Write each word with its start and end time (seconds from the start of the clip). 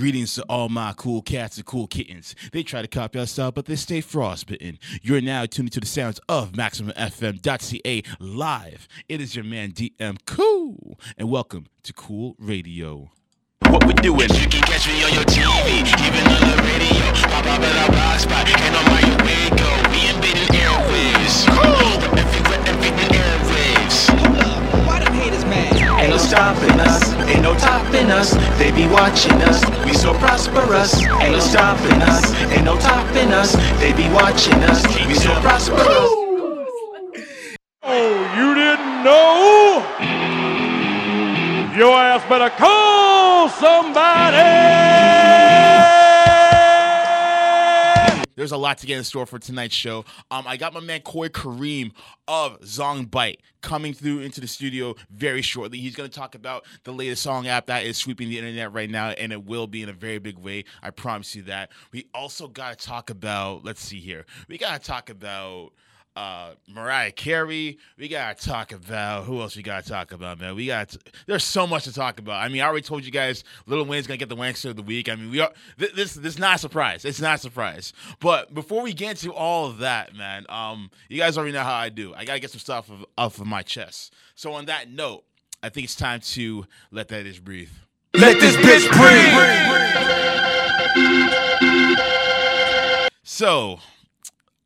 Greetings 0.00 0.36
to 0.36 0.44
all 0.48 0.68
my 0.68 0.92
cool 0.96 1.20
cats 1.22 1.56
and 1.56 1.66
cool 1.66 1.88
kittens. 1.88 2.36
They 2.52 2.62
try 2.62 2.82
to 2.82 2.86
copy 2.86 3.18
our 3.18 3.26
style, 3.26 3.50
but 3.50 3.64
they 3.64 3.74
stay 3.74 4.00
frostbitten. 4.00 4.78
You're 5.02 5.20
now 5.20 5.44
tuning 5.44 5.70
to 5.70 5.80
the 5.80 5.86
sounds 5.86 6.20
of 6.28 6.52
MaximumFM.ca 6.52 8.04
live. 8.20 8.86
It 9.08 9.20
is 9.20 9.34
your 9.34 9.44
man 9.44 9.72
DM 9.72 10.18
Cool, 10.24 11.00
and 11.16 11.28
welcome 11.28 11.66
to 11.82 11.92
Cool 11.92 12.36
Radio. 12.38 13.10
What 13.70 13.88
we 13.88 13.92
doing? 13.94 14.30
You 14.34 14.46
can 14.46 14.62
catch 14.62 14.86
me 14.86 15.02
on 15.02 15.14
your 15.14 15.24
TV, 15.24 15.80
even 15.80 16.26
on 16.30 16.42
the 16.46 16.62
radio. 16.62 17.12
Pop 17.32 17.46
up 17.46 17.60
at 17.60 17.76
our 17.82 17.90
blog 17.90 18.20
spot, 18.20 18.48
and 18.48 18.76
on 18.76 18.84
my 18.84 19.02
way 19.24 19.50
go. 19.58 19.66
We 19.90 20.14
invading 20.14 20.54
airwaves. 20.62 21.44
Cool. 21.48 22.16
Everywhere, 22.16 22.60
everywhere 22.68 23.08
airwaves. 23.18 23.77
Hold 24.88 25.02
up, 25.02 25.04
why 25.04 25.04
them 25.04 25.14
haters 25.14 25.44
mad? 25.44 26.00
Ain't 26.00 26.10
no 26.10 26.16
stopping 26.16 26.80
us, 26.80 27.12
ain't 27.28 27.42
no 27.42 27.54
topping 27.54 28.10
us. 28.10 28.32
They 28.58 28.70
be 28.72 28.86
watching 28.86 29.32
us, 29.42 29.62
we 29.84 29.92
so 29.92 30.14
prosperous. 30.14 31.02
Ain't 31.02 31.32
no 31.32 31.40
stopping 31.40 32.02
us, 32.02 32.34
ain't 32.50 32.64
no 32.64 32.76
topping 32.78 33.32
us. 33.32 33.52
They 33.80 33.92
be 33.92 34.08
watching 34.10 34.62
us, 34.64 34.82
we 35.06 35.14
so 35.14 35.32
prosperous. 35.40 36.10
Oh, 37.82 38.14
you 38.36 38.54
didn't 38.54 39.04
know? 39.04 39.84
Your 41.76 41.94
ass 41.94 42.24
better 42.28 42.50
call 42.50 43.48
somebody! 43.48 44.88
There's 48.38 48.52
a 48.52 48.56
lot 48.56 48.78
to 48.78 48.86
get 48.86 48.96
in 48.96 49.02
store 49.02 49.26
for 49.26 49.40
tonight's 49.40 49.74
show. 49.74 50.04
Um, 50.30 50.44
I 50.46 50.56
got 50.56 50.72
my 50.72 50.78
man 50.78 51.00
Corey 51.00 51.28
Kareem 51.28 51.90
of 52.28 52.60
Zong 52.60 53.10
Byte 53.10 53.38
coming 53.62 53.92
through 53.92 54.20
into 54.20 54.40
the 54.40 54.46
studio 54.46 54.94
very 55.10 55.42
shortly. 55.42 55.78
He's 55.78 55.96
going 55.96 56.08
to 56.08 56.16
talk 56.16 56.36
about 56.36 56.64
the 56.84 56.92
latest 56.92 57.20
song 57.24 57.48
app 57.48 57.66
that 57.66 57.82
is 57.82 57.96
sweeping 57.96 58.28
the 58.28 58.38
internet 58.38 58.72
right 58.72 58.88
now, 58.88 59.08
and 59.08 59.32
it 59.32 59.44
will 59.44 59.66
be 59.66 59.82
in 59.82 59.88
a 59.88 59.92
very 59.92 60.20
big 60.20 60.38
way. 60.38 60.66
I 60.84 60.90
promise 60.90 61.34
you 61.34 61.42
that. 61.42 61.72
We 61.90 62.06
also 62.14 62.46
got 62.46 62.78
to 62.78 62.86
talk 62.86 63.10
about, 63.10 63.64
let's 63.64 63.82
see 63.82 63.98
here, 63.98 64.24
we 64.46 64.56
got 64.56 64.80
to 64.80 64.86
talk 64.86 65.10
about 65.10 65.72
uh, 66.18 66.54
Mariah 66.68 67.12
Carey. 67.12 67.78
We 67.96 68.08
gotta 68.08 68.44
talk 68.44 68.72
about 68.72 69.24
who 69.24 69.40
else 69.40 69.56
we 69.56 69.62
gotta 69.62 69.88
talk 69.88 70.10
about, 70.10 70.40
man. 70.40 70.56
We 70.56 70.66
got 70.66 70.96
there's 71.26 71.44
so 71.44 71.64
much 71.64 71.84
to 71.84 71.92
talk 71.92 72.18
about. 72.18 72.42
I 72.42 72.48
mean, 72.48 72.60
I 72.60 72.66
already 72.66 72.82
told 72.82 73.04
you 73.04 73.12
guys, 73.12 73.44
Lil 73.66 73.84
Wayne's 73.84 74.08
gonna 74.08 74.16
get 74.16 74.28
the 74.28 74.36
Wankster 74.36 74.70
of 74.70 74.76
the 74.76 74.82
week. 74.82 75.08
I 75.08 75.14
mean, 75.14 75.30
we 75.30 75.38
are 75.38 75.52
th- 75.78 75.94
this 75.94 76.14
this 76.14 76.34
is 76.34 76.38
not 76.38 76.56
a 76.56 76.58
surprise. 76.58 77.04
It's 77.04 77.20
not 77.20 77.36
a 77.36 77.38
surprise. 77.38 77.92
But 78.18 78.52
before 78.52 78.82
we 78.82 78.92
get 78.92 79.10
into 79.10 79.32
all 79.32 79.66
of 79.66 79.78
that, 79.78 80.12
man, 80.16 80.44
um, 80.48 80.90
you 81.08 81.18
guys 81.18 81.38
already 81.38 81.52
know 81.52 81.62
how 81.62 81.76
I 81.76 81.88
do. 81.88 82.12
I 82.14 82.24
gotta 82.24 82.40
get 82.40 82.50
some 82.50 82.58
stuff 82.58 82.90
of, 82.90 83.06
off 83.16 83.40
of 83.40 83.46
my 83.46 83.62
chest. 83.62 84.12
So 84.34 84.54
on 84.54 84.64
that 84.66 84.90
note, 84.90 85.22
I 85.62 85.68
think 85.68 85.84
it's 85.84 85.94
time 85.94 86.18
to 86.20 86.66
let 86.90 87.06
that 87.08 87.26
ish 87.26 87.38
breathe. 87.38 87.70
Let 88.14 88.40
this 88.40 88.56
bitch 88.56 88.90
breathe. 88.90 89.28
So, 93.22 93.78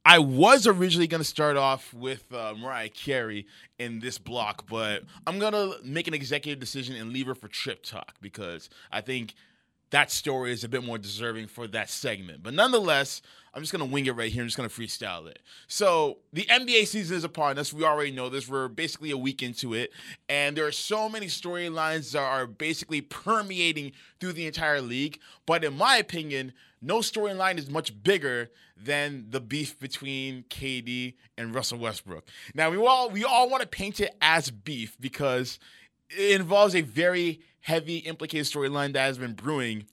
I 0.05 0.19
was 0.19 0.67
originally 0.67 1.06
going 1.06 1.20
to 1.20 1.28
start 1.28 1.56
off 1.56 1.95
with 1.95 2.33
uh, 2.33 2.55
Mariah 2.58 2.89
Carey 2.89 3.47
in 3.78 4.00
this 4.00 4.19
block, 4.19 4.67
but 4.69 5.05
I'm 5.27 5.39
going 5.39 5.53
to 5.53 5.77
make 5.84 6.09
an 6.09 6.14
executive 6.14 6.59
decision 6.59 6.97
and 6.97 7.12
leave 7.12 7.27
her 7.27 7.36
for 7.36 7.47
Trip 7.47 7.84
Talk 7.84 8.14
because 8.20 8.69
I 8.91 9.00
think 9.00 9.34
that 9.92 10.10
story 10.10 10.52
is 10.52 10.64
a 10.64 10.68
bit 10.68 10.84
more 10.84 10.98
deserving 10.98 11.46
for 11.46 11.66
that 11.68 11.88
segment. 11.88 12.42
But 12.42 12.54
nonetheless, 12.54 13.20
I'm 13.54 13.62
just 13.62 13.72
to 13.74 13.84
wing 13.84 14.06
it 14.06 14.16
right 14.16 14.32
here. 14.32 14.42
I'm 14.42 14.48
just 14.48 14.56
to 14.68 14.74
freestyle 14.74 15.26
it. 15.26 15.40
So, 15.66 16.18
the 16.32 16.44
NBA 16.44 16.86
season 16.86 17.18
is 17.18 17.24
upon 17.24 17.58
us. 17.58 17.72
We 17.72 17.84
already 17.84 18.10
know 18.10 18.30
this. 18.30 18.48
We're 18.48 18.68
basically 18.68 19.10
a 19.10 19.18
week 19.18 19.42
into 19.42 19.74
it. 19.74 19.92
And 20.30 20.56
there 20.56 20.66
are 20.66 20.72
so 20.72 21.10
many 21.10 21.26
storylines 21.26 22.12
that 22.12 22.22
are 22.22 22.46
basically 22.46 23.02
permeating 23.02 23.92
through 24.18 24.32
the 24.32 24.46
entire 24.46 24.80
league. 24.80 25.20
But 25.44 25.62
in 25.62 25.76
my 25.76 25.98
opinion, 25.98 26.54
no 26.80 26.98
storyline 26.98 27.58
is 27.58 27.68
much 27.68 28.02
bigger 28.02 28.50
than 28.82 29.26
the 29.28 29.40
beef 29.40 29.78
between 29.78 30.44
KD 30.44 31.14
and 31.36 31.54
Russell 31.54 31.78
Westbrook. 31.78 32.26
Now, 32.54 32.70
we 32.70 32.78
all 32.78 33.10
we 33.10 33.24
all 33.24 33.50
want 33.50 33.60
to 33.60 33.69
paint 33.69 34.00
it 34.00 34.16
as 34.22 34.50
beef 34.50 34.97
because 34.98 35.58
it 36.17 36.41
involves 36.41 36.75
a 36.75 36.81
very 36.81 37.41
heavy 37.61 37.99
implicated 37.99 38.47
storyline 38.47 38.93
that 38.93 39.03
has 39.03 39.19
been 39.19 39.34
brewing 39.34 39.87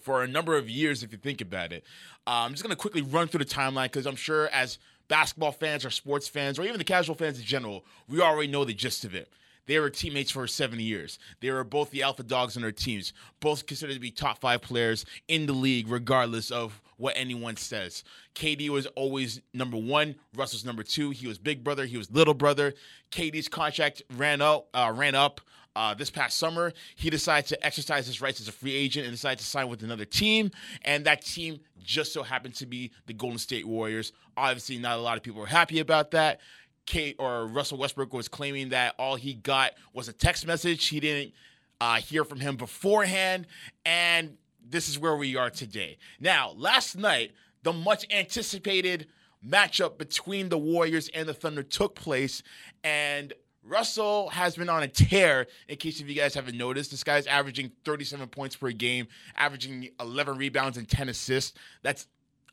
for 0.00 0.22
a 0.22 0.28
number 0.28 0.56
of 0.56 0.70
years, 0.70 1.02
if 1.02 1.12
you 1.12 1.18
think 1.18 1.40
about 1.40 1.72
it. 1.72 1.84
Uh, 2.26 2.44
I'm 2.44 2.52
just 2.52 2.62
going 2.62 2.70
to 2.70 2.80
quickly 2.80 3.02
run 3.02 3.28
through 3.28 3.44
the 3.44 3.50
timeline 3.50 3.84
because 3.84 4.06
I'm 4.06 4.16
sure 4.16 4.48
as 4.48 4.78
basketball 5.08 5.52
fans 5.52 5.84
or 5.84 5.90
sports 5.90 6.28
fans 6.28 6.58
or 6.58 6.62
even 6.62 6.78
the 6.78 6.84
casual 6.84 7.14
fans 7.14 7.38
in 7.38 7.44
general, 7.44 7.84
we 8.08 8.20
already 8.20 8.50
know 8.50 8.64
the 8.64 8.74
gist 8.74 9.04
of 9.04 9.14
it. 9.14 9.28
They 9.66 9.80
were 9.80 9.90
teammates 9.90 10.30
for 10.30 10.46
70 10.46 10.82
years. 10.82 11.18
They 11.40 11.50
were 11.50 11.64
both 11.64 11.90
the 11.90 12.02
alpha 12.02 12.22
dogs 12.22 12.56
on 12.56 12.62
their 12.62 12.72
teams, 12.72 13.12
both 13.40 13.66
considered 13.66 13.94
to 13.94 14.00
be 14.00 14.12
top 14.12 14.38
five 14.38 14.62
players 14.62 15.04
in 15.26 15.46
the 15.46 15.52
league, 15.52 15.88
regardless 15.88 16.50
of 16.50 16.80
what 16.96 17.14
anyone 17.16 17.56
says. 17.56 18.04
KD 18.34 18.68
was 18.68 18.86
always 18.86 19.40
number 19.52 19.76
one. 19.76 20.16
Russell's 20.34 20.64
number 20.64 20.82
two. 20.82 21.10
He 21.10 21.26
was 21.26 21.38
big 21.38 21.62
brother. 21.62 21.86
He 21.86 21.96
was 21.96 22.10
little 22.10 22.34
brother. 22.34 22.74
KD's 23.10 23.48
contract 23.48 24.02
ran 24.16 24.40
up. 24.40 24.68
Uh, 24.74 24.92
ran 24.94 25.14
up. 25.14 25.40
Uh, 25.74 25.92
this 25.92 26.08
past 26.08 26.38
summer, 26.38 26.72
he 26.94 27.10
decided 27.10 27.46
to 27.46 27.66
exercise 27.66 28.06
his 28.06 28.22
rights 28.22 28.40
as 28.40 28.48
a 28.48 28.52
free 28.52 28.74
agent 28.74 29.04
and 29.04 29.12
decided 29.12 29.38
to 29.38 29.44
sign 29.44 29.68
with 29.68 29.82
another 29.82 30.06
team. 30.06 30.50
And 30.86 31.04
that 31.04 31.20
team 31.20 31.60
just 31.78 32.14
so 32.14 32.22
happened 32.22 32.54
to 32.54 32.66
be 32.66 32.92
the 33.04 33.12
Golden 33.12 33.36
State 33.36 33.66
Warriors. 33.68 34.12
Obviously, 34.38 34.78
not 34.78 34.98
a 34.98 35.02
lot 35.02 35.18
of 35.18 35.22
people 35.22 35.42
were 35.42 35.46
happy 35.46 35.78
about 35.80 36.12
that. 36.12 36.40
Kate 36.86 37.16
or 37.18 37.46
Russell 37.46 37.76
Westbrook 37.76 38.14
was 38.14 38.26
claiming 38.26 38.70
that 38.70 38.94
all 38.98 39.16
he 39.16 39.34
got 39.34 39.72
was 39.92 40.08
a 40.08 40.14
text 40.14 40.46
message. 40.46 40.86
He 40.86 40.98
didn't 40.98 41.34
uh, 41.80 41.96
hear 41.96 42.24
from 42.24 42.40
him 42.40 42.56
beforehand, 42.56 43.46
and 43.84 44.38
this 44.68 44.88
is 44.88 44.98
where 44.98 45.16
we 45.16 45.36
are 45.36 45.50
today. 45.50 45.98
Now, 46.20 46.52
last 46.56 46.96
night, 46.96 47.32
the 47.62 47.72
much 47.72 48.06
anticipated 48.12 49.06
matchup 49.46 49.98
between 49.98 50.48
the 50.48 50.58
Warriors 50.58 51.08
and 51.14 51.28
the 51.28 51.34
Thunder 51.34 51.62
took 51.62 51.94
place, 51.94 52.42
and 52.82 53.32
Russell 53.62 54.28
has 54.30 54.56
been 54.56 54.68
on 54.68 54.82
a 54.82 54.88
tear. 54.88 55.46
In 55.68 55.76
case 55.76 56.00
if 56.00 56.08
you 56.08 56.14
guys 56.14 56.34
haven't 56.34 56.56
noticed, 56.56 56.90
this 56.90 57.04
guy's 57.04 57.26
averaging 57.26 57.72
37 57.84 58.28
points 58.28 58.56
per 58.56 58.70
game, 58.70 59.08
averaging 59.36 59.90
11 60.00 60.38
rebounds 60.38 60.78
and 60.78 60.88
10 60.88 61.08
assists. 61.08 61.58
That's 61.82 62.06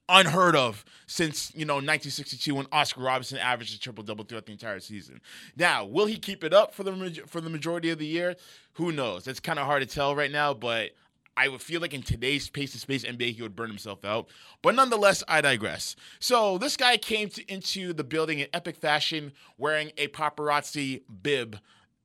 unheard 0.09 0.53
of 0.55 0.83
since 1.07 1.51
you 1.55 1.65
know 1.65 1.75
1962 1.75 2.55
when 2.55 2.67
Oscar 2.73 3.01
Robertson 3.01 3.37
averaged 3.37 3.75
a 3.75 3.79
triple 3.79 4.03
double 4.03 4.25
throughout 4.25 4.45
the 4.45 4.51
entire 4.51 4.79
season. 4.79 5.21
Now, 5.55 5.85
will 5.85 6.05
he 6.05 6.17
keep 6.17 6.43
it 6.43 6.53
up 6.53 6.73
for 6.73 6.83
the 6.83 7.21
for 7.27 7.41
the 7.41 7.49
majority 7.49 7.89
of 7.89 7.99
the 7.99 8.07
year? 8.07 8.35
Who 8.73 8.91
knows? 8.91 9.27
It's 9.27 9.39
kind 9.39 9.59
of 9.59 9.65
hard 9.65 9.81
to 9.81 9.87
tell 9.87 10.15
right 10.15 10.31
now, 10.31 10.53
but 10.53 10.91
I 11.35 11.47
would 11.47 11.61
feel 11.61 11.81
like 11.81 11.93
in 11.93 12.03
today's 12.03 12.49
pace 12.49 12.75
of 12.75 12.81
space 12.81 13.03
NBA, 13.03 13.35
he 13.35 13.41
would 13.41 13.55
burn 13.55 13.69
himself 13.69 14.05
out. 14.05 14.29
But 14.61 14.75
nonetheless, 14.75 15.23
I 15.27 15.41
digress. 15.41 15.95
So 16.19 16.57
this 16.57 16.77
guy 16.77 16.97
came 16.97 17.29
to, 17.29 17.51
into 17.51 17.93
the 17.93 18.03
building 18.03 18.39
in 18.39 18.47
epic 18.53 18.75
fashion, 18.75 19.33
wearing 19.57 19.91
a 19.97 20.07
paparazzi 20.09 21.01
bib, 21.21 21.59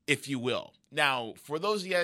if 0.07 0.29
you 0.29 0.39
will. 0.39 0.73
Now, 0.91 1.35
for 1.43 1.59
those 1.59 1.83
of 1.83 1.89
you 1.89 1.97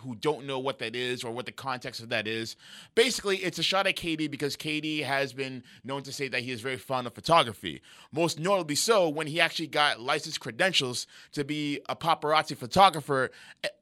who 0.00 0.14
don't 0.14 0.46
know 0.46 0.58
what 0.58 0.78
that 0.78 0.96
is 0.96 1.22
or 1.22 1.30
what 1.30 1.46
the 1.46 1.52
context 1.52 2.02
of 2.02 2.08
that 2.08 2.26
is. 2.26 2.56
Basically, 2.94 3.38
it's 3.38 3.58
a 3.58 3.62
shot 3.62 3.86
at 3.86 3.96
KD 3.96 4.30
because 4.30 4.56
KD 4.56 5.04
has 5.04 5.32
been 5.32 5.62
known 5.84 6.02
to 6.04 6.12
say 6.12 6.28
that 6.28 6.40
he 6.40 6.50
is 6.50 6.60
very 6.60 6.76
fond 6.76 7.06
of 7.06 7.14
photography. 7.14 7.82
Most 8.10 8.38
notably 8.38 8.74
so 8.74 9.08
when 9.08 9.26
he 9.26 9.40
actually 9.40 9.66
got 9.66 10.00
licensed 10.00 10.40
credentials 10.40 11.06
to 11.32 11.44
be 11.44 11.80
a 11.88 11.96
paparazzi 11.96 12.56
photographer 12.56 13.30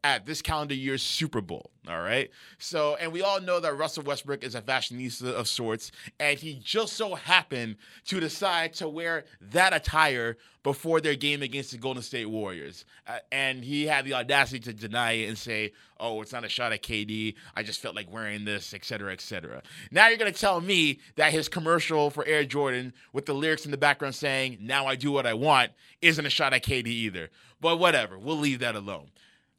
at 0.02 0.26
this 0.26 0.42
calendar 0.42 0.74
year's 0.74 1.02
Super 1.02 1.40
Bowl. 1.40 1.70
All 1.88 2.00
right. 2.00 2.30
So, 2.58 2.96
and 2.96 3.12
we 3.12 3.22
all 3.22 3.40
know 3.40 3.60
that 3.60 3.76
Russell 3.76 4.02
Westbrook 4.02 4.44
is 4.44 4.54
a 4.54 4.62
fashionista 4.62 5.32
of 5.32 5.48
sorts, 5.48 5.90
and 6.18 6.38
he 6.38 6.60
just 6.62 6.94
so 6.94 7.14
happened 7.14 7.76
to 8.06 8.20
decide 8.20 8.74
to 8.74 8.88
wear 8.88 9.24
that 9.40 9.72
attire 9.72 10.36
before 10.62 11.00
their 11.00 11.14
game 11.14 11.42
against 11.42 11.70
the 11.70 11.78
Golden 11.78 12.02
State 12.02 12.26
Warriors. 12.26 12.84
Uh, 13.06 13.18
and 13.32 13.64
he 13.64 13.86
had 13.86 14.04
the 14.04 14.14
audacity 14.14 14.60
to 14.60 14.72
deny 14.72 15.12
it 15.12 15.28
and 15.28 15.38
say, 15.38 15.72
oh, 15.98 16.20
it's 16.20 16.32
not 16.32 16.44
a 16.44 16.48
shot 16.48 16.72
at 16.72 16.82
KD. 16.82 17.34
I 17.56 17.62
just 17.62 17.80
felt 17.80 17.94
like 17.94 18.12
wearing 18.12 18.44
this, 18.44 18.74
et 18.74 18.84
cetera, 18.84 19.12
et 19.12 19.20
cetera. 19.20 19.62
Now 19.90 20.08
you're 20.08 20.18
going 20.18 20.32
to 20.32 20.38
tell 20.38 20.60
me 20.60 21.00
that 21.16 21.32
his 21.32 21.48
commercial 21.48 22.10
for 22.10 22.24
Air 22.26 22.44
Jordan 22.44 22.92
with 23.12 23.26
the 23.26 23.34
lyrics 23.34 23.64
in 23.64 23.70
the 23.70 23.78
background 23.78 24.14
saying, 24.14 24.58
now 24.60 24.86
I 24.86 24.96
do 24.96 25.10
what 25.10 25.26
I 25.26 25.34
want, 25.34 25.72
isn't 26.02 26.24
a 26.24 26.30
shot 26.30 26.52
at 26.52 26.64
KD 26.64 26.86
either. 26.86 27.30
But 27.60 27.78
whatever, 27.78 28.18
we'll 28.18 28.38
leave 28.38 28.60
that 28.60 28.76
alone. 28.76 29.10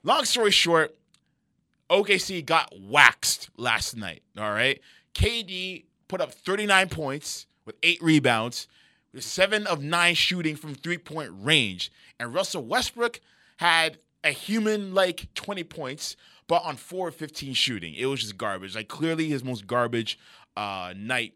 Long 0.04 0.26
story 0.26 0.52
short, 0.52 0.96
OKC 1.90 2.46
got 2.46 2.74
waxed 2.80 3.50
last 3.58 3.96
night. 3.96 4.24
All 4.38 4.52
right. 4.52 4.80
KD 5.14 5.86
put 6.08 6.22
up 6.22 6.34
39 6.34 6.90
points 6.90 7.46
with 7.66 7.76
eight 7.84 8.02
rebounds, 8.02 8.68
seven 9.20 9.68
of 9.68 9.84
nine 9.84 10.16
shooting 10.16 10.56
from 10.56 10.76
three 10.76 10.98
point 10.98 11.32
range. 11.34 11.92
And 12.20 12.34
Russell 12.34 12.64
Westbrook 12.64 13.20
had 13.58 13.98
a 14.24 14.32
human 14.32 14.94
like 14.94 15.34
20 15.34 15.64
points, 15.64 16.16
but 16.48 16.64
on 16.64 16.76
four 16.76 17.10
of 17.10 17.16
15 17.16 17.54
shooting. 17.54 17.94
It 17.96 18.06
was 18.06 18.22
just 18.22 18.38
garbage. 18.38 18.76
Like 18.76 18.88
clearly 18.88 19.28
his 19.28 19.44
most 19.44 19.68
garbage 19.68 20.20
uh, 20.56 20.94
night 20.96 21.34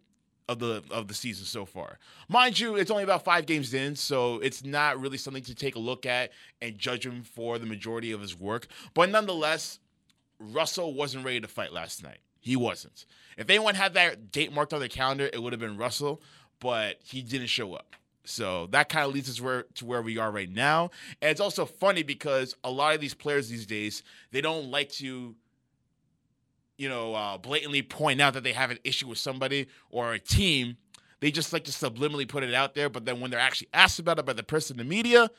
of 0.47 0.59
the 0.59 0.83
of 0.91 1.07
the 1.07 1.13
season 1.13 1.45
so 1.45 1.65
far. 1.65 1.97
Mind 2.29 2.59
you, 2.59 2.75
it's 2.75 2.91
only 2.91 3.03
about 3.03 3.23
five 3.23 3.45
games 3.45 3.73
in, 3.73 3.95
so 3.95 4.39
it's 4.39 4.63
not 4.63 4.99
really 4.99 5.17
something 5.17 5.43
to 5.43 5.55
take 5.55 5.75
a 5.75 5.79
look 5.79 6.05
at 6.05 6.31
and 6.61 6.77
judge 6.77 7.05
him 7.05 7.23
for 7.23 7.57
the 7.57 7.65
majority 7.65 8.11
of 8.11 8.21
his 8.21 8.39
work. 8.39 8.67
But 8.93 9.09
nonetheless, 9.09 9.79
Russell 10.39 10.93
wasn't 10.93 11.25
ready 11.25 11.39
to 11.41 11.47
fight 11.47 11.73
last 11.73 12.03
night. 12.03 12.19
He 12.39 12.55
wasn't. 12.55 13.05
If 13.37 13.49
anyone 13.49 13.73
had 13.75 13.95
that 13.95 14.31
date 14.31 14.53
marked 14.53 14.71
on 14.71 14.79
their 14.79 14.87
calendar, 14.87 15.29
it 15.33 15.41
would 15.41 15.51
have 15.51 15.59
been 15.59 15.77
Russell, 15.77 16.21
but 16.59 16.97
he 17.03 17.21
didn't 17.21 17.47
show 17.47 17.73
up. 17.73 17.95
So 18.23 18.67
that 18.67 18.89
kind 18.89 19.05
of 19.05 19.13
leads 19.13 19.29
us 19.29 19.39
where 19.39 19.65
to 19.75 19.85
where 19.85 20.01
we 20.01 20.17
are 20.17 20.31
right 20.31 20.49
now. 20.49 20.89
And 21.21 21.29
it's 21.29 21.41
also 21.41 21.65
funny 21.65 22.01
because 22.01 22.55
a 22.63 22.71
lot 22.71 22.95
of 22.95 23.01
these 23.01 23.13
players 23.13 23.49
these 23.49 23.67
days, 23.67 24.01
they 24.31 24.41
don't 24.41 24.71
like 24.71 24.89
to 24.93 25.35
you 26.77 26.89
know, 26.89 27.13
uh, 27.13 27.37
blatantly 27.37 27.81
point 27.81 28.21
out 28.21 28.33
that 28.33 28.43
they 28.43 28.53
have 28.53 28.71
an 28.71 28.79
issue 28.83 29.07
with 29.07 29.17
somebody 29.17 29.67
or 29.89 30.13
a 30.13 30.19
team. 30.19 30.77
They 31.19 31.31
just 31.31 31.53
like 31.53 31.63
to 31.65 31.71
subliminally 31.71 32.27
put 32.27 32.43
it 32.43 32.53
out 32.53 32.75
there. 32.75 32.89
But 32.89 33.05
then 33.05 33.19
when 33.19 33.31
they're 33.31 33.39
actually 33.39 33.69
asked 33.73 33.99
about 33.99 34.19
it 34.19 34.25
by 34.25 34.33
the 34.33 34.43
person 34.43 34.79
in 34.79 34.85
the 34.85 34.95
media, 34.95 35.29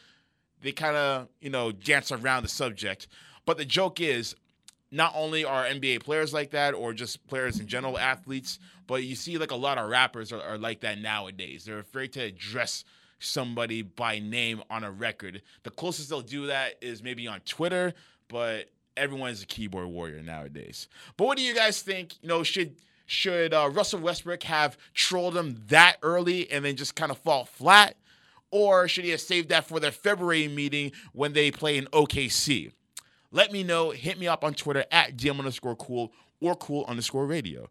they 0.63 0.73
kind 0.73 0.97
of, 0.97 1.29
you 1.41 1.51
know, 1.51 1.73
dance 1.73 2.11
around 2.11 2.43
the 2.43 2.49
subject. 2.49 3.07
But 3.45 3.59
the 3.59 3.65
joke 3.65 4.01
is, 4.01 4.35
not 4.91 5.12
only 5.15 5.44
are 5.44 5.65
NBA 5.65 6.03
players 6.05 6.33
like 6.33 6.50
that 6.50 6.75
or 6.75 6.93
just 6.93 7.27
players 7.27 7.59
in 7.61 7.67
general, 7.67 7.99
athletes, 7.99 8.59
but 8.87 9.03
you 9.03 9.15
see 9.15 9.38
like 9.38 9.50
a 9.50 9.56
lot 9.56 9.79
of 9.79 9.88
rappers 9.88 10.33
are, 10.33 10.43
are 10.43 10.59
like 10.59 10.81
that 10.81 10.99
nowadays. 10.99 11.65
They're 11.65 11.79
afraid 11.79 12.12
to 12.15 12.21
address 12.21 12.85
somebody 13.19 13.83
by 13.83 14.19
name 14.19 14.62
on 14.71 14.85
a 14.85 14.91
record. 14.91 15.43
The 15.62 15.71
closest 15.71 16.09
they'll 16.09 16.21
do 16.21 16.47
that 16.47 16.75
is 16.81 17.03
maybe 17.03 17.27
on 17.27 17.41
Twitter, 17.41 17.94
but 18.29 18.71
everyone 18.97 19.31
is 19.31 19.43
a 19.43 19.47
keyboard 19.47 19.88
warrior 19.88 20.23
nowadays. 20.23 20.89
But 21.17 21.27
what 21.27 21.37
do 21.37 21.43
you 21.43 21.55
guys 21.55 21.82
think? 21.82 22.15
You 22.23 22.29
know, 22.29 22.43
should 22.43 22.77
should 23.06 23.55
uh, 23.55 23.71
Russell 23.73 24.00
Westbrook 24.00 24.43
have 24.44 24.77
trolled 24.93 25.37
him 25.37 25.62
that 25.69 25.97
early 26.03 26.50
and 26.50 26.65
then 26.65 26.77
just 26.77 26.94
kind 26.97 27.11
of 27.11 27.19
fall 27.19 27.44
flat? 27.44 27.97
Or 28.50 28.89
should 28.89 29.05
he 29.05 29.11
have 29.11 29.21
saved 29.21 29.49
that 29.50 29.67
for 29.67 29.81
their 29.81 29.91
February 29.93 30.49
meeting 30.49 30.93
when 31.12 31.32
they 31.32 31.50
play 31.50 31.77
in 31.77 31.87
OKC? 31.87 32.73
Let 33.37 33.53
me 33.53 33.62
know. 33.62 33.91
Hit 33.91 34.19
me 34.19 34.29
up 34.29 34.44
on 34.44 34.55
Twitter 34.55 34.87
at 34.91 35.19
DM 35.19 35.38
underscore 35.38 35.77
cool 35.77 36.11
or 36.41 36.55
cool 36.55 36.87
underscore 36.88 37.27
radio. 37.27 37.69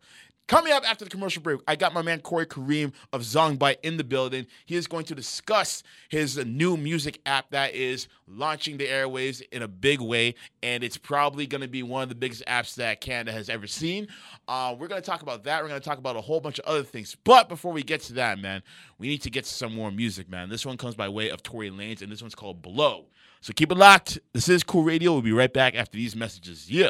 Coming 0.48 0.72
up 0.72 0.88
after 0.88 1.04
the 1.04 1.10
commercial 1.10 1.42
break, 1.42 1.60
I 1.68 1.76
got 1.76 1.92
my 1.92 2.04
man 2.04 2.20
Corey 2.20 2.46
Kareem 2.46 2.94
of 3.12 3.22
Zongbyte 3.22 3.78
in 3.82 3.98
the 3.98 4.04
building. 4.04 4.46
He 4.68 4.76
is 4.76 4.86
going 4.86 5.06
to 5.06 5.16
discuss 5.16 5.82
his 6.10 6.38
new 6.46 6.78
music 6.78 7.20
app 7.26 7.50
that 7.50 7.74
is 7.74 8.08
launching 8.28 8.78
the 8.78 8.86
airwaves 8.86 9.42
in 9.52 9.64
a 9.64 9.68
big 9.68 10.02
way, 10.02 10.36
and 10.62 10.84
it's 10.84 10.98
probably 10.98 11.48
going 11.48 11.62
to 11.62 11.68
be 11.68 11.82
one 11.82 12.04
of 12.04 12.10
the 12.10 12.16
biggest 12.16 12.46
apps 12.46 12.76
that 12.76 13.02
Canada 13.02 13.32
has 13.32 13.50
ever 13.50 13.66
seen. 13.66 14.08
Uh, 14.48 14.76
we're 14.78 14.88
going 14.88 15.02
to 15.02 15.06
talk 15.10 15.24
about 15.24 15.46
that. 15.46 15.64
We're 15.64 15.70
going 15.70 15.82
to 15.82 15.90
talk 15.90 15.98
about 15.98 16.16
a 16.16 16.22
whole 16.22 16.42
bunch 16.42 16.60
of 16.60 16.66
other 16.66 16.84
things. 16.84 17.18
But 17.24 17.50
before 17.50 17.72
we 17.74 17.82
get 17.82 18.02
to 18.02 18.14
that, 18.14 18.38
man, 18.38 18.62
we 19.00 19.08
need 19.08 19.24
to 19.24 19.32
get 19.32 19.46
to 19.46 19.52
some 19.52 19.74
more 19.74 19.90
music, 19.90 20.30
man. 20.30 20.50
This 20.50 20.64
one 20.64 20.78
comes 20.78 20.94
by 20.94 21.10
way 21.10 21.30
of 21.30 21.42
Tory 21.42 21.72
Lanez, 21.72 22.04
and 22.04 22.12
this 22.12 22.22
one's 22.22 22.36
called 22.36 22.62
Blow. 22.62 23.08
So 23.46 23.54
keep 23.54 23.72
it 23.72 23.78
locked. 23.78 24.18
This 24.34 24.50
is 24.50 24.64
Cool 24.64 24.82
Radio. 24.82 25.12
We'll 25.12 25.22
be 25.22 25.32
right 25.32 25.54
back 25.54 25.76
after 25.76 25.98
these 25.98 26.16
messages. 26.16 26.68
Yeah. 26.68 26.90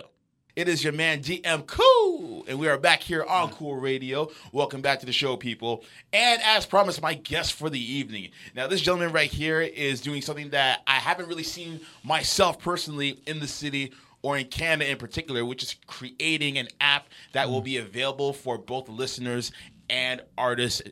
It 0.55 0.69
is 0.69 0.85
your 0.85 0.93
man 0.93 1.19
DM 1.19 1.67
Cool, 1.67 2.45
and 2.47 2.57
we 2.57 2.69
are 2.69 2.77
back 2.77 3.03
here 3.03 3.25
on 3.25 3.49
Cool 3.49 3.75
Radio. 3.75 4.31
Welcome 4.53 4.81
back 4.81 5.01
to 5.01 5.05
the 5.05 5.11
show, 5.11 5.35
people. 5.35 5.83
And 6.13 6.41
as 6.41 6.65
promised, 6.65 7.01
my 7.01 7.13
guest 7.13 7.51
for 7.51 7.69
the 7.69 7.93
evening. 7.93 8.29
Now, 8.55 8.67
this 8.67 8.79
gentleman 8.79 9.11
right 9.11 9.29
here 9.29 9.59
is 9.59 9.99
doing 9.99 10.21
something 10.21 10.51
that 10.51 10.79
I 10.87 10.93
haven't 10.93 11.27
really 11.27 11.43
seen 11.43 11.81
myself 12.05 12.57
personally 12.57 13.21
in 13.27 13.41
the 13.41 13.49
city 13.49 13.91
or 14.21 14.37
in 14.37 14.45
Canada 14.45 14.89
in 14.89 14.95
particular, 14.95 15.43
which 15.43 15.61
is 15.61 15.75
creating 15.87 16.57
an 16.57 16.69
app 16.79 17.09
that 17.33 17.49
will 17.49 17.61
mm. 17.61 17.65
be 17.65 17.77
available 17.79 18.31
for 18.31 18.57
both 18.57 18.87
listeners 18.87 19.51
and 19.89 20.21
artists 20.37 20.83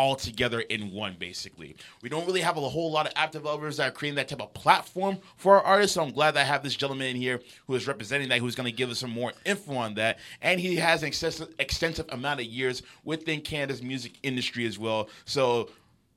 all 0.00 0.16
together 0.16 0.60
in 0.60 0.92
one, 0.92 1.16
basically. 1.18 1.76
We 2.02 2.08
don't 2.08 2.26
really 2.26 2.40
have 2.40 2.56
a 2.56 2.60
whole 2.60 2.90
lot 2.90 3.06
of 3.06 3.12
app 3.16 3.32
developers 3.32 3.76
that 3.76 3.88
are 3.88 3.90
creating 3.92 4.16
that 4.16 4.28
type 4.28 4.40
of 4.40 4.54
platform 4.54 5.18
for 5.36 5.56
our 5.56 5.62
artists. 5.62 5.94
So 5.94 6.02
I'm 6.02 6.12
glad 6.12 6.32
that 6.32 6.40
I 6.40 6.44
have 6.44 6.62
this 6.62 6.74
gentleman 6.74 7.08
in 7.08 7.16
here 7.16 7.40
who 7.66 7.74
is 7.74 7.86
representing 7.86 8.30
that, 8.30 8.38
who's 8.38 8.54
going 8.54 8.70
to 8.70 8.72
give 8.72 8.88
us 8.88 8.98
some 8.98 9.10
more 9.10 9.32
info 9.44 9.74
on 9.74 9.94
that. 9.94 10.18
And 10.40 10.58
he 10.58 10.76
has 10.76 11.02
an 11.02 11.08
extensive, 11.08 11.54
extensive 11.58 12.06
amount 12.08 12.40
of 12.40 12.46
years 12.46 12.82
within 13.04 13.42
Canada's 13.42 13.82
music 13.82 14.12
industry 14.22 14.66
as 14.66 14.78
well. 14.78 15.10
So 15.26 15.68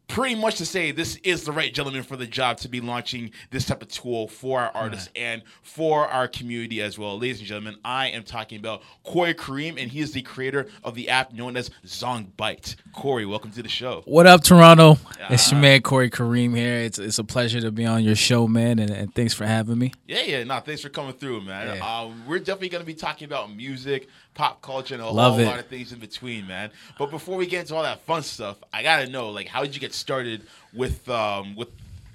pretty 0.08 0.36
much 0.36 0.56
to 0.58 0.66
say 0.66 0.92
this 0.92 1.16
is 1.18 1.44
the 1.44 1.52
right 1.52 1.74
gentleman 1.74 2.04
for 2.04 2.16
the 2.16 2.28
job 2.28 2.58
to 2.58 2.70
be 2.70 2.82
launching 2.82 3.32
this 3.52 3.66
type 3.66 3.82
of 3.82 3.88
tool 3.90 4.28
for 4.28 4.62
our 4.62 4.72
artists 4.74 5.10
and 5.16 5.42
for 5.62 6.08
our 6.08 6.28
community 6.28 6.82
as 6.82 6.98
well. 6.98 7.18
Ladies 7.20 7.40
and 7.40 7.48
gentlemen, 7.48 7.76
I 7.84 8.08
am 8.10 8.24
talking 8.24 8.60
about 8.60 8.84
Corey 9.04 9.34
Kareem, 9.34 9.82
and 9.82 9.92
he 9.92 10.00
is 10.00 10.12
the 10.12 10.22
creator 10.22 10.68
of 10.84 10.96
the 10.96 11.10
app 11.10 11.34
known 11.34 11.58
as 11.58 11.70
Zong 11.86 12.24
Zongbyte. 12.38 12.76
Corey, 12.94 13.26
welcome 13.26 13.52
to 13.52 13.64
the 13.64 13.70
show. 13.70 14.04
What 14.06 14.28
up, 14.28 14.44
Toronto? 14.44 14.98
It's 15.30 15.52
your 15.52 15.60
man 15.60 15.82
Corey 15.82 16.10
Kareem 16.10 16.56
here. 16.56 16.76
It's 16.76 17.00
it's 17.00 17.18
a 17.18 17.24
pleasure 17.24 17.62
to 17.62 17.72
be 17.72 17.86
on 17.86 18.04
your 18.04 18.16
show, 18.16 18.48
man, 18.48 18.80
and, 18.80 18.92
and 18.92 19.14
thanks 19.16 19.34
for 19.34 19.46
having 19.46 19.78
me. 19.80 19.94
Yeah, 20.08 20.22
yeah, 20.24 20.44
no, 20.44 20.60
thanks 20.60 20.82
for 20.82 20.90
coming 20.90 21.14
through, 21.14 21.42
man. 21.42 21.78
Yeah. 21.78 21.86
Uh, 21.86 22.12
we're 22.28 22.40
definitely 22.40 22.70
going 22.70 22.84
to 22.84 22.86
be 22.86 22.94
talking 22.94 23.26
about 23.26 23.54
music, 23.56 24.10
pop 24.34 24.62
culture, 24.62 24.94
and 24.94 25.04
a 25.04 25.10
Love 25.10 25.34
whole 25.34 25.42
it. 25.42 25.46
lot 25.46 25.60
of 25.60 25.68
things 25.68 25.92
in 25.92 26.00
between, 26.00 26.48
man. 26.48 26.72
But 26.98 27.10
before 27.10 27.38
we 27.38 27.48
get 27.48 27.62
into 27.62 27.76
all 27.76 27.84
that 27.84 28.02
fun 28.02 28.24
stuff, 28.24 28.58
I 28.72 28.84
got 28.84 29.02
to 29.02 29.10
know, 29.10 29.30
like, 29.30 29.48
how 29.48 29.62
did 29.64 29.74
you 29.74 29.82
get 29.82 29.94
started 30.04 30.40
with 30.74 31.08
um 31.10 31.56
with 31.56 31.70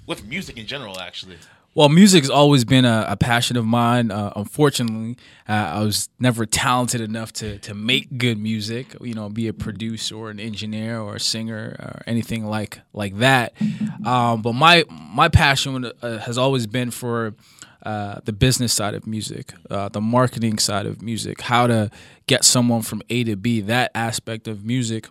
with 0.05 0.19
music 0.25 0.57
in 0.57 0.65
general, 0.65 0.99
actually? 0.99 1.37
Well, 1.75 1.87
music's 1.87 2.29
always 2.29 2.65
been 2.65 2.83
a, 2.83 3.05
a 3.09 3.15
passion 3.15 3.55
of 3.55 3.63
mine. 3.63 4.09
Uh, 4.09 4.33
unfortunately, 4.35 5.17
uh, 5.47 5.51
I 5.77 5.79
was 5.81 6.09
never 6.19 6.45
talented 6.45 6.99
enough 6.99 7.31
to 7.33 7.59
to 7.59 7.73
make 7.73 8.17
good 8.17 8.37
music. 8.37 8.95
You 8.99 9.13
know, 9.13 9.29
be 9.29 9.47
a 9.47 9.53
producer 9.53 10.15
or 10.15 10.29
an 10.31 10.39
engineer 10.39 10.99
or 10.99 11.15
a 11.15 11.19
singer 11.19 11.75
or 11.79 12.01
anything 12.07 12.45
like 12.45 12.79
like 12.91 13.17
that. 13.19 13.53
Um, 14.05 14.41
but 14.41 14.53
my 14.53 14.83
my 14.89 15.29
passion 15.29 15.85
uh, 16.01 16.17
has 16.19 16.37
always 16.37 16.65
been 16.67 16.89
for 16.91 17.35
uh, 17.83 18.19
the 18.25 18.33
business 18.33 18.73
side 18.73 18.95
of 18.95 19.05
music, 19.05 19.53
uh, 19.69 19.89
the 19.89 20.01
marketing 20.01 20.57
side 20.57 20.85
of 20.85 21.01
music, 21.01 21.41
how 21.41 21.67
to 21.67 21.89
get 22.27 22.43
someone 22.43 22.81
from 22.81 23.01
A 23.09 23.23
to 23.25 23.35
B. 23.35 23.61
That 23.61 23.91
aspect 23.93 24.47
of 24.47 24.65
music. 24.65 25.07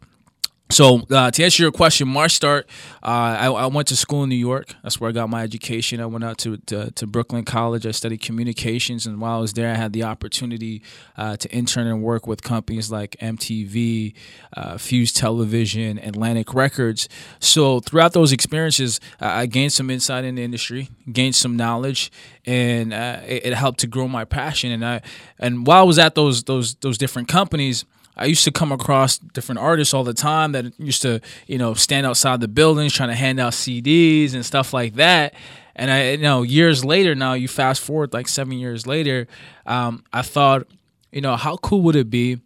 So 0.71 1.01
uh, 1.11 1.31
to 1.31 1.45
answer 1.45 1.63
your 1.63 1.73
question, 1.73 2.09
my 2.09 2.27
start, 2.27 2.69
uh, 3.03 3.07
I, 3.07 3.47
I 3.47 3.67
went 3.67 3.89
to 3.89 3.97
school 3.97 4.25
in 4.25 4.29
New 4.29 4.37
York. 4.37 4.75
That's 4.83 5.01
where 5.01 5.09
I 5.09 5.13
got 5.15 5.31
my 5.31 5.43
education. 5.43 5.99
I 5.99 6.07
went 6.07 6.25
out 6.25 6.37
to, 6.39 6.59
to 6.59 6.91
to 6.91 7.07
Brooklyn 7.07 7.45
College. 7.45 7.87
I 7.87 7.93
studied 7.93 8.21
communications, 8.21 9.07
and 9.07 9.19
while 9.19 9.39
I 9.39 9.41
was 9.41 9.55
there, 9.55 9.71
I 9.71 9.77
had 9.77 9.95
the 9.95 10.03
opportunity 10.05 10.83
uh, 11.17 11.39
to 11.39 11.51
intern 11.51 11.87
and 11.87 12.03
work 12.03 12.27
with 12.27 12.43
companies 12.43 12.91
like 12.91 13.17
MTV, 13.19 14.13
uh, 14.57 14.77
Fuse 14.77 15.11
Television, 15.13 15.99
Atlantic 15.99 16.53
Records. 16.53 17.09
So 17.41 17.81
throughout 17.81 18.13
those 18.13 18.31
experiences, 18.31 19.01
I 19.21 19.39
I 19.39 19.47
gained 19.47 19.73
some 19.73 19.89
insight 19.89 20.25
in 20.25 20.35
the 20.35 20.43
industry, 20.43 20.91
gained 21.11 21.35
some 21.35 21.57
knowledge, 21.57 22.13
and 22.45 22.93
uh, 22.93 23.21
it, 23.27 23.47
it 23.47 23.55
helped 23.55 23.81
to 23.81 23.87
grow 23.87 24.07
my 24.07 24.27
passion. 24.27 24.71
And 24.71 24.85
I 24.85 25.01
and 25.39 25.67
while 25.67 25.81
I 25.81 25.85
was 25.87 25.99
at 25.99 26.15
those 26.15 26.45
those 26.45 26.75
those 26.75 26.99
different 26.99 27.29
companies. 27.29 27.87
I 28.19 28.27
used 28.27 28.45
to 28.45 28.53
come 28.53 28.73
across 28.73 29.19
different 29.19 29.61
artists 29.61 29.95
all 29.95 30.05
the 30.05 30.15
time 30.15 30.53
that 30.53 30.79
used 30.79 31.03
to, 31.03 31.21
you 31.47 31.59
know, 31.59 31.75
stand 31.75 32.07
outside 32.07 32.41
the 32.41 32.49
buildings 32.49 32.93
trying 32.93 33.11
to 33.11 33.15
hand 33.15 33.39
out 33.39 33.53
CDs 33.53 34.35
and 34.35 34.45
stuff 34.45 34.73
like 34.73 34.95
that. 34.95 35.35
And 35.77 35.91
I, 35.91 36.11
you 36.13 36.19
know, 36.19 36.43
years 36.43 36.85
later 36.85 37.15
now, 37.15 37.35
you 37.35 37.47
fast 37.47 37.81
forward 37.81 38.13
like 38.13 38.27
seven 38.27 38.59
years 38.59 38.87
later, 38.87 39.29
um, 39.67 40.05
I 40.13 40.23
thought, 40.23 40.67
you 41.13 41.21
know, 41.21 41.37
how 41.37 41.57
cool 41.57 41.83
would 41.83 41.97
it 41.97 42.11
be 42.11 42.41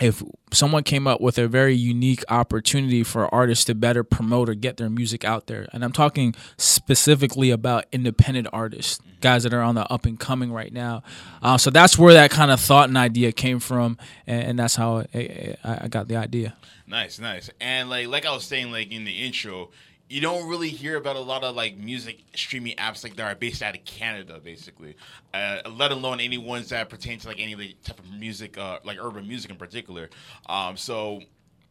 if 0.00 0.22
someone 0.52 0.82
came 0.82 1.06
up 1.06 1.20
with 1.20 1.38
a 1.38 1.48
very 1.48 1.74
unique 1.74 2.22
opportunity 2.28 3.02
for 3.02 3.32
artists 3.34 3.64
to 3.64 3.74
better 3.74 4.04
promote 4.04 4.48
or 4.48 4.54
get 4.54 4.76
their 4.76 4.90
music 4.90 5.24
out 5.24 5.46
there 5.46 5.66
and 5.72 5.84
i'm 5.84 5.92
talking 5.92 6.34
specifically 6.56 7.50
about 7.50 7.84
independent 7.92 8.46
artists 8.52 9.00
guys 9.26 9.42
that 9.42 9.52
are 9.52 9.62
on 9.62 9.74
the 9.74 9.90
up 9.92 10.06
and 10.06 10.18
coming 10.20 10.52
right 10.52 10.72
now 10.72 11.02
uh, 11.42 11.58
so 11.58 11.70
that's 11.70 11.98
where 11.98 12.12
that 12.14 12.30
kind 12.30 12.50
of 12.50 12.60
thought 12.60 12.88
and 12.88 12.96
idea 12.96 13.32
came 13.32 13.58
from 13.58 13.98
and, 14.26 14.42
and 14.50 14.58
that's 14.58 14.76
how 14.76 15.04
I, 15.14 15.56
I, 15.64 15.78
I 15.82 15.88
got 15.88 16.08
the 16.08 16.16
idea 16.16 16.54
Nice, 16.86 17.18
nice. 17.18 17.50
And 17.60 17.90
like 17.90 18.06
like 18.06 18.26
I 18.26 18.32
was 18.32 18.44
saying, 18.44 18.70
like 18.70 18.92
in 18.92 19.04
the 19.04 19.24
intro, 19.24 19.70
you 20.08 20.20
don't 20.20 20.48
really 20.48 20.68
hear 20.68 20.96
about 20.96 21.16
a 21.16 21.20
lot 21.20 21.42
of 21.42 21.56
like 21.56 21.76
music 21.76 22.20
streaming 22.34 22.76
apps 22.76 23.02
like 23.02 23.16
that 23.16 23.32
are 23.32 23.34
based 23.34 23.62
out 23.62 23.76
of 23.76 23.84
Canada, 23.84 24.40
basically. 24.42 24.96
Uh, 25.34 25.58
let 25.68 25.90
alone 25.90 26.20
any 26.20 26.38
ones 26.38 26.68
that 26.68 26.88
pertain 26.88 27.18
to 27.18 27.28
like 27.28 27.40
any 27.40 27.76
type 27.82 27.98
of 27.98 28.10
music, 28.12 28.56
uh, 28.56 28.78
like 28.84 28.98
urban 29.00 29.26
music 29.26 29.50
in 29.50 29.56
particular. 29.56 30.08
Um, 30.48 30.76
so 30.76 31.22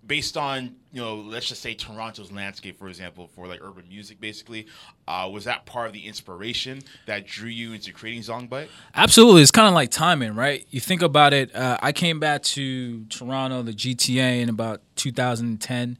based 0.07 0.37
on 0.37 0.75
you 0.91 1.01
know 1.01 1.15
let's 1.15 1.47
just 1.47 1.61
say 1.61 1.73
toronto's 1.73 2.31
landscape 2.31 2.77
for 2.77 2.87
example 2.87 3.27
for 3.35 3.47
like 3.47 3.59
urban 3.63 3.83
music 3.89 4.19
basically 4.19 4.67
uh, 5.07 5.29
was 5.31 5.45
that 5.45 5.65
part 5.65 5.87
of 5.87 5.93
the 5.93 6.05
inspiration 6.05 6.81
that 7.05 7.25
drew 7.25 7.49
you 7.49 7.73
into 7.73 7.91
creating 7.91 8.21
zongbyte 8.21 8.67
Absolutely, 8.95 9.41
it's 9.41 9.51
kind 9.51 9.67
of 9.67 9.73
like 9.73 9.91
timing, 9.91 10.35
right? 10.35 10.65
You 10.69 10.79
think 10.79 11.01
about 11.01 11.33
it. 11.33 11.53
Uh, 11.55 11.77
I 11.81 11.91
came 11.91 12.19
back 12.19 12.43
to 12.43 13.03
Toronto, 13.05 13.61
the 13.61 13.73
GTA, 13.73 14.41
in 14.41 14.49
about 14.49 14.81
2010. 14.95 15.97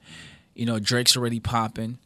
You 0.54 0.66
know, 0.66 0.80
Drake's 0.80 1.18
already 1.18 1.40
popping. 1.40 1.98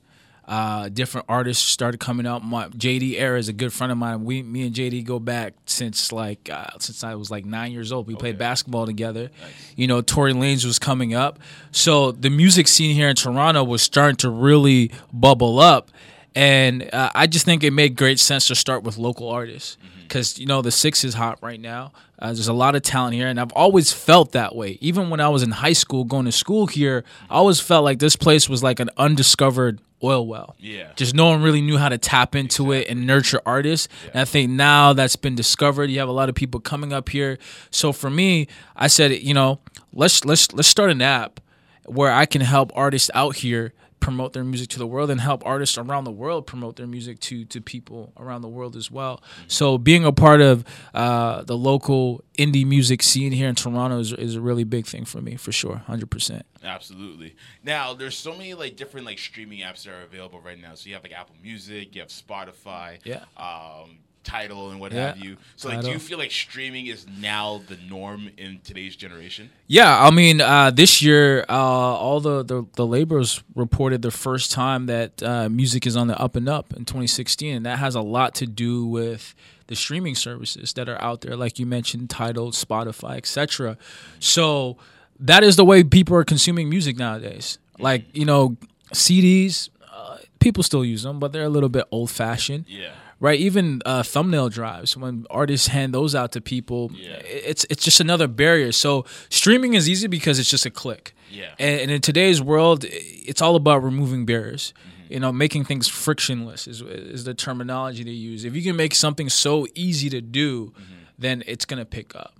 Uh, 0.49 0.89
different 0.89 1.27
artists 1.29 1.63
started 1.63 1.99
coming 1.99 2.25
out. 2.25 2.43
My 2.43 2.69
JD 2.69 3.19
Era 3.19 3.37
is 3.37 3.49
a 3.49 3.53
good 3.53 3.71
friend 3.71 3.91
of 3.91 3.99
mine. 3.99 4.25
We, 4.25 4.41
me 4.41 4.65
and 4.65 4.75
JD 4.75 5.05
go 5.05 5.19
back 5.19 5.53
since 5.67 6.11
like 6.11 6.49
uh, 6.51 6.71
since 6.79 7.03
I 7.03 7.13
was 7.13 7.29
like 7.29 7.45
nine 7.45 7.71
years 7.71 7.91
old. 7.91 8.07
We 8.07 8.15
played 8.15 8.39
basketball 8.39 8.87
together. 8.87 9.29
You 9.75 9.85
know, 9.85 10.01
Tory 10.01 10.33
Lanez 10.33 10.65
was 10.65 10.79
coming 10.79 11.13
up, 11.13 11.37
so 11.71 12.11
the 12.11 12.31
music 12.31 12.67
scene 12.67 12.95
here 12.95 13.09
in 13.09 13.15
Toronto 13.15 13.63
was 13.63 13.83
starting 13.83 14.15
to 14.17 14.29
really 14.31 14.91
bubble 15.13 15.59
up. 15.59 15.91
And 16.33 16.89
uh, 16.93 17.11
I 17.13 17.27
just 17.27 17.45
think 17.45 17.63
it 17.63 17.71
made 17.71 17.95
great 17.95 18.19
sense 18.19 18.47
to 18.47 18.55
start 18.55 18.81
with 18.81 18.97
local 18.97 19.29
artists 19.29 19.77
because 20.01 20.39
you 20.39 20.47
know 20.47 20.63
the 20.63 20.71
six 20.71 21.03
is 21.03 21.13
hot 21.13 21.37
right 21.43 21.61
now. 21.61 21.91
Uh, 22.17 22.27
there's 22.27 22.47
a 22.47 22.53
lot 22.53 22.75
of 22.75 22.81
talent 22.81 23.13
here, 23.13 23.27
and 23.27 23.39
I've 23.39 23.51
always 23.51 23.93
felt 23.93 24.31
that 24.31 24.55
way. 24.55 24.79
Even 24.81 25.11
when 25.11 25.19
I 25.19 25.29
was 25.29 25.43
in 25.43 25.51
high 25.51 25.73
school, 25.73 26.05
going 26.05 26.25
to 26.25 26.31
school 26.31 26.65
here, 26.65 27.03
I 27.29 27.35
always 27.35 27.59
felt 27.59 27.83
like 27.83 27.99
this 27.99 28.15
place 28.15 28.49
was 28.49 28.63
like 28.63 28.79
an 28.79 28.89
undiscovered 28.97 29.79
oil 30.03 30.25
well. 30.25 30.55
Yeah. 30.59 30.91
just 30.95 31.13
no 31.13 31.27
one 31.27 31.41
really 31.41 31.61
knew 31.61 31.77
how 31.77 31.89
to 31.89 31.97
tap 31.97 32.35
into 32.35 32.71
it 32.71 32.87
and 32.89 33.05
nurture 33.05 33.41
artists. 33.45 33.87
And 34.13 34.21
I 34.21 34.25
think 34.25 34.49
now 34.51 34.93
that's 34.93 35.15
been 35.15 35.35
discovered. 35.35 35.89
You 35.89 35.99
have 35.99 36.09
a 36.09 36.13
lot 36.13 36.29
of 36.29 36.35
people 36.35 36.59
coming 36.59 36.93
up 36.93 37.09
here. 37.09 37.37
So 37.71 37.91
for 37.91 38.09
me, 38.09 38.47
I 38.75 38.87
said, 38.87 39.11
you 39.11 39.33
know, 39.33 39.59
let's 39.93 40.25
let's 40.25 40.51
let's 40.53 40.67
start 40.67 40.89
an 40.91 41.01
app 41.01 41.39
where 41.85 42.11
I 42.11 42.25
can 42.25 42.41
help 42.41 42.71
artists 42.75 43.09
out 43.13 43.37
here 43.37 43.73
promote 43.99 44.33
their 44.33 44.43
music 44.43 44.69
to 44.69 44.79
the 44.79 44.87
world 44.87 45.09
and 45.09 45.21
help 45.21 45.45
artists 45.45 45.77
around 45.77 46.03
the 46.05 46.11
world 46.11 46.47
promote 46.47 46.75
their 46.77 46.87
music 46.87 47.19
to 47.21 47.45
to 47.45 47.61
people 47.61 48.13
around 48.17 48.41
the 48.41 48.47
world 48.49 48.75
as 48.75 48.89
well. 48.89 49.21
So 49.47 49.77
being 49.77 50.05
a 50.05 50.11
part 50.11 50.41
of 50.41 50.63
uh, 50.93 51.43
the 51.43 51.57
local 51.57 52.23
indie 52.37 52.65
music 52.65 53.03
scene 53.03 53.31
here 53.31 53.49
in 53.49 53.55
Toronto 53.55 53.99
is, 53.99 54.13
is 54.13 54.35
a 54.35 54.41
really 54.41 54.63
big 54.63 54.85
thing 54.85 55.05
for 55.05 55.21
me 55.21 55.35
for 55.35 55.51
sure, 55.51 55.77
hundred 55.77 56.09
percent. 56.09 56.45
Absolutely. 56.63 57.35
Now, 57.63 57.93
there's 57.93 58.17
so 58.17 58.33
many 58.33 58.53
like 58.53 58.75
different 58.75 59.05
like 59.05 59.19
streaming 59.19 59.59
apps 59.59 59.83
that 59.83 59.93
are 59.93 60.01
available 60.03 60.39
right 60.41 60.59
now. 60.59 60.75
So 60.75 60.87
you 60.89 60.93
have 60.95 61.03
like 61.03 61.13
Apple 61.13 61.35
Music, 61.41 61.95
you 61.95 62.01
have 62.01 62.09
Spotify, 62.09 62.99
Yeah. 63.05 63.23
um, 63.37 63.97
Tidal, 64.29 64.69
and 64.69 64.79
what 64.79 64.91
Yeah, 64.91 65.07
have 65.07 65.17
you. 65.17 65.37
So, 65.55 65.69
like, 65.69 65.81
do 65.81 65.89
you 65.89 65.97
feel 65.99 66.19
like 66.19 66.29
streaming 66.31 66.85
is 66.85 67.07
now 67.19 67.61
the 67.67 67.77
norm 67.89 68.29
in 68.37 68.59
today's 68.63 68.95
generation? 68.95 69.49
Yeah, 69.65 70.05
I 70.05 70.11
mean, 70.11 70.39
uh, 70.39 70.69
this 70.69 71.01
year, 71.01 71.45
uh, 71.49 71.53
all 71.53 72.19
the, 72.19 72.43
the 72.43 72.65
the 72.75 72.85
laborers 72.85 73.41
reported 73.55 74.03
the 74.03 74.11
first 74.11 74.51
time 74.51 74.85
that 74.85 75.23
uh, 75.23 75.49
music 75.49 75.87
is 75.87 75.97
on 75.97 76.07
the 76.07 76.19
up 76.19 76.35
and 76.35 76.47
up 76.47 76.73
in 76.73 76.85
2016, 76.85 77.55
and 77.55 77.65
that 77.65 77.79
has 77.79 77.95
a 77.95 78.01
lot 78.01 78.35
to 78.35 78.45
do 78.45 78.85
with 78.85 79.33
the 79.67 79.75
streaming 79.75 80.15
services 80.15 80.73
that 80.73 80.87
are 80.87 81.01
out 81.01 81.21
there, 81.21 81.35
like 81.35 81.59
you 81.59 81.65
mentioned, 81.65 82.09
Tidal, 82.09 82.51
Spotify, 82.51 83.17
etc. 83.17 83.77
So 84.19 84.77
that 85.19 85.43
is 85.43 85.55
the 85.55 85.65
way 85.65 85.83
people 85.83 86.15
are 86.15 86.23
consuming 86.23 86.69
music 86.69 86.97
nowadays. 86.97 87.57
Like 87.79 88.05
you 88.15 88.25
know, 88.25 88.57
CDs, 88.93 89.69
uh, 89.91 90.17
people 90.39 90.63
still 90.63 90.85
use 90.85 91.03
them, 91.03 91.19
but 91.19 91.31
they're 91.31 91.43
a 91.43 91.49
little 91.49 91.69
bit 91.69 91.85
old 91.91 92.09
fashioned 92.11 92.65
Yeah. 92.67 92.91
Right? 93.19 93.39
Even 93.39 93.81
uh, 93.85 94.03
thumbnail 94.03 94.49
drives 94.49 94.95
when 94.97 95.25
artists 95.29 95.67
hand 95.67 95.93
those 95.93 96.15
out 96.15 96.31
to 96.33 96.41
people, 96.41 96.91
Yeah. 96.93 97.19
it's 97.23 97.65
it's 97.69 97.83
just 97.83 97.99
another 97.99 98.27
barrier. 98.27 98.71
So 98.71 99.05
streaming 99.29 99.73
is 99.73 99.87
easy 99.89 100.07
because 100.07 100.39
it's 100.39 100.49
just 100.49 100.65
a 100.65 100.69
click. 100.71 101.13
Yeah. 101.31 101.53
And, 101.59 101.81
and 101.81 101.91
in 101.91 102.01
today's 102.01 102.41
world, 102.41 102.85
it's 102.89 103.41
all 103.41 103.55
about 103.55 103.83
removing 103.83 104.25
barriers. 104.25 104.73
Mm-hmm. 104.77 105.13
You 105.13 105.19
know, 105.19 105.31
making 105.31 105.65
things 105.65 105.87
frictionless 105.87 106.67
is 106.67 106.81
is 106.81 107.23
the 107.23 107.33
terminology 107.33 108.03
they 108.03 108.11
use. 108.11 108.45
If 108.45 108.55
you 108.55 108.61
can 108.63 108.75
make 108.75 108.93
something 108.95 109.29
so 109.29 109.67
easy 109.75 110.09
to 110.09 110.21
do, 110.21 110.67
Mm-hmm. 110.71 110.93
then 111.17 111.43
it's 111.47 111.65
gonna 111.65 111.85
pick 111.85 112.15
up. 112.15 112.33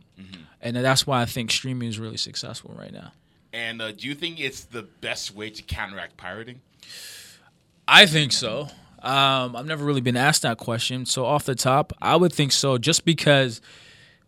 And 0.62 0.75
that's 0.75 1.07
why 1.07 1.21
I 1.21 1.25
think 1.25 1.51
streaming 1.51 1.88
is 1.88 1.98
really 2.00 2.17
successful 2.17 2.75
right 2.77 2.91
now. 2.91 3.13
And 3.53 3.81
uh, 3.81 3.93
do 3.93 4.07
you 4.07 4.13
think 4.13 4.39
it's 4.41 4.65
the 4.65 4.83
best 4.83 5.33
way 5.33 5.50
to 5.50 5.63
counteract 5.63 6.17
pirating? 6.17 6.59
I 7.88 8.05
think 8.05 8.31
so. 8.33 8.67
Um, 9.01 9.56
I've 9.56 9.65
never 9.65 9.84
really 9.86 10.01
been 10.01 10.18
asked 10.18 10.41
that 10.44 10.58
question. 10.58 11.06
So 11.06 11.25
off 11.25 11.46
the 11.46 11.56
top, 11.56 11.94
I 12.01 12.15
would 12.15 12.34
think 12.34 12.51
so, 12.51 12.77
just 12.77 13.06
because 13.06 13.62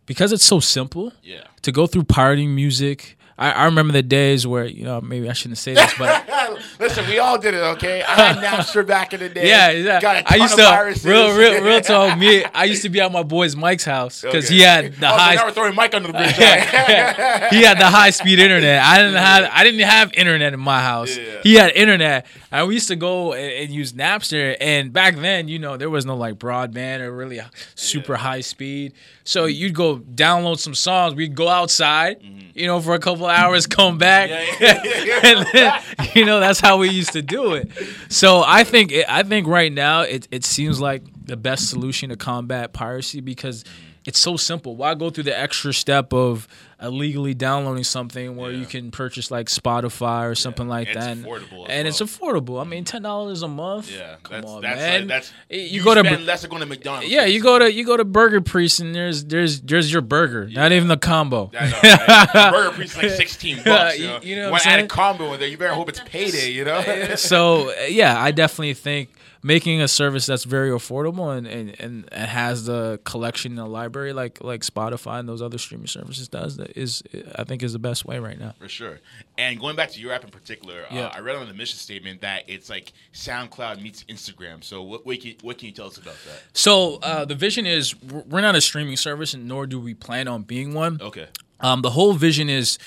because 0.06 0.32
it's 0.34 0.44
so 0.44 0.60
simple 0.60 1.13
Yeah. 1.24 1.44
to 1.62 1.72
go 1.72 1.88
through 1.88 2.04
pirating 2.06 2.54
music. 2.56 3.18
I, 3.38 3.52
I 3.52 3.66
remember 3.66 3.94
the 3.94 4.04
days 4.04 4.46
where 4.46 4.66
you 4.66 4.84
know 4.84 5.02
maybe 5.02 5.30
I 5.30 5.34
shouldn't 5.34 5.58
say 5.58 5.74
this, 5.74 5.94
but 5.98 6.28
Listen, 6.80 7.08
we 7.08 7.20
all 7.20 7.38
did 7.38 7.54
it, 7.54 7.58
okay? 7.58 8.02
I 8.02 8.34
had 8.34 8.38
Napster 8.38 8.86
back 8.86 9.14
in 9.14 9.20
the 9.20 9.30
day. 9.30 9.48
yeah, 9.48 9.72
yeah. 9.72 10.02
Got 10.02 10.18
a 10.18 10.34
I 10.34 10.36
used 10.38 10.54
of 10.54 10.60
to 10.60 10.66
viruses. 10.66 11.06
real, 11.06 11.36
real, 11.36 11.64
real 11.64 11.82
talk. 11.82 12.18
Me, 12.18 12.44
I 12.44 12.66
used 12.66 12.82
to 12.84 12.90
be 12.90 13.00
at 13.00 13.12
my 13.12 13.24
boy's 13.24 13.56
Mike's 13.56 13.86
house 13.86 14.22
because 14.22 14.46
Okay. 14.46 14.56
he 14.56 14.62
had 14.62 14.94
the 14.96 15.08
oh, 15.08 15.16
high. 15.16 15.36
So 15.36 15.42
now 15.42 15.48
we're 15.48 15.54
throwing 15.54 15.76
Mike 15.76 15.94
under 15.94 16.08
the 16.08 16.14
bridge. 16.14 16.38
right? 16.40 17.48
he 17.52 17.64
had 17.64 17.80
the 17.80 17.86
high 17.86 18.10
speed 18.10 18.40
internet. 18.40 18.84
I 18.84 18.98
didn't 18.98 19.16
have 19.16 19.50
I 19.52 19.64
didn't 19.64 19.80
have 19.82 20.14
internet 20.14 20.54
in 20.54 20.60
my 20.60 20.82
house. 20.82 21.18
Yeah. 21.18 21.40
He 21.44 21.56
had 21.56 21.72
internet. 21.72 22.26
And 22.52 22.68
we 22.68 22.74
used 22.74 22.90
to 22.90 22.96
go 22.96 23.34
and, 23.34 23.52
and 23.52 23.70
use 23.72 23.94
Napster. 23.94 24.58
And 24.60 24.92
back 24.92 25.16
then, 25.16 25.48
you 25.48 25.60
know, 25.60 25.78
there 25.78 25.90
was 25.90 26.06
no 26.06 26.16
like 26.16 26.36
broadband 26.36 27.00
or 27.02 27.12
really 27.12 27.40
super 27.76 28.16
high 28.16 28.42
speed. 28.42 28.94
So 29.24 29.46
you'd 29.46 29.76
go 29.76 30.00
download 30.00 30.60
some 30.60 30.76
songs. 30.76 31.16
We'd 31.16 31.36
go 31.36 31.48
outside, 31.48 32.22
mm-hmm. 32.22 32.50
you 32.54 32.68
know, 32.68 32.82
for 32.82 32.94
a 32.96 33.00
couple 33.00 33.28
hours, 33.32 33.68
come 33.68 33.98
back. 33.98 34.30
and 34.62 35.48
then, 35.54 35.82
you 36.14 36.26
know, 36.26 36.40
that's 36.40 36.60
how 36.60 36.78
we 36.78 36.90
used 36.90 37.14
to 37.14 37.22
do 37.22 37.54
it. 37.54 37.72
So 38.10 38.44
I 38.46 38.64
think 38.64 38.94
I 39.08 39.24
think 39.24 39.48
right 39.48 39.72
now 39.72 40.02
it 40.02 40.28
it 40.32 40.46
seems 40.46 40.80
like 40.80 41.04
the 41.26 41.38
best 41.38 41.70
solution 41.70 42.10
to 42.10 42.16
combat 42.16 42.74
piracy 42.74 43.22
because 43.22 43.64
it's 44.06 44.20
so 44.20 44.38
simple. 44.38 44.76
Why 44.76 44.96
go 44.96 45.10
through 45.10 45.26
the 45.26 45.38
extra 45.38 45.74
step 45.74 46.14
of 46.14 46.48
illegally 46.82 47.34
downloading 47.34 47.84
something 47.84 48.36
where 48.36 48.52
you 48.52 48.66
can 48.66 48.90
purchase 48.92 49.30
like 49.30 49.48
Spotify 49.48 50.30
or 50.30 50.34
something 50.36 50.68
like 50.68 50.88
It's 50.88 50.98
that? 50.98 51.18
affordable 51.18 51.66
and 51.70 51.88
it's 51.88 52.02
affordable. 52.02 52.60
I 52.60 52.64
mean, 52.64 52.84
ten 52.84 53.02
dollars 53.04 53.44
a 53.44 53.48
month. 53.48 53.92
Yeah, 53.92 54.16
come 54.24 54.42
that's, 54.42 54.52
on, 54.52 54.62
that's 54.62 54.76
man. 54.80 55.00
Like, 55.02 55.08
that's 55.08 55.34
you, 55.50 55.84
go 55.84 55.94
to 55.94 56.02
spend 56.04 56.26
less 56.26 56.46
going 56.48 56.62
to 56.62 56.66
McDonald's. 56.66 57.10
yeah, 57.10 57.26
you 57.26 57.42
go 57.42 57.60
to 57.60 57.72
you 57.72 57.86
go 57.86 57.98
to 57.98 58.04
Burger 58.06 58.42
Priest 58.42 58.80
and 58.80 58.96
there's 58.96 59.26
there's 59.26 59.62
there's 59.62 59.92
your 59.92 60.02
burger, 60.02 60.48
not 60.50 60.72
even 60.72 60.88
the 60.88 60.98
combo. 60.98 61.52
Know, 61.54 61.60
right? 61.60 62.52
Burger 62.52 62.72
Priest 62.76 62.98
is 62.98 63.04
like 63.04 63.12
sixteen 63.12 63.58
bucks. 63.66 63.98
You 64.00 64.06
You- 64.06 64.10
know, 64.12 64.20
you 64.24 64.36
know 64.38 64.44
what 64.46 64.52
Want 64.54 64.68
I'm 64.68 64.72
to 64.72 64.80
add 64.80 64.86
a 64.86 64.88
combo 64.88 65.34
in 65.34 65.40
there? 65.40 65.50
You 65.50 65.58
better 65.58 65.74
hope 65.74 65.90
it's 65.90 66.00
payday. 66.02 66.50
You 66.52 66.66
know. 66.66 66.82
so 67.16 67.72
yeah, 67.88 68.20
I 68.22 68.32
definitely 68.32 68.74
think 68.74 69.10
making 69.44 69.82
a 69.82 69.88
service 69.88 70.28
that's 70.28 70.44
very 70.44 70.70
affordable 70.70 71.36
and, 71.36 71.48
and, 71.48 71.76
and, 71.82 72.08
and 72.12 72.30
has 72.30 72.66
the 72.66 73.00
collection 73.06 73.54
in 73.54 73.56
the 73.56 73.66
library 73.66 74.14
like 74.14 74.44
like 74.44 74.62
Spotify 74.62 75.20
and 75.20 75.28
those 75.28 75.42
other 75.42 75.58
streaming 75.58 75.88
services 75.88 76.28
does 76.28 76.58
that 76.58 76.71
is 76.75 77.04
I 77.36 77.44
think 77.44 77.63
is 77.63 77.74
the 77.74 77.80
best 77.80 78.06
way 78.06 78.20
right 78.20 78.40
now. 78.40 78.54
For 78.60 78.68
sure. 78.70 79.00
And 79.38 79.60
going 79.60 79.75
back 79.75 79.92
to 79.92 80.00
your 80.00 80.12
app 80.13 80.24
in 80.24 80.30
particular, 80.30 80.86
Yeah. 80.92 81.08
uh, 81.08 81.13
I 81.16 81.20
read 81.20 81.36
on 81.36 81.48
the 81.48 81.54
mission 81.54 81.78
statement 81.78 82.22
that 82.22 82.44
it's 82.48 82.70
like 82.70 82.94
SoundCloud 83.13 83.82
meets 83.82 84.04
Instagram. 84.06 84.63
So 84.63 84.82
what, 84.82 85.06
what, 85.06 85.20
can, 85.22 85.36
what 85.42 85.58
can 85.58 85.68
you 85.68 85.74
tell 85.74 85.88
us 85.88 85.98
about 85.98 86.16
that? 86.28 86.42
So 86.54 87.00
uh, 87.04 87.25
the 87.25 87.36
vision 87.36 87.66
is 87.66 87.96
we're 88.04 88.42
not 88.42 88.56
a 88.56 88.62
streaming 88.62 88.98
service, 88.98 89.34
and 89.34 89.48
nor 89.48 89.66
do 89.68 89.80
we 89.80 89.94
plan 89.94 90.28
on 90.28 90.44
being 90.44 90.74
one. 90.74 91.00
Okay. 91.01 91.28
Um, 91.60 91.82
the 91.82 91.92
whole 91.92 92.13
vision 92.13 92.50
is 92.50 92.78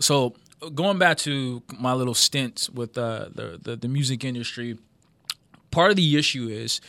so 0.00 0.34
going 0.74 0.98
back 0.98 1.18
to 1.18 1.62
my 1.78 1.92
little 1.92 2.14
stint 2.14 2.68
with 2.74 2.98
uh, 2.98 3.28
the, 3.34 3.58
the 3.62 3.76
the 3.76 3.88
music 3.88 4.24
industry. 4.24 4.78
Part 5.70 5.90
of 5.90 5.96
the 5.96 6.16
issue 6.16 6.48
is 6.48 6.80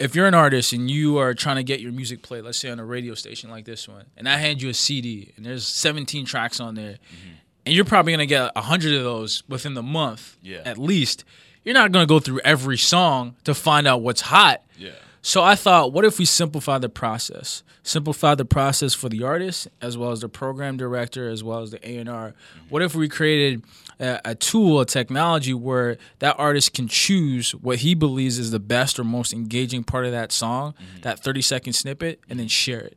if 0.00 0.14
you're 0.14 0.26
an 0.26 0.34
artist 0.34 0.72
and 0.72 0.90
you 0.90 1.18
are 1.18 1.34
trying 1.34 1.56
to 1.56 1.62
get 1.62 1.80
your 1.80 1.92
music 1.92 2.22
played, 2.22 2.42
let's 2.42 2.58
say 2.58 2.70
on 2.70 2.80
a 2.80 2.84
radio 2.84 3.14
station 3.14 3.50
like 3.50 3.66
this 3.66 3.86
one, 3.86 4.06
and 4.16 4.28
I 4.28 4.38
hand 4.38 4.62
you 4.62 4.70
a 4.70 4.74
CD 4.74 5.32
and 5.36 5.44
there's 5.44 5.66
17 5.66 6.24
tracks 6.24 6.58
on 6.58 6.74
there, 6.74 6.92
mm-hmm. 6.94 7.34
and 7.66 7.74
you're 7.74 7.84
probably 7.84 8.12
gonna 8.12 8.26
get 8.26 8.56
hundred 8.56 8.94
of 8.94 9.04
those 9.04 9.42
within 9.48 9.74
the 9.74 9.82
month, 9.82 10.36
Yeah. 10.42 10.62
at 10.64 10.78
least. 10.78 11.24
You're 11.64 11.74
not 11.74 11.92
gonna 11.92 12.06
go 12.06 12.18
through 12.18 12.40
every 12.40 12.78
song 12.78 13.36
to 13.44 13.54
find 13.54 13.86
out 13.86 14.00
what's 14.00 14.22
hot. 14.22 14.62
Yeah. 14.78 14.90
So 15.22 15.42
I 15.42 15.54
thought, 15.54 15.92
what 15.92 16.04
if 16.04 16.18
we 16.18 16.24
simplify 16.24 16.78
the 16.78 16.88
process? 16.88 17.62
Simplify 17.82 18.34
the 18.34 18.44
process 18.44 18.94
for 18.94 19.08
the 19.08 19.22
artist 19.22 19.68
as 19.80 19.96
well 19.98 20.12
as 20.12 20.20
the 20.20 20.28
program 20.28 20.76
director 20.76 21.28
as 21.28 21.44
well 21.44 21.60
as 21.60 21.70
the 21.70 21.88
A 21.88 21.98
and 21.98 22.08
R. 22.08 22.28
Mm-hmm. 22.28 22.68
What 22.70 22.82
if 22.82 22.94
we 22.94 23.08
created 23.08 23.62
a, 23.98 24.20
a 24.24 24.34
tool, 24.34 24.80
a 24.80 24.86
technology 24.86 25.52
where 25.52 25.98
that 26.20 26.36
artist 26.38 26.72
can 26.72 26.88
choose 26.88 27.54
what 27.54 27.78
he 27.78 27.94
believes 27.94 28.38
is 28.38 28.50
the 28.50 28.60
best 28.60 28.98
or 28.98 29.04
most 29.04 29.32
engaging 29.32 29.84
part 29.84 30.06
of 30.06 30.12
that 30.12 30.32
song, 30.32 30.72
mm-hmm. 30.72 31.00
that 31.02 31.20
30 31.20 31.42
second 31.42 31.72
snippet, 31.74 32.20
and 32.28 32.40
then 32.40 32.48
share 32.48 32.80
it. 32.80 32.96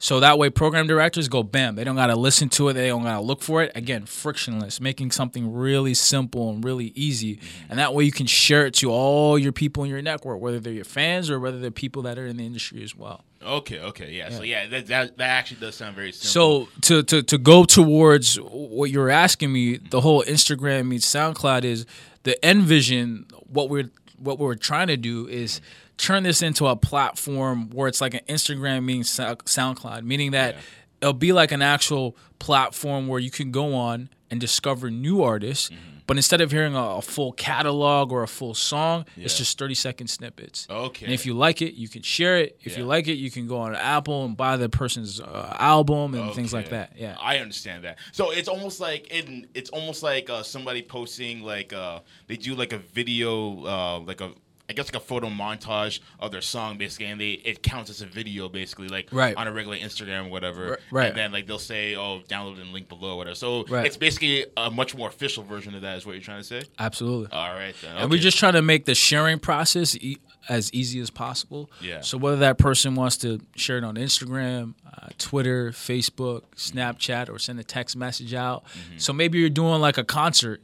So 0.00 0.20
that 0.20 0.38
way, 0.38 0.48
program 0.48 0.86
directors 0.86 1.28
go 1.28 1.42
bam. 1.42 1.74
They 1.74 1.84
don't 1.84 1.96
gotta 1.96 2.14
listen 2.14 2.48
to 2.50 2.68
it. 2.68 2.74
They 2.74 2.88
don't 2.88 3.02
gotta 3.02 3.20
look 3.20 3.42
for 3.42 3.62
it. 3.62 3.72
Again, 3.74 4.06
frictionless, 4.06 4.80
making 4.80 5.10
something 5.10 5.52
really 5.52 5.94
simple 5.94 6.50
and 6.50 6.64
really 6.64 6.92
easy. 6.94 7.36
Mm-hmm. 7.36 7.70
And 7.70 7.78
that 7.78 7.94
way, 7.94 8.04
you 8.04 8.12
can 8.12 8.26
share 8.26 8.66
it 8.66 8.74
to 8.74 8.90
all 8.90 9.38
your 9.38 9.52
people 9.52 9.82
in 9.84 9.90
your 9.90 10.02
network, 10.02 10.40
whether 10.40 10.60
they're 10.60 10.72
your 10.72 10.84
fans 10.84 11.30
or 11.30 11.40
whether 11.40 11.58
they're 11.58 11.70
people 11.70 12.02
that 12.02 12.18
are 12.18 12.26
in 12.26 12.36
the 12.36 12.46
industry 12.46 12.82
as 12.84 12.94
well. 12.94 13.24
Okay. 13.42 13.80
Okay. 13.80 14.12
Yeah. 14.12 14.30
So 14.30 14.42
yeah, 14.42 14.66
that, 14.68 14.86
that 14.86 15.16
that 15.18 15.30
actually 15.30 15.60
does 15.60 15.74
sound 15.74 15.96
very 15.96 16.12
simple. 16.12 16.68
So 16.68 16.68
to 16.82 17.02
to 17.04 17.22
to 17.22 17.38
go 17.38 17.64
towards 17.64 18.36
what 18.36 18.90
you're 18.90 19.10
asking 19.10 19.52
me, 19.52 19.78
the 19.78 20.00
whole 20.00 20.22
Instagram 20.24 20.88
meets 20.88 21.12
SoundCloud 21.12 21.64
is 21.64 21.86
the 22.22 22.42
end 22.44 22.62
vision. 22.62 23.26
What 23.46 23.68
we're 23.68 23.90
what 24.18 24.38
we're 24.38 24.54
trying 24.54 24.88
to 24.88 24.96
do 24.96 25.26
is 25.26 25.60
turn 25.96 26.22
this 26.22 26.42
into 26.42 26.66
a 26.66 26.76
platform 26.76 27.70
where 27.70 27.88
it's 27.88 28.00
like 28.00 28.14
an 28.14 28.20
Instagram 28.28 28.84
means 28.84 29.10
SoundCloud, 29.10 30.04
meaning 30.04 30.32
that 30.32 30.56
it'll 31.00 31.12
be 31.12 31.32
like 31.32 31.52
an 31.52 31.62
actual 31.62 32.16
platform 32.38 33.08
where 33.08 33.20
you 33.20 33.30
can 33.30 33.50
go 33.50 33.74
on 33.74 34.08
and 34.30 34.40
discover 34.40 34.90
new 34.90 35.22
artists. 35.22 35.70
Mm-hmm. 35.70 35.98
But 36.06 36.16
instead 36.16 36.40
of 36.40 36.50
hearing 36.50 36.74
a, 36.74 36.82
a 36.96 37.02
full 37.02 37.32
catalog 37.32 38.12
or 38.12 38.22
a 38.22 38.28
full 38.28 38.54
song, 38.54 39.04
it's 39.14 39.36
just 39.36 39.58
30 39.58 39.74
second 39.74 40.06
snippets. 40.08 40.66
Okay. 40.70 41.04
And 41.04 41.12
if 41.12 41.26
you 41.26 41.34
like 41.34 41.60
it, 41.60 41.74
you 41.74 41.86
can 41.86 42.00
share 42.00 42.38
it. 42.38 42.58
If 42.62 42.78
you 42.78 42.86
like 42.86 43.08
it, 43.08 43.16
you 43.16 43.30
can 43.30 43.46
go 43.46 43.58
on 43.58 43.74
Apple 43.74 44.24
and 44.24 44.34
buy 44.34 44.56
the 44.56 44.70
person's 44.70 45.20
uh, 45.20 45.54
album 45.58 46.14
and 46.14 46.34
things 46.34 46.54
like 46.54 46.70
that. 46.70 46.94
Yeah. 46.96 47.14
I 47.20 47.38
understand 47.38 47.84
that. 47.84 47.98
So 48.12 48.30
it's 48.30 48.48
almost 48.48 48.80
like 48.80 49.08
in 49.08 49.48
it's 49.52 49.68
almost 49.68 50.02
like 50.02 50.30
uh, 50.30 50.42
somebody 50.42 50.80
posting 50.80 51.42
like 51.42 51.74
uh, 51.74 52.00
they 52.26 52.38
do 52.38 52.54
like 52.54 52.72
a 52.72 52.78
video 52.78 53.66
uh, 53.66 53.98
like 54.00 54.22
a 54.22 54.32
I 54.70 54.74
guess 54.74 54.86
like 54.92 55.02
a 55.02 55.04
photo 55.04 55.28
montage 55.30 56.00
of 56.20 56.30
their 56.30 56.42
song 56.42 56.76
basically, 56.76 57.06
and 57.06 57.18
they 57.20 57.30
it 57.32 57.62
counts 57.62 57.88
as 57.90 58.02
a 58.02 58.06
video 58.06 58.48
basically, 58.50 58.88
like 58.88 59.08
Right. 59.10 59.34
on 59.36 59.46
a 59.48 59.52
regular 59.52 59.78
Instagram 59.78 60.26
or 60.26 60.30
whatever. 60.30 60.68
R- 60.70 60.78
right. 60.90 61.08
And 61.08 61.16
then 61.16 61.32
like 61.32 61.46
they'll 61.46 61.58
say, 61.58 61.94
"Oh, 61.96 62.20
download 62.28 62.60
and 62.60 62.72
link 62.72 62.88
below," 62.88 63.12
or 63.14 63.16
whatever. 63.16 63.34
So 63.34 63.64
Right. 63.66 63.86
it's 63.86 63.96
basically 63.96 64.44
a 64.56 64.70
much 64.70 64.94
more 64.94 65.08
official 65.08 65.42
version 65.42 65.74
of 65.74 65.80
that. 65.82 65.96
Is 65.96 66.04
what 66.06 66.12
you're 66.12 66.22
trying 66.22 66.40
to 66.40 66.44
say? 66.44 66.62
Absolutely. 66.78 67.28
All 67.32 67.48
right 67.54 67.74
then. 67.80 67.96
And 67.96 68.10
we're 68.10 68.20
just 68.20 68.38
trying 68.38 68.52
to 68.54 68.62
make 68.62 68.84
the 68.84 68.94
sharing 68.94 69.38
process 69.38 69.96
e- 69.96 70.18
as 70.50 70.72
easy 70.74 71.00
as 71.00 71.10
possible. 71.10 71.70
Yeah. 71.80 72.00
So 72.02 72.18
whether 72.18 72.36
that 72.36 72.58
person 72.58 72.94
wants 72.94 73.16
to 73.18 73.40
share 73.56 73.78
it 73.78 73.84
on 73.84 73.96
Instagram, 73.96 74.74
uh, 74.86 75.08
Twitter, 75.18 75.70
Facebook, 75.72 76.42
Snapchat, 76.56 77.28
or 77.30 77.38
send 77.38 77.58
a 77.60 77.64
text 77.64 77.96
message 77.96 78.34
out. 78.34 78.64
Mm-hmm. 78.64 78.98
So 78.98 79.12
maybe 79.12 79.38
you're 79.38 79.48
doing 79.50 79.80
like 79.80 79.98
a 79.98 80.04
concert. 80.04 80.62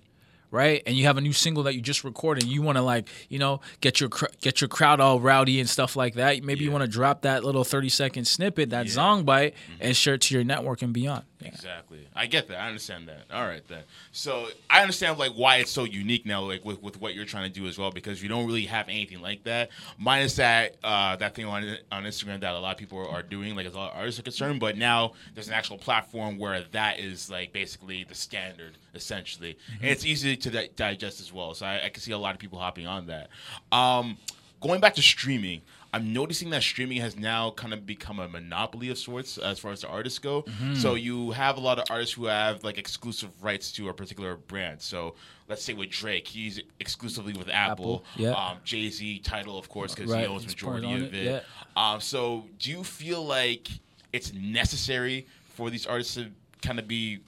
Right, 0.55 0.85
and 0.87 0.95
you 0.97 1.07
have 1.07 1.17
a 1.17 1.21
new 1.21 1.33
single 1.33 1.65
that 1.65 1.75
you 1.75 1.81
just 1.81 2.05
recorded. 2.05 2.45
And 2.45 2.53
you 2.53 2.63
want 2.63 2.79
to 2.79 2.83
like, 2.83 3.09
you 3.29 3.41
know, 3.41 3.61
get 3.81 3.99
your 3.99 4.09
cr- 4.09 4.27
get 4.41 4.61
your 4.61 4.69
crowd 4.69 5.01
all 5.01 5.19
rowdy 5.19 5.59
and 5.59 5.69
stuff 5.69 5.97
like 5.97 6.15
that. 6.15 6.45
Maybe 6.45 6.63
you 6.63 6.71
want 6.71 6.83
to 6.83 6.89
drop 6.89 7.23
that 7.23 7.43
little 7.43 7.65
thirty 7.65 7.89
second 7.89 8.27
snippet, 8.27 8.71
that 8.71 8.89
song 8.89 9.25
bite, 9.25 9.55
mm-hmm. 9.55 9.83
and 9.83 9.97
share 9.97 10.15
it 10.15 10.21
to 10.21 10.35
your 10.35 10.45
network 10.45 10.81
and 10.83 10.93
beyond. 10.93 11.25
Exactly. 11.45 12.09
I 12.15 12.27
get 12.27 12.49
that. 12.49 12.61
I 12.61 12.69
understand 12.69 13.09
that. 13.09 13.25
All 13.33 13.47
right 13.47 13.67
then. 13.69 13.83
So 14.13 14.49
I 14.71 14.81
understand 14.81 15.19
like 15.19 15.33
why 15.33 15.57
it's 15.57 15.71
so 15.71 15.85
unique 15.85 16.27
now, 16.27 16.43
like 16.43 16.65
with, 16.65 16.83
with 16.83 17.01
what 17.01 17.15
you're 17.15 17.25
trying 17.25 17.53
to 17.53 17.61
do 17.61 17.67
as 17.67 17.79
well, 17.79 17.91
because 17.91 18.23
you 18.23 18.29
don't 18.29 18.47
really 18.47 18.67
have 18.67 18.89
anything 18.89 19.21
like 19.21 19.45
that. 19.45 19.71
Minus 19.99 20.37
that 20.37 20.77
uh, 20.83 21.17
that 21.17 21.35
thing 21.35 21.47
on 21.47 21.77
on 21.93 22.05
Instagram 22.05 22.41
that 22.41 22.55
a 22.55 22.59
lot 22.59 22.73
of 22.73 22.79
people 22.79 23.07
are 23.07 23.23
doing, 23.23 23.55
like 23.55 23.67
as 23.67 23.75
a 23.75 23.77
lot 23.77 23.93
of 23.93 23.99
artists 23.99 24.21
are 24.21 24.25
concerned. 24.25 24.61
But 24.61 24.77
now 24.77 25.13
there's 25.35 25.49
an 25.49 25.55
actual 25.55 25.79
platform 25.79 26.39
where 26.39 26.65
that 26.73 26.99
is 26.99 27.31
like 27.31 27.53
basically 27.53 28.05
the 28.05 28.15
standard, 28.15 28.79
essentially, 28.95 29.57
and 29.81 29.91
it's 29.91 30.05
easy 30.05 30.37
to 30.37 30.51
di- 30.51 30.71
digest 30.77 31.21
as 31.21 31.33
well. 31.33 31.55
So 31.55 31.67
I, 31.67 31.87
I 31.87 31.89
can 31.89 32.03
see 32.03 32.13
a 32.13 32.19
lot 32.19 32.35
of 32.35 32.41
people 32.41 32.59
hopping 32.59 32.87
on 32.87 33.07
that. 33.07 33.29
Um, 33.73 34.17
going 34.61 34.81
back 34.81 34.95
to 34.95 35.03
streaming. 35.03 35.63
I'm 35.95 36.13
noticing 36.13 36.51
that 36.51 36.65
streaming 36.65 37.01
has 37.03 37.17
now 37.17 37.53
kind 37.53 37.73
of 37.73 37.87
become 37.87 38.19
a 38.19 38.29
monopoly 38.29 38.89
of 38.89 38.99
sorts 38.99 39.39
as 39.39 39.61
far 39.61 39.71
as 39.71 39.83
the 39.83 39.89
artists 39.89 40.19
go. 40.19 40.43
Mm-hmm. 40.43 40.75
So 40.75 40.97
you 40.97 41.31
have 41.31 41.57
a 41.57 41.61
lot 41.61 41.79
of 41.79 41.85
artists 41.89 42.17
who 42.17 42.27
have 42.27 42.65
like 42.65 42.79
exclusive 42.79 43.31
rights 43.41 43.71
to 43.73 43.89
a 43.89 43.95
particular 43.95 44.35
brand. 44.35 44.83
So 44.83 45.15
let's 45.49 45.63
say 45.63 45.73
with 45.73 45.91
Drake, 45.91 46.27
he's 46.27 46.61
exclusively 46.81 47.35
with 47.35 47.49
Apple. 47.49 48.05
Apple, 48.05 48.05
yeah. 48.17 48.31
Um, 48.33 48.59
Jay 48.65 48.91
Z 48.91 49.21
Tidal, 49.21 49.57
of 49.57 49.69
course, 49.69 49.95
because 49.95 50.11
Right, 50.11 50.23
he 50.23 50.27
owns 50.27 50.43
he's 50.43 50.51
majority 50.51 50.93
of 50.95 51.15
it, 51.15 51.27
it. 51.27 51.45
Um, 51.77 52.01
so 52.01 52.47
do 52.59 52.73
you 52.73 52.83
feel 52.83 53.25
like 53.25 53.69
it's 54.13 54.33
necessary 54.35 55.29
for 55.55 55.71
these 55.71 55.87
artists 55.87 56.17
to 56.17 56.27
kind 56.61 56.81
of 56.81 56.89
be 56.89 57.21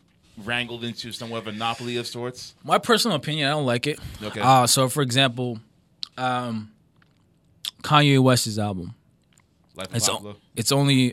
wrangled 0.44 0.82
into 0.82 1.12
somewhat 1.12 1.38
of 1.38 1.46
a 1.46 1.52
monopoly 1.52 1.98
of 1.98 2.08
sorts? 2.08 2.56
My 2.64 2.78
personal 2.78 3.16
opinion, 3.16 3.46
I 3.46 3.52
don't 3.52 3.64
like 3.64 3.86
it. 3.86 4.00
Okay. 4.20 4.40
Uh, 4.40 4.66
so 4.66 4.88
for 4.88 5.02
example, 5.02 5.60
um, 6.18 6.72
Kanye 7.82 8.18
West's 8.22 8.58
album. 8.58 8.94
Life 9.74 9.88
It's 9.94 10.08
o- 10.08 10.36
it's 10.54 10.72
only 10.72 11.12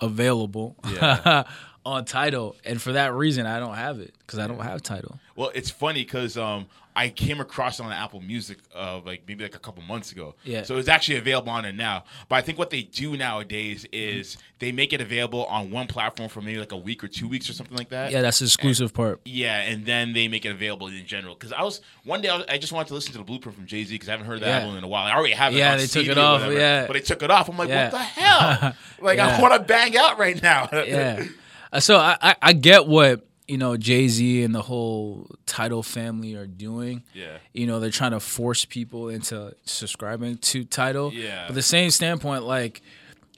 available 0.00 0.76
Yeah. 0.92 1.44
on 1.92 2.04
Tidal, 2.04 2.56
and 2.64 2.80
for 2.80 2.92
that 2.92 3.12
reason, 3.14 3.46
I 3.46 3.58
don't 3.58 3.74
have 3.74 4.00
it 4.00 4.14
because 4.20 4.38
I 4.38 4.46
don't 4.46 4.60
have 4.60 4.82
Tidal. 4.82 5.18
Well, 5.36 5.50
it's 5.54 5.70
funny 5.70 6.02
because 6.04 6.36
um, 6.36 6.66
I 6.96 7.10
came 7.10 7.38
across 7.40 7.78
it 7.78 7.84
on 7.84 7.92
Apple 7.92 8.20
Music 8.20 8.58
uh, 8.74 8.98
like 9.06 9.22
maybe 9.28 9.44
like 9.44 9.54
a 9.54 9.58
couple 9.60 9.84
months 9.84 10.10
ago. 10.10 10.34
Yeah. 10.42 10.64
So 10.64 10.78
it's 10.78 10.88
actually 10.88 11.18
available 11.18 11.50
on 11.50 11.64
it 11.64 11.76
now. 11.76 12.02
But 12.28 12.36
I 12.36 12.40
think 12.40 12.58
what 12.58 12.70
they 12.70 12.82
do 12.82 13.16
nowadays 13.16 13.86
is 13.92 14.36
they 14.58 14.72
make 14.72 14.92
it 14.92 15.00
available 15.00 15.44
on 15.46 15.70
one 15.70 15.86
platform 15.86 16.28
for 16.28 16.40
maybe 16.40 16.58
like 16.58 16.72
a 16.72 16.76
week 16.76 17.04
or 17.04 17.08
two 17.08 17.28
weeks 17.28 17.48
or 17.48 17.52
something 17.52 17.76
like 17.76 17.90
that. 17.90 18.10
Yeah, 18.10 18.20
that's 18.22 18.40
the 18.40 18.46
exclusive 18.46 18.92
part. 18.92 19.20
Yeah, 19.24 19.60
and 19.60 19.86
then 19.86 20.12
they 20.12 20.26
make 20.26 20.44
it 20.44 20.50
available 20.50 20.88
in 20.88 21.06
general. 21.06 21.34
Because 21.36 21.52
I 21.52 21.62
was 21.62 21.82
one 22.02 22.20
day 22.20 22.30
I, 22.30 22.38
was, 22.38 22.46
I 22.48 22.58
just 22.58 22.72
wanted 22.72 22.88
to 22.88 22.94
listen 22.94 23.12
to 23.12 23.18
the 23.18 23.24
Blueprint 23.24 23.56
from 23.56 23.66
Jay 23.66 23.84
Z 23.84 23.94
because 23.94 24.08
I 24.08 24.12
haven't 24.12 24.26
heard 24.26 24.40
that 24.40 24.48
Yeah. 24.48 24.58
album 24.62 24.76
in 24.78 24.82
a 24.82 24.88
while. 24.88 25.06
I 25.06 25.14
already 25.14 25.34
have 25.34 25.54
it. 25.54 25.58
Yeah, 25.58 25.76
they 25.76 25.86
took 25.86 26.04
it 26.06 26.18
off, 26.18 26.40
whatever, 26.40 26.58
yeah. 26.58 26.86
but 26.88 26.94
they 26.94 27.00
took 27.00 27.22
it 27.22 27.30
off. 27.30 27.48
I'm 27.48 27.56
like, 27.56 27.68
Yeah. 27.68 27.84
what 27.84 27.92
the 27.92 27.98
hell? 27.98 28.74
Like 29.00 29.20
I 29.20 29.40
want 29.40 29.54
to 29.54 29.60
bang 29.60 29.96
out 29.96 30.18
right 30.18 30.42
now. 30.42 30.68
yeah. 30.72 31.24
Uh, 31.72 31.80
So 31.80 31.96
I, 31.98 32.16
I, 32.20 32.36
I 32.42 32.52
get 32.52 32.86
what 32.86 33.26
you 33.46 33.56
know 33.58 33.76
Jay 33.76 34.08
Z 34.08 34.42
and 34.42 34.54
the 34.54 34.62
whole 34.62 35.26
Tidal 35.46 35.82
family 35.82 36.34
are 36.34 36.46
doing. 36.46 37.02
Yeah. 37.14 37.38
You 37.52 37.66
know 37.66 37.80
they're 37.80 37.90
trying 37.90 38.12
to 38.12 38.20
force 38.20 38.64
people 38.64 39.08
into 39.08 39.54
subscribing 39.64 40.38
to 40.38 40.64
Tidal. 40.64 41.12
Yeah. 41.12 41.44
But 41.46 41.54
the 41.54 41.62
same 41.62 41.90
standpoint, 41.90 42.44
like 42.44 42.82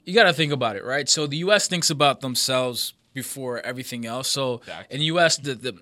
you 0.05 0.13
got 0.13 0.23
to 0.23 0.33
think 0.33 0.51
about 0.51 0.75
it, 0.75 0.83
right? 0.83 1.07
So 1.07 1.27
the 1.27 1.37
U.S. 1.37 1.67
thinks 1.67 1.89
about 1.89 2.21
themselves 2.21 2.93
before 3.13 3.59
everything 3.59 4.05
else. 4.05 4.27
So 4.27 4.59
Fact. 4.59 4.91
in 4.91 4.99
the 4.99 5.05
U.S., 5.05 5.37
the, 5.37 5.55
the 5.55 5.73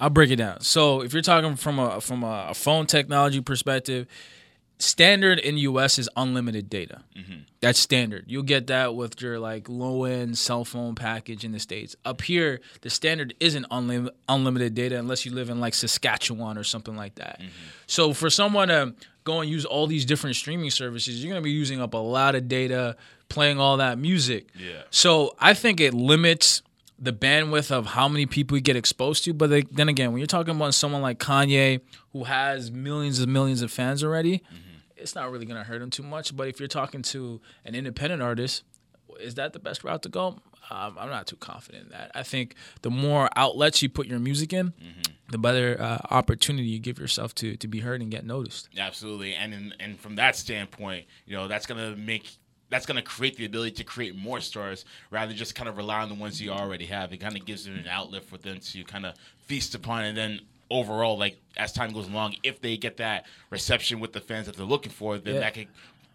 I'll 0.00 0.10
break 0.10 0.30
it 0.30 0.36
down. 0.36 0.60
So 0.62 1.02
if 1.02 1.12
you're 1.12 1.22
talking 1.22 1.54
from 1.56 1.78
a 1.78 2.00
from 2.00 2.24
a 2.24 2.54
phone 2.54 2.86
technology 2.86 3.40
perspective, 3.40 4.06
standard 4.78 5.38
in 5.38 5.58
U.S. 5.58 5.98
is 5.98 6.08
unlimited 6.16 6.70
data. 6.70 7.02
Mm-hmm. 7.16 7.40
That's 7.60 7.78
standard. 7.78 8.24
You'll 8.28 8.44
get 8.44 8.68
that 8.68 8.94
with 8.94 9.20
your 9.20 9.38
like 9.38 9.68
low 9.68 10.04
end 10.04 10.38
cell 10.38 10.64
phone 10.64 10.94
package 10.94 11.44
in 11.44 11.52
the 11.52 11.58
states. 11.58 11.96
Up 12.04 12.22
here, 12.22 12.60
the 12.82 12.90
standard 12.90 13.34
isn't 13.40 13.68
unlim- 13.70 14.10
unlimited 14.28 14.74
data 14.74 14.98
unless 14.98 15.26
you 15.26 15.32
live 15.32 15.50
in 15.50 15.60
like 15.60 15.74
Saskatchewan 15.74 16.56
or 16.56 16.64
something 16.64 16.96
like 16.96 17.16
that. 17.16 17.40
Mm-hmm. 17.40 17.50
So 17.86 18.12
for 18.12 18.30
someone 18.30 18.68
to 18.68 18.94
go 19.24 19.40
and 19.40 19.50
use 19.50 19.64
all 19.64 19.86
these 19.86 20.04
different 20.04 20.36
streaming 20.36 20.70
services, 20.70 21.22
you're 21.22 21.32
gonna 21.32 21.42
be 21.42 21.50
using 21.50 21.80
up 21.80 21.94
a 21.94 21.98
lot 21.98 22.34
of 22.34 22.48
data, 22.48 22.96
playing 23.28 23.58
all 23.58 23.78
that 23.78 23.98
music. 23.98 24.48
Yeah. 24.58 24.82
So 24.90 25.34
I 25.38 25.54
think 25.54 25.80
it 25.80 25.94
limits 25.94 26.62
the 26.98 27.12
bandwidth 27.12 27.70
of 27.70 27.86
how 27.86 28.08
many 28.08 28.26
people 28.26 28.56
you 28.56 28.60
get 28.60 28.76
exposed 28.76 29.24
to. 29.24 29.32
But 29.32 29.50
like, 29.50 29.70
then 29.70 29.88
again, 29.88 30.10
when 30.12 30.18
you're 30.18 30.26
talking 30.26 30.54
about 30.54 30.74
someone 30.74 31.02
like 31.02 31.18
Kanye, 31.18 31.80
who 32.12 32.24
has 32.24 32.70
millions 32.70 33.20
and 33.20 33.32
millions 33.32 33.62
of 33.62 33.70
fans 33.70 34.02
already, 34.02 34.38
mm-hmm. 34.38 34.67
It's 34.98 35.14
not 35.14 35.30
really 35.30 35.46
gonna 35.46 35.64
hurt 35.64 35.78
them 35.80 35.90
too 35.90 36.02
much. 36.02 36.36
But 36.36 36.48
if 36.48 36.58
you're 36.58 36.68
talking 36.68 37.02
to 37.02 37.40
an 37.64 37.74
independent 37.74 38.22
artist, 38.22 38.64
is 39.20 39.34
that 39.36 39.52
the 39.52 39.58
best 39.58 39.84
route 39.84 40.02
to 40.02 40.08
go? 40.08 40.38
Um, 40.70 40.96
I'm 40.98 41.08
not 41.08 41.26
too 41.26 41.36
confident 41.36 41.84
in 41.86 41.90
that. 41.92 42.10
I 42.14 42.22
think 42.22 42.54
the 42.82 42.90
more 42.90 43.30
outlets 43.36 43.80
you 43.82 43.88
put 43.88 44.06
your 44.06 44.18
music 44.18 44.52
in, 44.52 44.74
the 45.30 45.38
better 45.38 45.80
uh, 45.80 45.98
opportunity 46.10 46.68
you 46.68 46.78
give 46.78 46.98
yourself 46.98 47.34
to 47.36 47.56
to 47.56 47.68
be 47.68 47.80
heard 47.80 48.00
and 48.02 48.10
get 48.10 48.24
noticed. 48.26 48.68
Absolutely, 48.76 49.34
and 49.34 49.54
in, 49.54 49.74
and 49.80 49.98
from 49.98 50.16
that 50.16 50.36
standpoint, 50.36 51.06
you 51.26 51.34
know, 51.34 51.48
that's 51.48 51.66
gonna 51.66 51.96
make 51.96 52.30
that's 52.70 52.84
gonna 52.84 53.00
create 53.02 53.36
the 53.36 53.46
ability 53.46 53.70
to 53.76 53.84
create 53.84 54.14
more 54.14 54.40
stars 54.40 54.84
rather 55.10 55.28
than 55.28 55.36
just 55.36 55.54
kind 55.54 55.68
of 55.68 55.78
rely 55.78 56.00
on 56.02 56.10
the 56.10 56.14
ones 56.14 56.40
you 56.40 56.50
already 56.50 56.84
have. 56.86 57.12
It 57.12 57.18
kind 57.18 57.36
of 57.36 57.46
gives 57.46 57.64
them 57.64 57.76
an 57.76 57.86
outlet 57.88 58.24
for 58.24 58.36
them 58.36 58.58
to 58.60 58.84
kind 58.84 59.06
of 59.06 59.14
feast 59.46 59.74
upon, 59.74 60.04
and 60.04 60.16
then 60.16 60.40
overall, 60.70 61.18
like 61.18 61.38
as 61.56 61.72
time 61.72 61.92
goes 61.92 62.08
along, 62.08 62.34
if 62.42 62.60
they 62.60 62.76
get 62.76 62.98
that 62.98 63.26
reception 63.50 64.00
with 64.00 64.12
the 64.12 64.20
fans 64.20 64.46
that 64.46 64.56
they're 64.56 64.66
looking 64.66 64.92
for, 64.92 65.18
then 65.18 65.34
Yeah. 65.34 65.40
that 65.40 65.54
could 65.54 65.68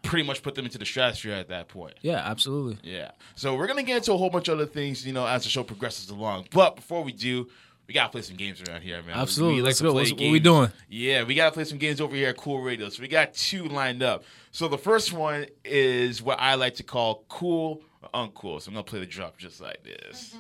pretty 0.04 0.28
much 0.28 0.44
put 0.44 0.54
them 0.56 0.66
into 0.66 0.78
the 0.78 0.86
stratosphere 0.86 1.34
at 1.34 1.48
that 1.48 1.70
point. 1.70 1.94
Yeah, 2.02 2.18
absolutely. 2.30 2.78
Yeah. 2.84 3.12
So 3.36 3.56
we're 3.56 3.68
gonna 3.68 3.84
get 3.84 3.98
into 3.98 4.14
a 4.14 4.18
whole 4.18 4.30
bunch 4.30 4.48
of 4.50 4.56
other 4.60 4.66
things, 4.66 5.06
you 5.06 5.14
know, 5.14 5.26
as 5.26 5.44
the 5.44 5.50
show 5.50 5.64
progresses 5.64 6.10
along. 6.10 6.48
But 6.52 6.76
before 6.76 7.04
we 7.04 7.14
do, 7.14 7.50
we 7.88 7.94
gotta 7.94 8.10
play 8.12 8.22
some 8.22 8.36
games 8.38 8.62
around 8.62 8.82
here, 8.82 9.02
man. 9.04 9.16
Absolutely. 9.18 9.56
We 9.58 9.62
like 9.62 9.70
Let's 9.70 9.82
go. 9.82 9.92
play 9.92 10.02
What's- 10.04 10.12
what 10.14 10.32
we 10.32 10.40
doing? 10.40 10.72
Yeah, 10.90 11.24
we 11.24 11.36
gotta 11.36 11.52
play 11.54 11.64
some 11.64 11.78
games 11.78 12.00
over 12.02 12.16
here 12.16 12.30
at 12.30 12.38
Cool 12.38 12.60
Radio. 12.62 12.90
So 12.90 13.02
we 13.02 13.08
got 13.08 13.34
two 13.34 13.66
lined 13.70 14.04
up. 14.04 14.24
So 14.52 14.68
the 14.68 14.78
first 14.78 15.14
one 15.14 15.48
is 15.66 16.22
what 16.22 16.40
I 16.40 16.56
like 16.56 16.76
to 16.76 16.84
call 16.84 17.24
cool 17.30 17.82
or 18.02 18.10
uncool. 18.14 18.62
So 18.62 18.70
I'm 18.70 18.74
gonna 18.76 18.84
play 18.84 19.00
the 19.00 19.06
drop 19.06 19.38
just 19.38 19.60
like 19.62 19.84
this. 19.84 20.36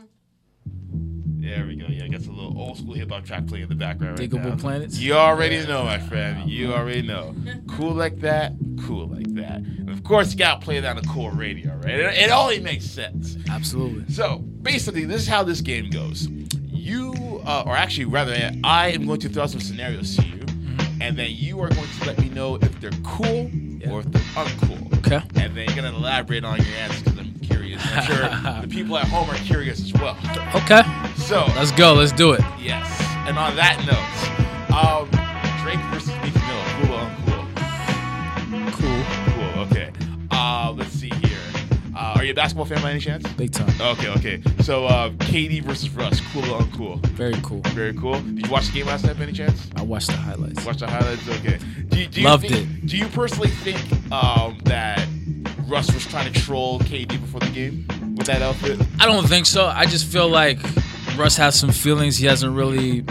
Mm-hmm. 0.69 1.12
There 1.43 1.65
we 1.65 1.75
go. 1.75 1.88
Yeah, 1.89 2.06
I 2.06 2.08
got 2.08 2.25
a 2.25 2.32
little 2.32 2.58
old 2.58 2.77
school 2.77 2.93
hip 2.93 3.12
hop 3.12 3.25
track 3.25 3.47
playing 3.47 3.63
in 3.63 3.69
the 3.69 3.75
background 3.75 4.17
right 4.17 4.29
Diggable 4.29 4.51
now. 4.51 4.56
Planets? 4.56 4.97
You 4.97 5.15
already 5.15 5.65
know, 5.67 5.84
my 5.84 5.99
friend. 5.99 6.49
You 6.49 6.73
already 6.73 7.01
know. 7.01 7.36
Cool 7.67 7.91
like 7.91 8.21
that, 8.21 8.53
cool 8.86 9.08
like 9.08 9.27
that. 9.36 9.58
And 9.58 9.89
of 9.89 10.06
course, 10.06 10.32
you 10.32 10.38
gotta 10.38 10.62
play 10.63 10.79
that 10.79 10.97
on 10.97 11.03
a 11.03 11.08
cool 11.08 11.32
radio, 11.32 11.75
right? 11.84 11.99
It, 11.99 12.17
it 12.17 12.32
only 12.32 12.62
makes 12.62 12.86
sense. 12.86 13.36
Absolutely. 13.49 14.13
So 14.13 14.38
basically, 14.38 15.03
this 15.03 15.21
is 15.23 15.27
how 15.27 15.43
this 15.43 15.60
game 15.60 15.89
goes. 15.89 16.29
You, 16.71 17.41
uh, 17.45 17.63
or 17.65 17.75
actually, 17.75 18.06
rather, 18.06 18.51
I 18.63 18.91
am 18.91 19.06
going 19.06 19.19
to 19.19 19.29
throw 19.29 19.45
some 19.47 19.60
scenarios 19.60 20.15
to 20.15 20.25
you, 20.25 20.42
and 21.03 21.17
then 21.17 21.31
you 21.31 21.59
are 21.59 21.67
going 21.67 21.87
to 21.99 22.05
let 22.07 22.17
me 22.17 22.29
know 22.29 22.55
if 22.55 22.79
they're 22.79 22.89
cool 23.03 23.51
or 23.91 23.99
if 23.99 24.05
they're 24.05 24.21
uncool. 24.35 24.97
Okay. 24.99 25.21
And 25.35 25.53
then 25.53 25.67
you're 25.67 25.75
going 25.75 25.91
to 25.91 25.99
elaborate 25.99 26.45
on 26.45 26.57
your 26.59 26.75
answers 26.77 27.03
because 27.03 27.19
I'm 27.19 27.33
curious. 27.41 27.81
I'm 27.85 28.03
sure 28.05 28.61
the 28.61 28.67
people 28.69 28.97
at 28.97 29.05
home 29.09 29.29
are 29.29 29.35
curious 29.35 29.81
as 29.81 29.93
well. 29.93 30.17
Okay. 30.55 30.81
So, 31.17 31.45
Let's 31.57 31.73
go. 31.73 31.93
Let's 31.93 32.13
do 32.13 32.31
it. 32.31 32.39
yes. 32.57 32.87
And 33.27 33.37
on 33.37 33.55
that 33.57 33.79
note, 33.83 34.73
um, 34.73 35.09
Drake 35.61 35.79
versus 35.91 36.15
Meek 36.23 36.35
Mill, 36.35 36.63
cool 36.79 36.95
or 36.95 37.09
uncool? 38.55 38.71
Cool. 38.79 39.22
Are 42.23 42.25
you 42.25 42.31
a 42.31 42.36
basketball 42.36 42.65
fan 42.65 42.81
by 42.81 42.91
any 42.91 43.01
chance? 43.01 43.27
Big 43.33 43.51
time. 43.51 43.69
Okay, 43.81 44.07
okay. 44.07 44.41
So 44.62 44.86
uh, 44.86 45.09
KD 45.09 45.62
versus 45.62 45.89
Russ, 45.89 46.21
cool 46.31 46.49
or 46.53 46.62
uncool? 46.62 47.05
Very 47.07 47.36
cool. 47.43 47.59
Very 47.71 47.93
cool. 47.93 48.13
Did 48.13 48.45
you 48.45 48.51
watch 48.51 48.67
the 48.67 48.71
game 48.71 48.88
last 48.88 49.03
night 49.03 49.17
by 49.17 49.23
any 49.23 49.33
chance? 49.33 49.69
I 49.75 49.81
watched 49.81 50.07
the 50.07 50.15
highlights. 50.15 50.65
Watch 50.65 50.79
the 50.79 50.88
highlights. 50.88 51.27
Okay. 51.27 51.59
Do 51.89 51.99
you, 51.99 52.07
do 52.07 52.21
you 52.21 52.27
Loved 52.27 52.47
think, 52.47 52.53
it. 52.53 52.86
Do 52.86 52.97
you 52.97 53.07
personally 53.07 53.49
think 53.49 53.77
um, 54.09 54.57
that 54.63 55.05
Russ 55.67 55.93
was 55.93 56.05
trying 56.07 56.31
to 56.31 56.39
troll 56.39 56.79
KD 56.79 57.09
before 57.09 57.41
the 57.41 57.49
game 57.49 57.86
with 58.15 58.27
that 58.27 58.41
outfit? 58.41 58.79
I 59.01 59.05
don't 59.05 59.27
think 59.27 59.45
so. 59.45 59.65
I 59.65 59.86
just 59.86 60.05
feel 60.05 60.29
like 60.29 60.59
Russ 61.17 61.36
has 61.36 61.59
some 61.59 61.71
feelings 61.73 62.17
he 62.17 62.25
hasn't 62.25 62.55
really 62.55 63.01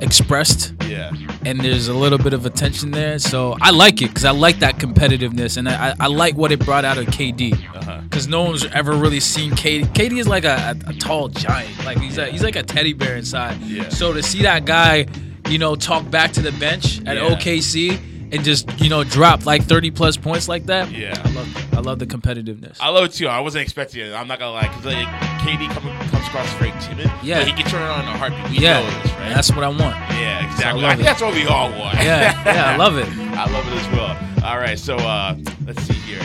expressed 0.00 0.72
Yeah. 0.86 1.10
and 1.44 1.60
there's 1.60 1.88
a 1.88 1.94
little 1.94 2.18
bit 2.18 2.32
of 2.32 2.46
attention 2.46 2.90
there. 2.90 3.18
So 3.18 3.56
I 3.60 3.70
like 3.70 4.02
it 4.02 4.08
because 4.08 4.24
I 4.24 4.30
like 4.32 4.58
that 4.60 4.76
competitiveness 4.76 5.56
and 5.56 5.68
I, 5.68 5.94
I, 5.98 6.06
like 6.06 6.36
what 6.36 6.52
it 6.52 6.64
brought 6.64 6.84
out 6.84 6.98
of 6.98 7.06
KD. 7.06 7.52
Uh-huh. 7.74 8.00
Because 8.02 8.26
no 8.28 8.42
one's 8.42 8.64
ever 8.66 8.92
really 8.92 9.20
seen 9.20 9.52
KD. 9.52 9.84
KD 9.92 10.18
is 10.18 10.28
like 10.28 10.44
a, 10.44 10.76
a, 10.86 10.90
a 10.90 10.92
tall 10.94 11.28
giant. 11.28 11.84
Like 11.84 11.98
he's 11.98 12.18
a, 12.18 12.26
he's 12.26 12.42
like 12.42 12.56
a 12.56 12.62
teddy 12.62 12.92
bear 12.92 13.16
inside. 13.16 13.60
Yeah. 13.62 13.88
So 13.88 14.12
to 14.12 14.22
see 14.22 14.42
that 14.42 14.64
guy, 14.64 15.06
you 15.48 15.58
know, 15.58 15.74
talk 15.76 16.10
back 16.10 16.32
to 16.32 16.42
the 16.42 16.52
bench 16.52 17.00
at 17.06 17.16
Yeah. 17.16 17.30
OKC 17.30 17.98
and 18.32 18.44
just 18.44 18.80
you 18.80 18.88
know 18.88 19.04
drop 19.04 19.46
like 19.46 19.62
30 19.64 19.90
plus 19.90 20.16
points 20.16 20.48
like 20.48 20.66
that. 20.66 20.90
Yeah. 20.90 21.20
I 21.24 21.30
love 21.32 21.74
I 21.74 21.80
love 21.80 21.98
the 21.98 22.06
competitiveness. 22.06 22.78
I 22.80 22.88
love 22.90 23.04
it 23.04 23.12
too. 23.12 23.28
I 23.28 23.40
wasn't 23.40 23.62
expecting 23.62 24.06
it. 24.06 24.12
I'm 24.14 24.28
not 24.28 24.38
gonna 24.38 24.52
lie, 24.52 24.68
because 24.68 24.84
like 24.84 25.06
KD 25.40 25.68
come, 25.72 25.82
comes 26.08 26.26
across 26.26 26.52
very 26.54 26.72
timid. 26.80 27.10
Yeah. 27.22 27.38
but 27.40 27.46
he 27.48 27.52
can 27.54 27.70
turn 27.70 27.82
it 27.82 27.86
on 27.90 28.02
in 28.02 28.08
a 28.08 28.18
heartbeat. 28.18 28.50
We 28.50 28.58
yeah, 28.64 28.80
know 28.80 28.86
this, 29.02 29.12
right? 29.12 29.20
and 29.22 29.34
that's 29.36 29.50
what 29.50 29.64
I 29.64 29.68
want. 29.68 29.96
yeah, 30.10 30.52
exactly. 30.52 30.82
love 30.82 30.90
I 30.90 30.94
think 30.96 31.00
it. 31.00 31.04
that's 31.10 31.22
what 31.22 31.34
we 31.34 31.46
all 31.46 31.70
want. 31.70 31.94
Yeah, 31.96 32.42
yeah, 32.44 32.72
I 32.72 32.76
love 32.84 32.98
it. 32.98 33.08
I 33.08 33.50
love 33.50 33.66
it 33.66 33.72
as 33.72 33.88
well. 33.96 34.44
All 34.44 34.58
right, 34.58 34.78
so 34.78 34.96
uh, 34.96 35.36
let's 35.66 35.82
see 35.82 35.94
here. 35.94 36.22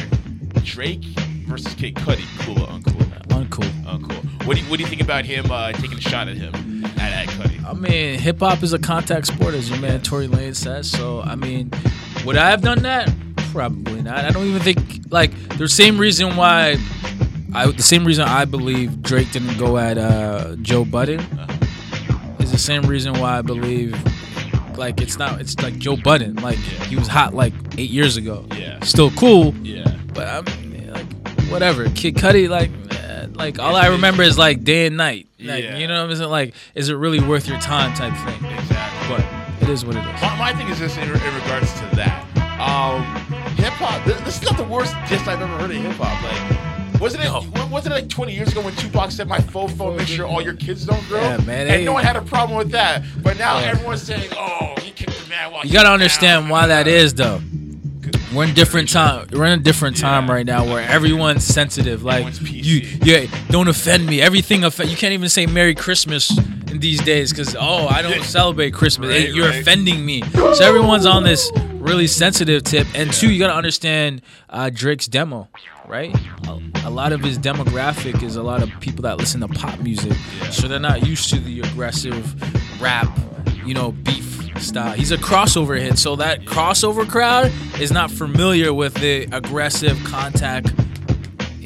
Drake 0.63 1.03
versus 1.47 1.73
Kid 1.75 1.95
Cudi. 1.95 2.25
Cool 2.45 2.63
or 2.63 2.67
uncool? 2.67 3.01
Uncool. 3.27 3.83
Uncool. 3.83 4.45
What 4.45 4.55
do 4.57 4.63
you, 4.63 4.69
what 4.69 4.77
do 4.77 4.83
you 4.83 4.89
think 4.89 5.01
about 5.01 5.25
him 5.25 5.49
uh, 5.51 5.71
taking 5.73 5.97
a 5.97 6.01
shot 6.01 6.27
at 6.27 6.35
him 6.35 6.83
at, 6.97 7.29
at? 7.29 7.34
I 7.67 7.73
mean, 7.73 8.19
hip 8.19 8.39
hop 8.39 8.63
is 8.63 8.73
a 8.73 8.79
contact 8.79 9.27
sport, 9.27 9.53
as 9.55 9.69
your 9.69 9.79
man 9.79 10.01
Tory 10.01 10.27
Lanez 10.27 10.55
says. 10.57 10.89
So, 10.89 11.21
I 11.21 11.35
mean, 11.35 11.71
would 12.25 12.37
I 12.37 12.49
have 12.49 12.61
done 12.61 12.83
that? 12.83 13.13
Probably 13.51 14.01
not. 14.01 14.23
I 14.25 14.29
don't 14.31 14.45
even 14.47 14.61
think 14.61 15.11
like 15.11 15.31
the 15.57 15.67
same 15.67 15.97
reason 15.97 16.35
why. 16.35 16.77
I, 17.53 17.67
the 17.71 17.81
same 17.83 18.03
reason 18.03 18.25
I 18.25 18.43
believe 18.43 19.01
Drake 19.01 19.31
didn't 19.31 19.57
go 19.57 19.77
at 19.77 19.97
uh, 19.97 20.57
Joe 20.61 20.83
Budden 20.83 21.21
is 22.39 22.51
the 22.51 22.57
same 22.57 22.81
reason 22.83 23.13
why 23.17 23.37
I 23.37 23.41
believe 23.41 23.95
like 24.77 24.99
it's 24.99 25.17
not 25.17 25.39
it's 25.39 25.57
like 25.63 25.77
Joe 25.77 25.95
Budden 25.95 26.35
like 26.35 26.57
he 26.57 26.97
was 26.97 27.07
hot 27.07 27.33
like 27.33 27.53
eight 27.77 27.89
years 27.89 28.17
ago 28.17 28.45
Yeah. 28.57 28.83
still 28.83 29.09
cool 29.11 29.53
Yeah. 29.63 29.89
but 30.13 30.27
I'm 30.27 30.45
like 30.91 31.39
whatever 31.49 31.85
Kid 31.91 32.15
Cudi 32.15 32.49
like 32.49 32.71
like 33.37 33.57
all 33.57 33.73
I 33.77 33.87
remember 33.87 34.21
is 34.23 34.37
like 34.37 34.65
day 34.65 34.87
and 34.87 34.97
night 34.97 35.27
like 35.47 35.63
Yeah. 35.63 35.77
you 35.77 35.87
know 35.87 36.01
what 36.03 36.09
I'm 36.11 36.15
saying 36.17 36.29
like 36.29 36.53
is 36.75 36.89
it 36.89 36.95
really 36.95 37.19
worth 37.19 37.47
your 37.47 37.59
time 37.59 37.93
type 37.95 38.13
thing 38.25 38.51
Exactly. 38.51 39.15
but 39.15 39.63
it 39.63 39.69
is 39.69 39.85
what 39.85 39.95
it 39.95 39.99
is. 40.05 40.21
My, 40.21 40.37
my 40.37 40.53
thing 40.53 40.67
is 40.69 40.77
just 40.79 40.97
in, 40.97 41.03
in 41.03 41.11
regards 41.11 41.71
to 41.79 41.89
that. 41.95 42.23
Um, 42.59 43.03
hip 43.55 43.73
hop. 43.73 44.05
This, 44.05 44.19
this 44.21 44.37
is 44.41 44.43
not 44.43 44.57
the 44.57 44.63
worst 44.63 44.93
diss 45.09 45.21
I've 45.27 45.41
ever 45.41 45.57
heard 45.57 45.71
of 45.71 45.77
hip 45.77 45.93
hop. 45.93 46.21
Like, 46.93 47.01
wasn't 47.01 47.23
it? 47.25 47.29
wa- 47.31 47.67
Wasn't 47.67 47.93
it 47.93 48.01
like 48.01 48.09
20 48.09 48.33
years 48.33 48.51
ago 48.51 48.61
when 48.61 48.75
Tupac 48.75 49.11
said, 49.11 49.27
"My 49.27 49.39
faux 49.39 49.73
phone 49.73 49.97
make 49.97 50.07
sure 50.07 50.25
all 50.27 50.41
your 50.41 50.53
kids 50.53 50.85
don't 50.85 51.03
grow"? 51.07 51.19
Yeah, 51.21 51.37
man, 51.37 51.67
And 51.67 51.83
no 51.83 51.93
one 51.93 52.03
had 52.03 52.15
a 52.15 52.21
problem 52.21 52.57
with 52.57 52.71
that. 52.71 53.03
But 53.23 53.37
now 53.37 53.59
Yeah. 53.59 53.65
everyone's 53.71 54.03
saying, 54.03 54.29
"Oh, 54.37 54.73
he 54.81 54.91
kicked 54.91 55.19
the 55.21 55.29
man 55.29 55.51
while 55.51 55.65
You 55.65 55.73
gotta 55.73 55.89
understand 55.91 56.43
down." 56.43 56.49
why 56.49 56.67
that 56.67 56.87
is 56.87 57.13
though. 57.15 57.41
We're 58.33 58.45
in 58.45 58.53
different 58.53 58.89
time. 58.89 59.27
We're 59.31 59.45
in 59.45 59.59
a 59.59 59.63
different 59.63 59.97
time 59.97 60.27
Yeah. 60.27 60.33
right 60.33 60.45
now 60.45 60.65
where 60.65 60.87
everyone's 60.89 61.43
sensitive. 61.45 62.03
Like 62.03 62.25
you, 62.41 62.81
yeah, 63.03 63.25
don't 63.49 63.67
offend 63.67 64.05
me. 64.05 64.21
Everything 64.21 64.63
offend. 64.63 64.89
You 64.89 64.97
can't 64.97 65.13
even 65.13 65.29
say 65.29 65.45
Merry 65.45 65.75
Christmas 65.75 66.37
in 66.69 66.79
these 66.79 67.01
days 67.01 67.31
because 67.31 67.55
oh, 67.57 67.87
I 67.87 68.01
don't 68.01 68.17
Yeah. 68.17 68.23
celebrate 68.23 68.71
Christmas. 68.73 69.09
Right, 69.09 69.33
You're 69.33 69.49
right. 69.49 69.61
offending 69.61 70.05
me. 70.05 70.21
So 70.33 70.59
everyone's 70.61 71.05
on 71.05 71.23
this 71.23 71.49
really 71.73 72.07
sensitive 72.07 72.63
tip. 72.63 72.87
And 72.95 73.11
two, 73.13 73.31
you 73.31 73.39
gotta 73.39 73.53
understand 73.55 74.21
uh, 74.49 74.69
Drake's 74.73 75.07
demo, 75.07 75.47
right? 75.87 76.13
A, 76.47 76.59
a 76.85 76.89
lot 76.89 77.13
of 77.13 77.21
his 77.21 77.37
demographic 77.37 78.23
is 78.23 78.35
a 78.35 78.43
lot 78.43 78.63
of 78.63 78.71
people 78.79 79.03
that 79.03 79.17
listen 79.17 79.39
to 79.41 79.47
pop 79.47 79.79
music, 79.79 80.13
so 80.51 80.67
they're 80.67 80.79
not 80.79 81.05
used 81.05 81.29
to 81.29 81.39
the 81.39 81.59
aggressive 81.61 82.81
rap, 82.81 83.07
you 83.65 83.73
know, 83.75 83.91
beef 83.91 84.34
style. 84.59 84.93
He's 84.93 85.11
a 85.11 85.17
crossover 85.17 85.79
hit, 85.79 85.97
so 85.97 86.15
that 86.17 86.45
crossover 86.45 87.07
crowd 87.07 87.51
is 87.79 87.91
not 87.91 88.11
familiar 88.11 88.73
with 88.73 88.93
the 88.95 89.27
aggressive 89.31 90.01
contact, 90.03 90.73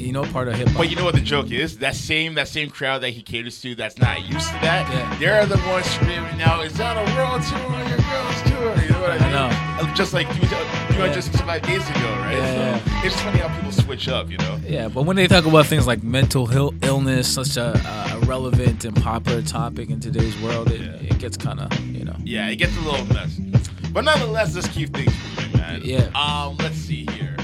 you 0.00 0.12
know, 0.12 0.24
part 0.24 0.48
of 0.48 0.54
hip 0.54 0.68
hop. 0.68 0.76
But 0.78 0.90
you 0.90 0.96
know 0.96 1.04
what 1.04 1.14
the 1.14 1.20
joke 1.20 1.50
is? 1.50 1.78
That 1.78 1.94
same 1.94 2.34
that 2.34 2.48
same 2.48 2.70
crowd 2.70 2.98
that 3.02 3.10
he 3.10 3.22
caters 3.22 3.60
to 3.62 3.74
that's 3.74 3.98
not 3.98 4.20
used 4.28 4.48
to 4.48 4.54
that. 4.60 4.90
Yeah. 4.92 5.16
They're 5.18 5.46
the 5.46 5.58
ones 5.68 5.86
screaming 5.86 6.36
now. 6.38 6.60
Is 6.62 6.74
that 6.78 6.96
a 6.96 7.04
world 7.16 7.42
tour 7.42 7.58
or 7.58 7.88
your 7.88 7.98
girls 7.98 8.42
tour? 8.42 8.84
You 8.84 8.90
know 8.92 9.00
what 9.00 9.10
I 9.10 9.16
I 9.16 9.20
mean? 9.20 9.32
know. 9.32 9.88
Uh, 9.90 9.94
Just 9.94 10.12
like 10.12 10.26
365 10.28 11.62
days 11.62 11.88
ago, 11.90 12.00
right? 12.20 12.32
Yeah, 12.36 12.78
so 12.78 12.90
yeah. 12.90 13.06
it's 13.06 13.20
funny 13.20 13.38
how 13.38 13.54
people 13.54 13.72
switch 13.72 14.08
up. 14.08 14.30
You 14.30 14.38
know? 14.38 14.58
Yeah, 14.66 14.88
but 14.88 15.02
when 15.04 15.16
they 15.16 15.26
talk 15.26 15.46
about 15.46 15.66
things 15.66 15.86
like 15.86 16.02
mental 16.02 16.50
Ill- 16.50 16.74
illness, 16.82 17.26
such 17.32 17.56
a, 17.56 17.72
a 18.14 18.18
relevant 18.26 18.84
and 18.84 18.94
popular 19.02 19.42
topic 19.42 19.90
in 19.90 20.00
today's 20.00 20.38
world, 20.40 20.70
it, 20.70 20.80
Yeah. 20.80 20.92
it 21.14 21.18
gets 21.18 21.36
kind 21.36 21.60
of, 21.60 21.78
you 21.80 22.04
know. 22.04 22.16
Yeah, 22.24 22.48
it 22.48 22.56
gets 22.56 22.76
a 22.76 22.80
little 22.80 23.04
messy. 23.06 23.52
But 23.92 24.04
nonetheless, 24.04 24.54
let's 24.54 24.68
keep 24.68 24.94
things 24.94 25.12
moving, 25.36 25.60
man. 25.60 25.80
Yeah. 25.82 26.08
Um, 26.14 26.56
let's 26.58 26.76
see 26.76 27.06
here. 27.12 27.34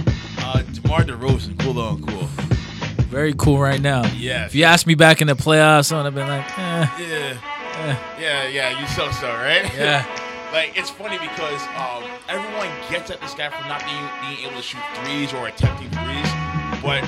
Uh, 0.49 0.63
DeMar 0.63 1.03
DeRozan, 1.03 1.59
cool 1.59 1.81
on 1.81 2.01
cool. 2.07 2.23
Very 3.11 3.35
cool 3.35 3.59
right 3.59 3.81
now. 3.81 4.05
Yeah. 4.15 4.47
If 4.47 4.55
you 4.55 4.63
asked 4.65 4.87
me 4.87 4.95
back 4.95 5.21
in 5.21 5.27
the 5.27 5.35
playoffs, 5.35 5.93
I'd 5.93 6.05
have 6.05 6.15
been 6.15 6.29
like, 6.29 6.47
eh, 6.57 6.89
Yeah. 7.01 7.39
eh, 7.83 7.97
Yeah, 8.21 8.47
yeah, 8.49 8.81
you 8.81 8.87
so 8.89 9.11
so, 9.11 9.27
right? 9.29 9.65
yeah. 9.77 10.05
Like 10.53 10.79
it's 10.79 10.89
funny 10.89 11.19
because 11.19 11.61
um, 11.77 12.05
everyone 12.29 12.69
gets 12.89 13.11
at 13.11 13.21
this 13.21 13.35
guy 13.35 13.51
for 13.51 13.67
not 13.69 13.83
being 13.85 14.07
being 14.23 14.47
able 14.49 14.57
to 14.57 14.63
shoot 14.63 14.81
threes 14.95 15.35
or 15.35 15.49
attempting 15.49 15.91
threes, 15.91 16.29
but 16.81 17.03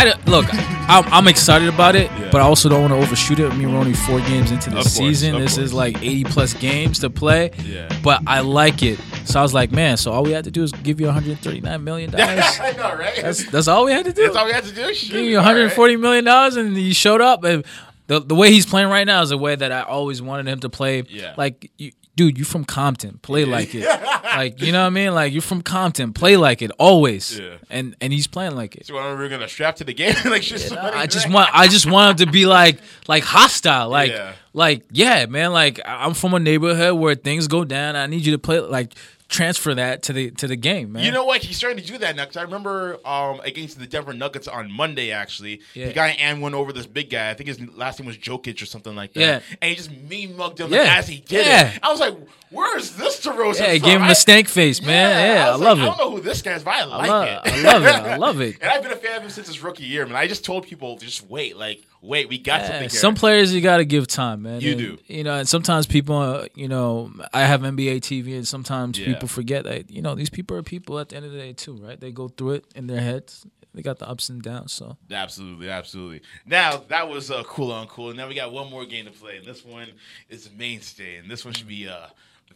I 0.00 0.14
look, 0.26 0.46
I'm, 0.52 1.04
I'm 1.12 1.28
excited 1.28 1.68
about 1.68 1.96
it, 1.96 2.10
Yeah. 2.12 2.28
but 2.30 2.40
I 2.40 2.44
also 2.44 2.68
don't 2.68 2.82
want 2.82 2.92
to 2.92 2.98
overshoot 2.98 3.38
it. 3.40 3.50
I 3.50 3.56
mean, 3.56 3.72
we're 3.72 3.78
only 3.78 3.94
four 3.94 4.20
games 4.20 4.50
into 4.50 4.70
the 4.70 4.76
course, 4.76 4.92
season. 4.92 5.32
This 5.40 5.56
course. 5.56 5.66
is 5.66 5.74
like 5.74 5.96
80 6.02 6.24
plus 6.24 6.54
games 6.54 7.00
to 7.00 7.10
play. 7.10 7.50
Yeah. 7.64 7.88
But 8.02 8.22
I 8.26 8.40
like 8.40 8.82
it. 8.82 8.98
So 9.24 9.40
I 9.40 9.42
was 9.42 9.52
like, 9.52 9.72
man, 9.72 9.96
so 9.96 10.12
all 10.12 10.22
we 10.22 10.32
had 10.32 10.44
to 10.44 10.50
do 10.50 10.62
is 10.62 10.72
give 10.72 11.00
you 11.00 11.06
139 11.06 11.84
million 11.84 12.10
dollars. 12.10 12.28
I 12.60 12.72
know, 12.72 12.94
right? 12.96 13.16
That's 13.20 13.50
that's 13.50 13.68
all 13.68 13.84
we 13.84 13.92
had 13.92 14.04
to 14.06 14.12
do. 14.12 14.22
That's 14.24 14.36
all 14.36 14.46
we 14.46 14.52
had 14.52 14.64
to 14.64 14.74
do. 14.74 14.94
Shoot, 14.94 15.12
Give 15.12 15.24
you 15.24 15.36
all 15.38 15.44
140 15.44 15.96
million 15.96 16.24
dollars, 16.24 16.56
and 16.56 16.76
you 16.76 16.94
showed 16.94 17.20
up. 17.20 17.44
And 17.44 17.64
the 18.06 18.20
the 18.20 18.34
way 18.34 18.50
he's 18.50 18.64
playing 18.66 18.88
right 18.88 19.04
now 19.06 19.20
is 19.22 19.28
the 19.30 19.36
way 19.38 19.54
that 19.56 19.70
I 19.72 19.82
always 19.82 20.22
wanted 20.22 20.48
him 20.48 20.60
to 20.60 20.70
play. 20.70 21.02
Yeah. 21.08 21.34
Like, 21.36 21.70
you, 21.76 21.92
dude, 22.18 22.36
you 22.36 22.44
from 22.44 22.64
Compton, 22.64 23.18
play 23.22 23.44
like 23.44 23.74
it. 23.74 23.86
like, 24.24 24.60
you 24.60 24.72
know 24.72 24.80
what 24.80 24.88
I 24.88 24.90
mean? 24.90 25.14
Like, 25.14 25.32
you're 25.32 25.40
from 25.40 25.62
Compton, 25.62 26.12
play 26.12 26.36
like 26.36 26.60
it 26.60 26.70
always. 26.78 27.38
Yeah. 27.38 27.54
And 27.70 27.94
and 28.00 28.12
he's 28.12 28.26
playing 28.26 28.56
like 28.56 28.74
it. 28.76 28.86
So 28.86 28.94
we're 28.94 29.28
gonna 29.28 29.48
strap 29.48 29.76
to 29.76 29.84
the 29.84 29.94
game, 29.94 30.14
like 30.24 30.42
just 30.42 30.72
I 30.76 31.06
just 31.06 31.30
want 31.30 31.48
I 31.54 31.68
just 31.68 31.86
want 31.90 32.20
him 32.20 32.26
to 32.26 32.32
be 32.32 32.44
like 32.44 32.80
like 33.06 33.22
hostile. 33.24 33.88
Like 33.88 34.10
Yeah. 34.10 34.32
like 34.52 34.82
yeah, 34.90 35.26
man. 35.26 35.52
Like 35.52 35.80
I'm 35.86 36.12
from 36.14 36.34
a 36.34 36.40
neighborhood 36.40 36.98
where 36.98 37.14
things 37.14 37.46
go 37.46 37.64
down. 37.64 37.94
I 37.96 38.06
need 38.06 38.26
you 38.26 38.32
to 38.32 38.38
play 38.38 38.60
like 38.60 38.94
transfer 39.28 39.74
that 39.74 40.02
to 40.04 40.12
the 40.12 40.30
to 40.32 40.46
the 40.46 40.56
game, 40.56 40.92
man. 40.92 41.04
You 41.04 41.10
know 41.12 41.24
what? 41.24 41.42
He's 41.42 41.56
starting 41.56 41.78
to 41.82 41.86
do 41.86 41.98
that 41.98 42.16
now. 42.16 42.24
Because 42.24 42.38
I 42.38 42.42
remember 42.42 42.98
um, 43.04 43.40
against 43.44 43.78
the 43.78 43.86
Denver 43.86 44.12
Nuggets 44.14 44.48
on 44.48 44.72
Monday, 44.72 45.10
actually, 45.12 45.60
Yeah. 45.74 45.88
the 45.88 45.92
guy 45.92 46.08
and 46.18 46.40
went 46.40 46.54
over 46.54 46.72
this 46.72 46.86
big 46.86 47.10
guy. 47.10 47.30
I 47.30 47.34
think 47.34 47.48
his 47.48 47.60
last 47.76 48.00
name 48.00 48.06
was 48.06 48.16
Jokic 48.16 48.60
or 48.62 48.66
something 48.66 48.96
like 48.96 49.12
that. 49.12 49.20
Yeah. 49.20 49.40
And 49.60 49.68
he 49.70 49.74
just 49.76 49.90
mean 49.90 50.36
mugged 50.36 50.60
him 50.60 50.72
Yeah. 50.72 50.96
as 50.98 51.06
he 51.08 51.18
did 51.18 51.46
Yeah. 51.46 51.72
it. 51.72 51.80
I 51.82 51.90
was 51.90 52.00
like, 52.00 52.14
"Where 52.50 52.78
is 52.78 52.96
this 52.96 53.20
DeRozan?" 53.24 53.60
yeah, 53.60 53.72
from? 53.78 53.78
gave 53.88 53.96
him 53.96 54.02
I- 54.04 54.12
a 54.12 54.14
stank 54.14 54.48
face, 54.48 54.80
man. 54.82 55.36
Yeah, 55.36 55.48
I, 55.48 55.52
was 55.52 55.60
love 55.60 55.78
it. 55.78 55.82
I 55.82 55.84
don't 55.86 55.98
know 55.98 56.10
who 56.12 56.20
this 56.20 56.42
guy 56.42 56.52
is, 56.54 56.64
but 56.64 56.74
I 56.74 56.84
like 56.84 57.08
love- 57.10 57.26
it. 57.46 57.52
I 57.52 57.62
love 57.72 57.84
it. 57.84 57.88
I 57.94 58.16
love 58.16 58.40
it. 58.40 58.58
and 58.62 58.70
I've 58.70 58.82
been 58.82 58.92
a 58.92 58.96
fan 58.96 59.16
of 59.18 59.22
him 59.24 59.30
since 59.30 59.46
his 59.48 59.62
rookie 59.62 59.84
year, 59.84 60.06
man. 60.06 60.16
I 60.16 60.26
just 60.26 60.44
told 60.44 60.66
people, 60.66 60.96
just 60.98 61.28
wait, 61.28 61.56
like, 61.56 61.82
wait, 62.02 62.28
we 62.28 62.38
got 62.38 62.60
Yeah, 62.60 62.66
something 62.66 62.80
here. 62.82 63.00
some 63.00 63.14
players 63.14 63.52
you 63.54 63.60
got 63.60 63.78
to 63.78 63.84
give 63.84 64.06
time, 64.06 64.42
man. 64.42 64.60
You 64.60 64.72
And, 64.72 64.78
do. 64.80 64.98
You 65.06 65.24
know, 65.24 65.34
and 65.34 65.48
sometimes 65.48 65.86
people, 65.86 66.16
uh, 66.16 66.46
you 66.54 66.68
know, 66.68 67.12
I 67.34 67.42
have 67.44 67.60
NBA 67.62 68.00
TV, 68.00 68.34
and 68.36 68.46
sometimes 68.46 68.98
Yeah. 68.98 69.06
people 69.06 69.28
forget 69.28 69.64
that 69.64 69.90
you 69.90 70.02
know 70.02 70.14
these 70.14 70.30
people 70.30 70.56
are 70.56 70.62
people 70.62 70.98
at 70.98 71.08
the 71.10 71.16
end 71.16 71.26
of 71.26 71.32
the 71.32 71.38
day 71.38 71.52
too, 71.52 71.74
right? 71.76 71.98
They 72.00 72.12
go 72.12 72.28
through 72.28 72.52
it 72.52 72.64
in 72.74 72.86
their 72.86 73.00
heads. 73.00 73.46
They 73.74 73.82
got 73.82 73.98
the 73.98 74.08
ups 74.08 74.28
and 74.30 74.42
downs. 74.42 74.72
So 74.72 74.96
Absolutely, 75.10 75.68
absolutely. 75.68 76.22
Now 76.46 76.78
that 76.88 77.08
was 77.08 77.30
uh, 77.30 77.44
cool 77.44 77.70
on 77.70 77.86
cool. 77.86 78.12
Now 78.14 78.26
we 78.26 78.34
got 78.34 78.50
one 78.52 78.70
more 78.70 78.84
game 78.86 79.04
to 79.04 79.12
play, 79.12 79.36
and 79.36 79.46
this 79.46 79.64
one 79.64 79.88
is 80.30 80.46
a 80.46 80.50
mainstay, 80.50 81.16
and 81.16 81.30
this 81.30 81.44
one 81.44 81.52
should 81.54 81.68
be 81.68 81.86
uh, 81.86 82.06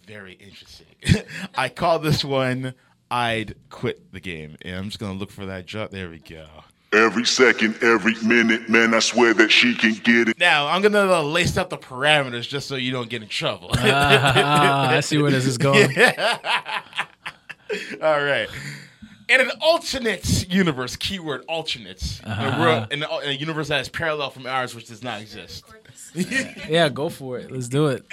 very 0.06 0.34
interesting. 0.34 0.86
I 1.54 1.68
call 1.68 1.98
this 1.98 2.24
one 2.24 2.74
"I'd 3.10 3.54
quit 3.70 4.12
the 4.12 4.20
game," 4.20 4.56
and 4.62 4.76
I'm 4.76 4.84
just 4.86 4.98
gonna 4.98 5.18
look 5.18 5.30
for 5.30 5.46
that 5.46 5.66
drop. 5.66 5.90
There 5.90 6.10
we 6.10 6.18
go. 6.18 6.46
Every 6.92 7.24
second, 7.24 7.82
every 7.82 8.14
minute, 8.22 8.68
man, 8.68 8.92
I 8.92 8.98
swear 8.98 9.32
that 9.34 9.50
she 9.50 9.74
can 9.74 9.94
get 9.94 10.28
it. 10.28 10.38
Now 10.38 10.66
I'm 10.66 10.82
gonna 10.82 11.10
uh, 11.10 11.22
lace 11.22 11.56
up 11.56 11.70
the 11.70 11.78
parameters 11.78 12.46
just 12.46 12.68
so 12.68 12.76
you 12.76 12.92
don't 12.92 13.08
get 13.08 13.22
in 13.22 13.28
trouble. 13.28 13.70
Ah, 13.78 14.90
I 14.90 15.00
see 15.00 15.16
where 15.16 15.30
this 15.30 15.46
is 15.46 15.56
going. 15.58 15.96
All 18.02 18.22
right. 18.22 18.48
In 19.28 19.40
an 19.40 19.50
alternate 19.62 20.52
universe, 20.52 20.96
keyword 20.96 21.44
alternate, 21.48 22.20
in, 22.26 22.30
a 22.30 22.60
world, 22.60 22.92
in, 22.92 23.02
a, 23.02 23.18
in 23.20 23.28
a 23.30 23.32
universe 23.32 23.68
that 23.68 23.80
is 23.80 23.88
parallel 23.88 24.28
from 24.28 24.46
ours, 24.46 24.74
which 24.74 24.88
does 24.88 25.02
not 25.02 25.22
exist. 25.22 25.64
Yeah, 26.68 26.88
go 26.88 27.08
for 27.08 27.38
it. 27.38 27.50
Let's 27.50 27.68
do 27.68 27.86
it. 27.86 28.04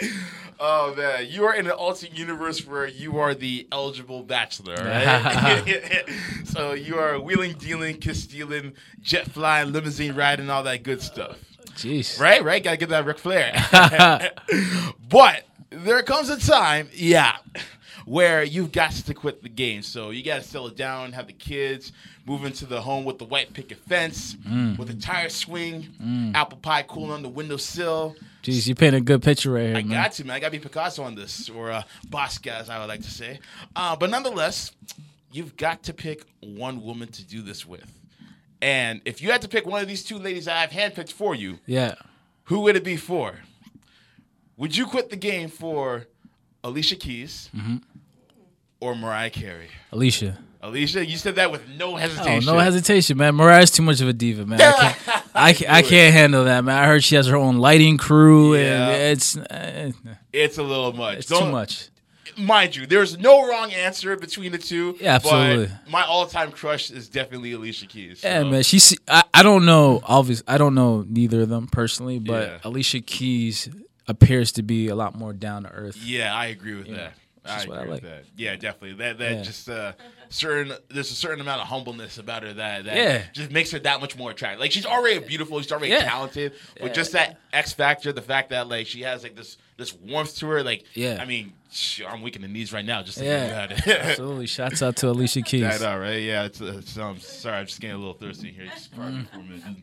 Oh 0.59 0.93
man, 0.95 1.27
you 1.29 1.45
are 1.45 1.53
in 1.53 1.65
an 1.67 1.71
alternate 1.71 2.17
universe 2.17 2.65
where 2.65 2.87
you 2.87 3.19
are 3.19 3.33
the 3.33 3.67
eligible 3.71 4.23
bachelor, 4.23 4.75
right? 4.75 5.51
so 6.45 6.73
you 6.73 6.97
are 6.97 7.19
wheeling, 7.19 7.53
dealing, 7.53 7.97
kiss 7.97 8.23
stealing, 8.23 8.73
jet 9.01 9.29
flying, 9.31 9.71
limousine 9.71 10.15
riding, 10.15 10.49
all 10.49 10.63
that 10.63 10.83
good 10.83 11.01
stuff. 11.01 11.37
Jeez. 11.75 12.19
Right, 12.19 12.43
right. 12.43 12.61
Gotta 12.61 12.77
get 12.77 12.89
that 12.89 13.05
Ric 13.05 13.19
Flair. 13.19 13.53
but 15.09 15.43
there 15.69 16.03
comes 16.03 16.29
a 16.29 16.37
time, 16.39 16.89
yeah, 16.93 17.37
where 18.09 18.43
you've 18.43 18.71
got 18.71 18.89
to 18.91 19.13
quit 19.13 19.43
the 19.43 19.49
game. 19.49 19.83
So 19.83 20.09
you 20.09 20.23
gotta 20.23 20.41
settle 20.41 20.69
down, 20.69 21.11
have 21.11 21.27
the 21.27 21.33
kids, 21.33 21.91
move 22.25 22.43
into 22.43 22.65
the 22.65 22.81
home 22.81 23.05
with 23.05 23.19
the 23.19 23.25
white 23.25 23.53
picket 23.53 23.77
fence, 23.87 24.35
with 24.79 24.89
a 24.89 24.95
tire 24.95 25.29
swing, 25.29 26.31
apple 26.33 26.57
pie 26.57 26.81
cooling 26.81 27.11
on 27.11 27.21
the 27.21 27.29
windowsill. 27.29 28.15
Jeez, 28.41 28.67
you 28.67 28.73
paint 28.73 28.95
a 28.95 29.01
good 29.01 29.21
picture 29.21 29.51
right 29.51 29.67
here, 29.67 29.75
I 29.75 29.83
man. 29.83 29.89
got 29.89 30.11
to, 30.13 30.25
man. 30.25 30.35
I 30.35 30.39
got 30.39 30.47
to 30.47 30.51
be 30.53 30.59
Picasso 30.59 31.03
on 31.03 31.13
this, 31.13 31.49
or 31.49 31.71
uh, 31.71 31.83
Bosca, 32.07 32.51
as 32.51 32.69
I 32.69 32.79
would 32.79 32.87
like 32.87 33.01
to 33.03 33.11
say. 33.11 33.39
Uh, 33.75 33.95
but 33.95 34.09
nonetheless, 34.09 34.71
you've 35.31 35.55
got 35.55 35.83
to 35.83 35.93
pick 35.93 36.23
one 36.39 36.81
woman 36.81 37.09
to 37.09 37.23
do 37.23 37.43
this 37.43 37.63
with. 37.65 37.93
And 38.59 39.01
if 39.05 39.21
you 39.21 39.29
had 39.29 39.41
to 39.43 39.47
pick 39.47 39.67
one 39.67 39.81
of 39.83 39.87
these 39.87 40.03
two 40.03 40.17
ladies 40.17 40.47
I 40.47 40.61
have 40.65 40.71
handpicked 40.71 41.11
for 41.11 41.35
you, 41.35 41.59
yeah. 41.67 41.93
who 42.45 42.61
would 42.61 42.75
it 42.75 42.83
be 42.83 42.97
for? 42.97 43.35
Would 44.57 44.75
you 44.75 44.87
quit 44.87 45.09
the 45.11 45.15
game 45.15 45.49
for 45.49 46.07
Alicia 46.63 46.95
Keys 46.95 47.49
Mm-hmm. 47.55 47.77
Or 48.79 48.95
Mariah 48.95 49.29
Carey? 49.29 49.67
Alicia. 49.91 50.37
Alicia, 50.61 51.05
you 51.05 51.15
said 51.17 51.35
that 51.35 51.51
with 51.51 51.67
no 51.69 51.93
Oh, 51.93 51.95
hesitation. 51.95 52.45
no 52.53 52.59
hesitation, 52.59 53.17
man. 53.17 53.33
Mariah's 53.35 53.71
too 53.71 53.81
much 53.81 54.01
of 54.01 54.09
a 54.09 54.13
diva, 54.13 54.45
man. 54.45 54.59
I 54.59 54.71
can't, 54.91 55.23
I, 55.33 55.53
ca- 55.53 55.65
I 55.69 55.81
can't 55.81 56.13
handle 56.13 56.43
that, 56.43 56.65
man. 56.65 56.75
I 56.77 56.85
heard 56.85 57.01
she 57.03 57.15
has 57.15 57.27
her 57.27 57.37
own 57.37 57.59
lighting 57.59 57.97
crew, 57.97 58.55
Yeah. 58.57 58.89
and 58.89 58.91
it's 59.13 59.37
uh, 59.37 59.91
It's 60.33 60.57
a 60.57 60.63
little 60.63 60.91
much. 60.91 61.19
it's 61.19 61.27
Don't- 61.27 61.45
too 61.45 61.51
much. 61.51 61.87
mind 62.37 62.75
you, 62.75 62.85
there's 62.85 63.17
no 63.17 63.47
wrong 63.47 63.71
answer 63.71 64.17
between 64.17 64.51
the 64.51 64.57
two. 64.57 64.97
Yeah, 64.99 65.15
absolutely. 65.15 65.67
But 65.85 65.91
my 65.91 66.03
all-time 66.03 66.51
crush 66.51 66.91
is 66.91 67.07
definitely 67.07 67.53
Alicia 67.53 67.85
Keys. 67.87 68.21
Yeah, 68.21 68.43
man. 68.43 68.63
She's 68.63 68.97
I, 69.07 69.23
I 69.33 69.43
don't 69.43 69.65
know. 69.65 70.01
Obviously, 70.03 70.43
I 70.47 70.57
don't 70.57 70.75
know 70.75 71.05
neither 71.07 71.41
of 71.41 71.49
them 71.49 71.67
personally, 71.67 72.19
but 72.19 72.47
Yeah. 72.47 72.57
Alicia 72.65 72.99
Keys 72.99 73.69
appears 74.09 74.51
to 74.53 74.61
be 74.63 74.89
a 74.89 74.95
lot 74.95 75.15
more 75.15 75.31
down 75.31 75.63
to 75.63 75.69
earth. 75.71 75.95
Yeah, 76.03 76.35
I 76.35 76.47
agree 76.47 76.75
with 76.75 76.87
Yeah, 76.87 76.95
that. 76.97 77.13
I 77.45 77.63
agree 77.63 77.75
I 77.77 77.79
with 77.81 77.89
like. 77.89 78.01
that. 78.03 78.23
Yeah, 78.37 78.55
definitely. 78.55 78.93
That 78.93 79.17
that 79.19 79.31
Yeah. 79.37 79.41
just 79.43 79.69
uh 79.69 79.93
certain 80.29 80.73
there's 80.89 81.11
a 81.11 81.15
certain 81.15 81.41
amount 81.41 81.61
of 81.61 81.67
humbleness 81.67 82.17
about 82.17 82.43
her 82.43 82.53
that 82.53 82.85
that 82.85 82.95
Yeah. 82.97 83.23
just 83.33 83.51
makes 83.51 83.71
her 83.71 83.79
that 83.79 84.01
much 84.01 84.15
more 84.17 84.31
attractive. 84.31 84.59
Like 84.59 84.71
she's 84.71 84.85
already 84.85 85.19
beautiful, 85.19 85.59
she's 85.61 85.71
already 85.71 85.89
Yeah. 85.93 86.03
talented, 86.03 86.53
but 86.79 86.93
just 86.93 87.13
that 87.13 87.39
X 87.53 87.73
factor, 87.73 88.11
the 88.11 88.21
fact 88.21 88.49
that 88.49 88.67
like 88.67 88.87
she 88.87 89.01
has 89.01 89.23
like 89.23 89.35
this 89.35 89.57
this 89.77 89.93
warmth 89.93 90.35
to 90.37 90.47
her, 90.47 90.63
like 90.63 90.83
Yeah. 90.93 91.17
I 91.21 91.25
mean, 91.25 91.53
I'm 92.07 92.21
weak 92.21 92.35
in 92.35 92.41
the 92.41 92.47
knees 92.47 92.73
right 92.73 92.83
now 92.83 93.03
just 93.03 93.21
Yeah, 93.21 93.45
about 93.45 93.71
it. 93.71 93.87
absolutely. 93.87 94.47
Shouts 94.47 94.81
out 94.81 94.95
to 94.97 95.09
Alicia 95.09 95.43
Keys. 95.43 95.63
I 95.63 95.77
know, 95.77 95.99
right? 95.99 96.21
Yeah, 96.21 96.45
it's, 96.45 96.59
it's 96.59 96.97
um, 96.97 97.19
sorry, 97.19 97.57
I'm 97.57 97.67
just 97.67 97.79
getting 97.79 97.95
a 97.95 97.99
little 97.99 98.13
thirsty 98.15 98.51
here. 98.51 98.65
Just 98.65 98.91
me 98.97 99.27
for 99.31 99.39
a 99.39 99.43
minute. 99.43 99.77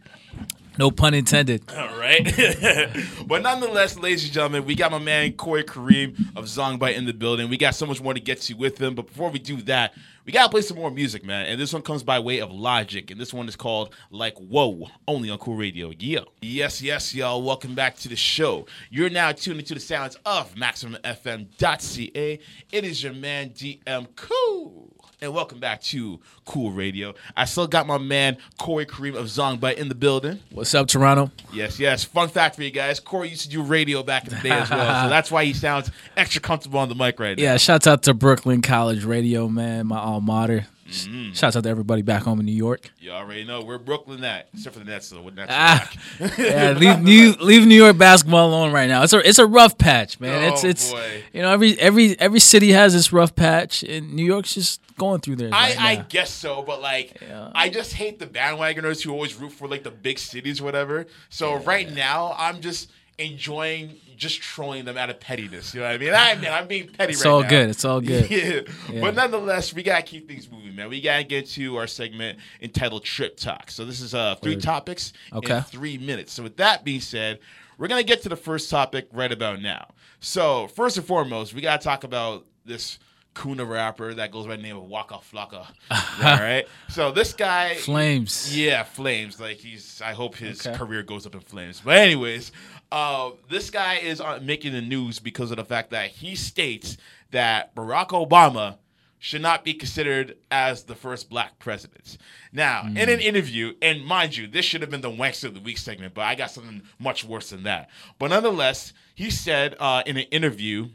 No 0.79 0.91
pun 0.91 1.15
intended. 1.15 1.63
All 1.77 1.99
right. 1.99 2.25
but 3.27 3.43
nonetheless, 3.43 3.97
ladies 3.99 4.25
and 4.25 4.33
gentlemen, 4.33 4.65
we 4.67 4.75
got 4.75 4.91
my 4.91 4.99
man 4.99 5.33
Corey 5.33 5.65
Kareem 5.65 6.37
of 6.37 6.45
Zongbyte 6.45 6.97
in 6.97 7.07
the 7.07 7.15
building. 7.15 7.49
We 7.49 7.57
got 7.57 7.75
so 7.75 7.87
much 7.87 8.03
more 8.03 8.15
to 8.15 8.21
get 8.21 8.41
to 8.43 8.55
with 8.55 8.81
him. 8.81 8.95
But 8.95 9.07
before 9.07 9.31
we 9.31 9.39
do 9.39 9.63
that, 9.63 9.95
we 10.27 10.33
got 10.33 10.43
to 10.43 10.49
play 10.51 10.61
some 10.61 10.77
more 10.77 10.91
music, 10.91 11.25
man. 11.25 11.47
And 11.47 11.61
this 11.61 11.73
one 11.73 11.83
comes 11.83 12.03
by 12.03 12.19
way 12.19 12.41
of 12.41 12.51
Logic. 12.51 13.09
And 13.13 13.21
this 13.21 13.33
one 13.33 13.47
is 13.47 13.55
called 13.55 13.95
Like 14.11 14.37
Whoa, 14.37 14.89
only 15.07 15.31
on 15.31 15.39
Cool 15.39 15.55
Radio. 15.55 15.93
Yeah. 15.97 16.21
Yes, 16.43 16.83
yes, 16.83 17.15
y'all. 17.15 17.43
Welcome 17.43 17.77
back 17.77 17.97
to 17.99 18.09
the 18.09 18.17
show. 18.17 18.67
You're 18.91 19.09
now 19.09 19.31
tuned 19.31 19.61
into 19.61 19.75
the 19.75 19.81
sounds 19.81 20.17
of 20.27 20.53
MaximumFM.ca. 20.57 22.41
It 22.73 22.85
is 22.85 23.05
your 23.05 23.13
man, 23.13 23.51
DM 23.51 24.09
Cool. 24.17 24.86
And 25.23 25.33
welcome 25.33 25.59
back 25.59 25.81
to 25.85 26.21
Cool 26.45 26.73
Radio. 26.73 27.15
I 27.35 27.47
still 27.47 27.67
got 27.67 27.87
my 27.87 27.97
man 27.97 28.37
Corey 28.59 28.85
Kareem 28.85 29.15
of 29.15 29.27
Zongbyte 29.27 29.77
in 29.77 29.89
the 29.89 29.95
building. 29.95 30.41
What's 30.51 30.75
up, 30.75 30.89
Toronto? 30.89 31.31
Yes, 31.55 31.81
yes. 31.81 32.05
Fun 32.05 32.29
fact 32.29 32.55
for 32.55 32.63
you 32.63 32.71
guys: 32.71 33.01
Corey 33.01 33.31
used 33.31 33.41
to 33.43 33.49
do 33.49 33.63
radio 33.63 34.03
back 34.03 34.25
in 34.25 34.35
the 34.35 34.43
day 34.43 34.51
as 34.51 34.69
well, 34.69 35.05
so 35.05 35.09
that's 35.09 35.31
why 35.31 35.47
he 35.47 35.55
sounds 35.55 35.91
extra 36.19 36.43
comfortable 36.43 36.81
on 36.81 36.91
the 36.91 36.95
mic 36.95 37.19
right 37.19 37.35
now. 37.39 37.43
Yeah, 37.43 37.57
shouts 37.57 37.87
out 37.87 38.03
to 38.03 38.13
Brooklyn 38.13 38.61
College 38.61 39.05
Radio, 39.05 39.49
man, 39.49 39.87
my 39.87 39.99
alma 39.99 40.27
mater. 40.27 40.67
Mm-hmm. 40.87 41.33
Shouts 41.33 41.57
out 41.57 41.65
to 41.65 41.69
everybody 41.69 42.03
back 42.03 42.23
home 42.23 42.39
in 42.41 42.47
New 42.47 42.53
York. 42.53 42.91
You 43.01 43.11
already 43.11 43.45
know 43.45 43.63
we're 43.63 43.79
Brooklyn 43.79 44.23
at, 44.25 44.49
except 44.55 44.75
for 44.75 44.81
the 44.85 44.91
Nets 44.91 45.11
though. 45.11 45.23
With 45.23 45.35
Nets 45.35 45.51
Ah, 45.53 45.91
yeah, 46.39 46.73
leave 46.79 47.01
New 47.01 47.33
leave 47.41 47.67
New 47.67 47.75
York 47.75 47.99
basketball 47.99 48.49
alone 48.49 48.73
right 48.73 48.89
now. 48.89 49.03
It's 49.03 49.13
a 49.13 49.27
it's 49.29 49.39
a 49.39 49.47
rough 49.47 49.77
patch, 49.79 50.21
man. 50.21 50.53
it's 50.53 50.65
Oh, 50.65 50.69
it's 50.69 50.93
boy. 50.93 51.25
you 51.33 51.43
know 51.43 51.51
every 51.53 51.79
every 51.81 52.19
every 52.21 52.41
city 52.41 52.71
has 52.73 52.95
its 52.95 53.13
rough 53.13 53.35
patch, 53.35 53.83
and 53.83 54.13
New 54.15 54.25
York's 54.25 54.55
just 54.55 54.81
going 54.97 55.21
through 55.21 55.37
there. 55.37 55.51
I, 55.53 55.69
right 55.71 55.81
I 55.81 55.97
guess 56.09 56.31
so, 56.31 56.63
but 56.63 56.81
like 56.81 57.21
Yeah. 57.21 57.51
I 57.55 57.69
just 57.69 57.93
hate 57.93 58.19
the 58.19 58.27
bandwagoners 58.27 59.03
who 59.03 59.13
always 59.13 59.35
root 59.35 59.53
for 59.53 59.69
like 59.69 59.83
the 59.83 59.91
big 59.91 60.19
cities, 60.19 60.61
or 60.61 60.65
whatever. 60.65 61.07
So 61.31 61.57
right 61.57 61.91
now, 61.93 62.35
I'm 62.39 62.61
just 62.61 62.91
enjoying 63.19 63.97
just 64.17 64.41
trolling 64.41 64.85
them 64.85 64.97
out 64.97 65.11
of 65.11 65.21
pettiness. 65.21 65.75
You 65.75 65.81
know 65.81 65.87
what 65.87 65.95
I 65.95 65.99
mean? 65.99 66.15
I 66.15 66.31
admit 66.33 66.51
I'm 66.51 66.67
being 66.67 66.89
petty 66.89 66.99
right 66.99 67.07
now. 67.07 67.11
It's 67.13 67.25
right 67.25 67.31
all 67.33 67.43
now. 67.43 67.49
good. 67.49 67.71
It's 67.71 67.85
all 67.85 68.01
good. 68.01 68.31
Yeah. 68.31 68.61
Yeah. 68.93 69.01
But 69.01 69.15
nonetheless, 69.15 69.73
we 69.75 69.83
gotta 69.83 70.03
keep 70.03 70.27
things 70.29 70.51
moving, 70.51 70.75
man. 70.75 70.89
We 70.89 71.01
gotta 71.01 71.25
get 71.25 71.47
to 71.51 71.77
our 71.77 71.87
segment 71.87 72.39
entitled 72.61 73.05
Trip 73.05 73.37
Talk. 73.37 73.71
So 73.71 73.85
this 73.85 74.01
is 74.01 74.15
uh 74.15 74.35
three 74.37 74.55
Word. 74.55 74.63
topics 74.63 75.13
Okay. 75.33 75.57
in 75.59 75.63
three 75.65 75.99
minutes. 75.99 76.33
So 76.33 76.43
with 76.43 76.57
that 76.57 76.85
being 76.85 77.01
said, 77.01 77.39
we're 77.79 77.89
gonna 77.89 78.03
get 78.03 78.23
to 78.23 78.29
the 78.29 78.37
first 78.37 78.71
topic 78.71 79.09
right 79.13 79.31
about 79.33 79.61
now. 79.61 79.89
So 80.21 80.67
first 80.69 80.97
and 80.97 81.07
foremost, 81.07 81.55
we 81.55 81.61
gotta 81.61 81.83
talk 81.83 82.05
about 82.05 82.47
this 82.65 82.99
Kuna 83.35 83.67
rapper 83.67 84.15
that 84.15 84.31
goes 84.33 84.47
by 84.47 84.57
the 84.57 84.63
name 84.63 84.79
of 84.79 84.85
Waka 84.85 85.17
Flocka. 85.17 85.67
all 85.91 86.39
right. 86.39 86.65
So 86.89 87.13
this 87.13 87.35
guy 87.35 87.75
Flames. 87.75 88.57
yeah, 88.57 88.83
flames. 88.83 89.39
Like 89.39 89.59
he's. 89.59 90.01
I 90.03 90.13
hope 90.13 90.37
his 90.37 90.67
Okay. 90.67 90.75
career 90.75 91.03
goes 91.03 91.27
up 91.27 91.35
in 91.35 91.43
flames. 91.43 91.83
But 91.85 91.99
anyways, 91.99 92.51
uh, 92.93 93.31
this 93.51 93.71
guy 93.71 93.97
is 93.97 94.23
making 94.43 94.73
the 94.73 94.81
news 94.83 95.19
because 95.19 95.51
of 95.51 95.57
the 95.57 95.65
fact 95.65 95.91
that 95.91 96.11
he 96.11 96.35
states 96.35 96.97
that 97.31 97.75
Barack 97.75 98.09
Obama 98.09 98.79
should 99.19 99.43
not 99.43 99.65
be 99.65 99.73
considered 99.75 100.37
as 100.51 100.85
the 100.85 100.95
first 100.95 101.29
black 101.31 101.59
president. 101.59 102.19
Now, 102.53 102.83
in 102.83 102.93
Hmm. 102.93 102.99
an 102.99 103.21
interview, 103.21 103.75
and 103.83 104.05
mind 104.05 104.37
you, 104.37 104.47
this 104.47 104.65
should 104.65 104.83
have 104.83 104.91
been 104.91 105.01
the 105.01 105.11
Wankster 105.11 105.45
of 105.45 105.55
the 105.55 105.61
Week 105.61 105.79
segment, 105.79 106.15
but 106.15 106.23
I 106.23 106.35
got 106.35 106.51
something 106.51 106.83
much 106.99 107.25
worse 107.25 107.51
than 107.51 107.63
that. 107.65 107.89
But 108.19 108.29
nonetheless, 108.29 108.93
he 109.15 109.31
said 109.31 109.75
uh, 109.81 110.03
in 110.07 110.17
an 110.17 110.27
interview 110.31 110.91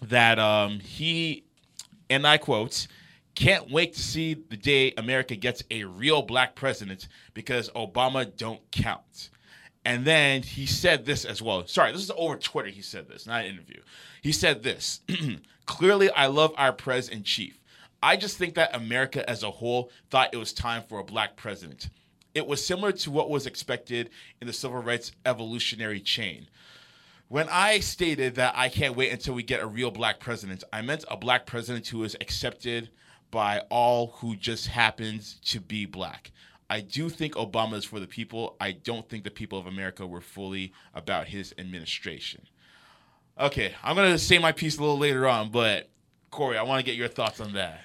that 0.00 0.38
um, 0.38 0.80
he, 0.80 1.44
and 2.10 2.26
I 2.26 2.38
quote, 2.38 2.86
can't 3.34 3.70
wait 3.70 3.94
to 3.94 4.00
see 4.00 4.34
the 4.34 4.56
day 4.56 4.92
America 4.96 5.36
gets 5.36 5.62
a 5.70 5.84
real 5.84 6.22
black 6.22 6.54
president 6.54 7.06
because 7.32 7.70
Obama 7.70 8.34
don't 8.36 8.60
count. 8.72 9.30
And 9.84 10.04
then 10.04 10.42
he 10.42 10.66
said 10.66 11.04
this 11.04 11.24
as 11.24 11.42
well. 11.42 11.66
Sorry, 11.66 11.92
this 11.92 12.02
is 12.02 12.12
over 12.16 12.36
Twitter. 12.36 12.68
He 12.68 12.82
said 12.82 13.08
this, 13.08 13.26
not 13.26 13.44
an 13.44 13.54
interview. 13.54 13.80
He 14.22 14.32
said 14.32 14.62
this 14.62 15.00
Clearly, 15.66 16.10
I 16.10 16.26
love 16.26 16.52
our 16.56 16.72
pres 16.72 17.08
in 17.08 17.24
chief. 17.24 17.58
I 18.02 18.16
just 18.16 18.36
think 18.36 18.54
that 18.54 18.74
America 18.74 19.28
as 19.28 19.42
a 19.42 19.50
whole 19.50 19.90
thought 20.10 20.30
it 20.32 20.36
was 20.36 20.52
time 20.52 20.82
for 20.88 20.98
a 20.98 21.04
black 21.04 21.36
president. 21.36 21.88
It 22.34 22.46
was 22.46 22.64
similar 22.64 22.92
to 22.92 23.10
what 23.10 23.30
was 23.30 23.46
expected 23.46 24.10
in 24.40 24.46
the 24.46 24.52
civil 24.52 24.82
rights 24.82 25.12
evolutionary 25.26 26.00
chain. 26.00 26.48
When 27.28 27.48
I 27.48 27.80
stated 27.80 28.34
that 28.34 28.54
I 28.56 28.68
can't 28.68 28.96
wait 28.96 29.12
until 29.12 29.34
we 29.34 29.42
get 29.42 29.62
a 29.62 29.66
real 29.66 29.90
black 29.90 30.20
president, 30.20 30.64
I 30.72 30.82
meant 30.82 31.04
a 31.10 31.16
black 31.16 31.46
president 31.46 31.86
who 31.88 32.04
is 32.04 32.16
accepted 32.20 32.90
by 33.30 33.60
all 33.70 34.08
who 34.18 34.36
just 34.36 34.66
happens 34.66 35.40
to 35.46 35.60
be 35.60 35.86
black. 35.86 36.30
I 36.72 36.80
do 36.80 37.10
think 37.10 37.34
Obama 37.34 37.74
is 37.74 37.84
for 37.84 38.00
the 38.00 38.06
people. 38.06 38.56
I 38.58 38.72
don't 38.72 39.06
think 39.06 39.24
the 39.24 39.30
people 39.30 39.58
of 39.58 39.66
America 39.66 40.06
were 40.06 40.22
fully 40.22 40.72
about 40.94 41.26
his 41.26 41.54
administration. 41.58 42.46
Okay, 43.38 43.74
I'm 43.84 43.94
going 43.94 44.10
to 44.10 44.18
say 44.18 44.38
my 44.38 44.52
piece 44.52 44.78
a 44.78 44.80
little 44.80 44.96
later 44.96 45.28
on, 45.28 45.50
but 45.50 45.90
Corey, 46.30 46.56
I 46.56 46.62
want 46.62 46.80
to 46.80 46.90
get 46.90 46.96
your 46.96 47.08
thoughts 47.08 47.40
on 47.40 47.52
that. 47.52 47.82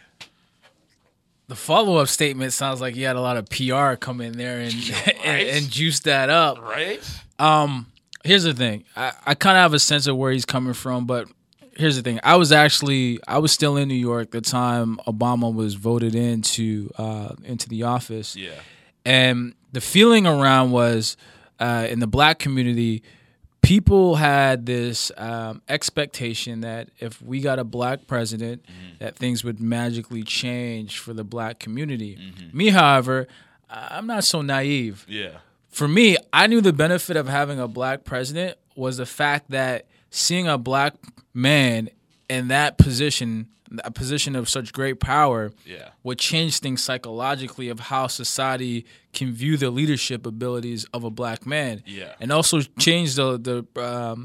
The 1.50 1.56
follow 1.56 1.98
up 1.98 2.08
statement 2.08 2.54
sounds 2.54 2.80
like 2.80 2.96
you 2.96 3.06
had 3.06 3.18
a 3.18 3.22
lot 3.22 3.36
of 3.36 3.50
PR 3.50 3.96
come 3.96 4.22
in 4.22 4.38
there 4.38 4.60
and 4.60 4.74
and, 5.26 5.50
and 5.50 5.70
juice 5.70 6.00
that 6.02 6.30
up. 6.30 6.62
Right? 6.62 7.02
Um, 7.40 7.88
here's 8.24 8.44
the 8.44 8.54
thing. 8.54 8.86
I, 8.96 9.12
I 9.26 9.36
kind 9.36 9.58
of 9.58 9.64
have 9.64 9.74
a 9.74 9.80
sense 9.80 10.08
of 10.08 10.16
where 10.16 10.32
he's 10.32 10.46
coming 10.46 10.74
from, 10.74 11.06
but 11.06 11.28
here's 11.76 11.98
the 11.98 12.04
thing. 12.04 12.22
I 12.24 12.38
was 12.38 12.54
actually 12.54 13.20
I 13.28 13.40
was 13.40 13.52
still 13.52 13.76
in 13.76 13.90
New 13.90 13.96
York 13.96 14.32
the 14.32 14.40
time 14.40 14.98
Obama 15.06 15.54
was 15.54 15.74
voted 15.74 16.16
into 16.16 16.90
uh, 16.98 17.36
into 17.44 17.68
the 17.68 17.84
office. 17.84 18.34
Yeah. 18.34 18.52
And 19.08 19.56
the 19.72 19.82
feeling 19.82 20.28
around 20.28 20.72
was 20.72 21.18
uh, 21.60 21.88
in 21.90 22.00
the 22.00 22.08
black 22.08 22.40
community 22.40 23.04
people 23.62 24.16
had 24.16 24.66
this 24.66 25.12
um, 25.18 25.62
expectation 25.68 26.62
that 26.62 26.90
if 27.00 27.22
we 27.22 27.42
got 27.42 27.60
a 27.60 27.64
black 27.64 28.08
president 28.08 28.64
that 29.00 29.16
things 29.18 29.44
would 29.44 29.60
magically 29.60 30.24
change 30.24 31.00
for 31.00 31.12
the 31.14 31.24
black 31.24 31.60
community. 31.60 32.18
Me 32.54 32.70
however 32.70 33.28
i'm 33.70 34.08
not 34.08 34.24
so 34.24 34.42
naive. 34.42 35.06
Yeah. 35.10 35.40
for 35.70 35.88
me, 35.88 36.16
I 36.32 36.48
knew 36.48 36.62
the 36.62 36.72
benefit 36.74 37.18
of 37.18 37.28
having 37.28 37.60
a 37.60 37.68
black 37.68 38.04
president 38.06 38.58
was 38.76 38.98
the 38.98 39.06
fact 39.06 39.50
that 39.52 39.86
seeing 40.10 40.48
a 40.48 40.58
black 40.58 40.94
man 41.34 41.90
in 42.30 42.48
that 42.48 42.78
position, 42.78 43.50
a 43.84 43.92
position 43.92 44.36
of 44.36 44.48
such 44.50 44.72
great 44.74 45.00
power, 45.00 45.52
Yeah. 45.66 45.90
would 46.04 46.20
change 46.20 46.60
things 46.60 46.84
psychologically 46.84 47.70
of 47.70 47.80
how 47.80 48.08
society 48.08 48.86
can 49.18 49.30
view 49.34 49.58
the 49.58 49.70
leadership 49.80 50.26
abilities 50.26 50.82
of 50.96 51.04
a 51.04 51.10
black 51.10 51.46
man. 51.46 51.82
Yeah. 51.86 52.14
And 52.22 52.32
also 52.32 52.62
change 52.86 53.10
the 53.20 53.28
the 53.50 53.58
um, 53.82 54.20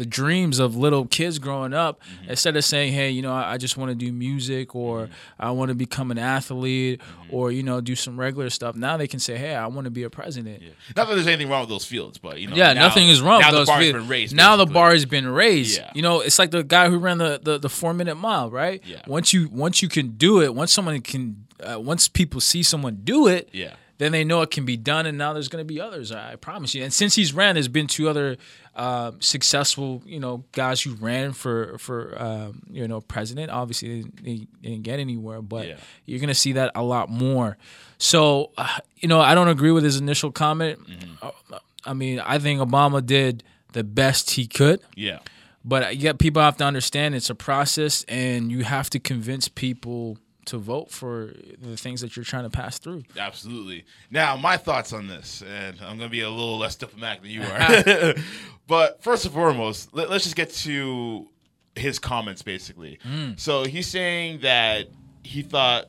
the 0.00 0.06
dreams 0.06 0.58
of 0.64 0.68
little 0.84 1.04
kids 1.18 1.38
growing 1.38 1.74
up 1.74 1.94
Mm-hmm. 1.96 2.30
instead 2.32 2.54
of 2.56 2.64
saying, 2.64 2.92
"Hey, 2.98 3.10
you 3.16 3.22
know, 3.22 3.32
I, 3.40 3.54
I 3.54 3.56
just 3.64 3.76
want 3.76 3.88
to 3.90 3.94
do 4.06 4.12
music 4.12 4.74
or 4.74 4.96
Mm-hmm. 5.06 5.46
I 5.48 5.50
want 5.58 5.68
to 5.70 5.74
become 5.86 6.08
an 6.10 6.18
athlete 6.18 7.00
or 7.30 7.50
you 7.56 7.62
know, 7.68 7.80
do 7.80 7.94
some 8.04 8.14
regular 8.26 8.50
stuff." 8.50 8.74
Now 8.76 8.96
they 8.96 9.08
can 9.08 9.20
say, 9.20 9.36
"Hey, 9.36 9.54
I 9.54 9.66
want 9.74 9.84
to 9.86 9.90
be 9.90 10.04
a 10.04 10.10
president." 10.10 10.62
Yeah, 10.62 10.70
Not 10.96 11.08
that 11.08 11.14
there's 11.16 11.26
anything 11.26 11.48
wrong 11.50 11.60
with 11.62 11.70
those 11.76 11.84
fields, 11.84 12.18
but 12.18 12.40
you 12.40 12.46
know, 12.48 12.56
now- 12.56 12.72
nothing 12.86 13.08
is 13.08 13.20
wrong 13.20 13.40
Now 13.40 13.48
with 13.48 13.54
the 13.54 13.58
those 13.60 13.66
bar's 13.72 13.82
fields. 13.84 13.98
been 13.98 14.08
raised. 14.08 14.34
now 14.36 14.56
the 14.56 14.66
bar 14.66 14.90
has 14.92 15.04
been 15.06 15.28
raised. 15.28 15.78
Yeah. 15.78 15.90
You 15.94 16.02
know, 16.02 16.20
it's 16.20 16.38
like 16.38 16.50
the 16.50 16.62
guy 16.64 16.88
who 16.90 16.98
ran 16.98 17.18
the, 17.18 17.40
the, 17.42 17.58
the 17.58 17.68
four 17.68 17.92
minute 17.94 18.14
mile, 18.16 18.50
right? 18.50 18.80
Yeah. 18.86 19.02
Once 19.06 19.32
you 19.34 19.48
once 19.50 19.82
you 19.82 19.88
can 19.88 20.06
do 20.16 20.40
it, 20.42 20.54
once 20.54 20.72
someone 20.72 21.00
can, 21.00 21.46
uh, 21.60 21.80
once 21.80 22.08
people 22.08 22.40
see 22.40 22.62
someone 22.62 23.00
do 23.04 23.26
it, 23.26 23.48
Yeah. 23.52 23.74
Then 23.98 24.12
they 24.12 24.24
know 24.24 24.42
it 24.42 24.50
can 24.50 24.64
be 24.64 24.76
done, 24.76 25.06
and 25.06 25.16
now 25.16 25.32
there's 25.32 25.48
going 25.48 25.62
to 25.66 25.66
be 25.66 25.80
others. 25.80 26.12
I 26.12 26.36
promise 26.36 26.74
you. 26.74 26.84
And 26.84 26.92
since 26.92 27.14
he's 27.14 27.32
ran, 27.32 27.54
there's 27.54 27.68
been 27.68 27.86
two 27.86 28.08
other 28.08 28.36
uh, 28.74 29.12
successful, 29.20 30.02
you 30.04 30.20
know, 30.20 30.44
guys 30.52 30.82
who 30.82 30.94
ran 30.94 31.32
for 31.32 31.78
for 31.78 32.14
um, 32.20 32.62
you 32.70 32.86
know 32.88 33.00
president. 33.00 33.50
Obviously, 33.50 34.02
they, 34.02 34.10
they 34.22 34.46
didn't 34.62 34.82
get 34.82 34.98
anywhere, 35.00 35.40
but 35.42 35.66
Yeah. 35.68 35.76
you're 36.04 36.18
going 36.20 36.28
to 36.28 36.34
see 36.34 36.52
that 36.52 36.72
a 36.74 36.82
lot 36.82 37.08
more. 37.08 37.56
So, 37.98 38.50
uh, 38.58 38.78
you 38.98 39.08
know, 39.08 39.20
I 39.20 39.34
don't 39.34 39.48
agree 39.48 39.70
with 39.72 39.84
his 39.84 39.96
initial 39.96 40.30
comment. 40.30 40.78
Mm-hmm. 40.86 41.26
Uh, 41.52 41.58
I 41.86 41.94
mean, 41.94 42.20
I 42.20 42.38
think 42.38 42.60
Obama 42.60 43.04
did 43.04 43.42
the 43.72 43.84
best 43.84 44.32
he 44.32 44.46
could. 44.46 44.80
Yeah. 44.94 45.20
But 45.64 45.96
yet, 45.96 46.18
people 46.18 46.42
have 46.42 46.56
to 46.58 46.64
understand 46.64 47.14
it's 47.14 47.30
a 47.30 47.34
process, 47.34 48.04
and 48.08 48.52
you 48.52 48.62
have 48.64 48.88
to 48.90 48.98
convince 49.00 49.48
people 49.48 50.18
to 50.46 50.58
vote 50.58 50.90
for 50.90 51.32
the 51.60 51.76
things 51.76 52.00
that 52.00 52.16
you're 52.16 52.24
trying 52.24 52.44
to 52.44 52.50
pass 52.50 52.78
through. 52.78 53.04
Absolutely. 53.18 53.84
Now, 54.10 54.36
my 54.36 54.56
thoughts 54.56 54.92
on 54.92 55.08
this, 55.08 55.42
and 55.42 55.76
I'm 55.80 55.98
going 55.98 56.08
to 56.08 56.08
be 56.08 56.22
a 56.22 56.30
little 56.30 56.58
less 56.58 56.76
diplomatic 56.76 57.22
than 57.22 57.30
you 57.30 57.42
are. 57.42 58.14
but 58.66 59.02
first 59.02 59.24
and 59.24 59.34
foremost, 59.34 59.94
let, 59.94 60.10
us 60.10 60.22
just 60.22 60.36
get 60.36 60.50
to 60.50 61.28
his 61.74 61.98
comments, 61.98 62.42
basically. 62.42 62.98
Mm. 63.04 63.38
So 63.38 63.64
he's 63.64 63.86
saying 63.86 64.40
that 64.40 64.88
he 65.22 65.42
thought 65.42 65.86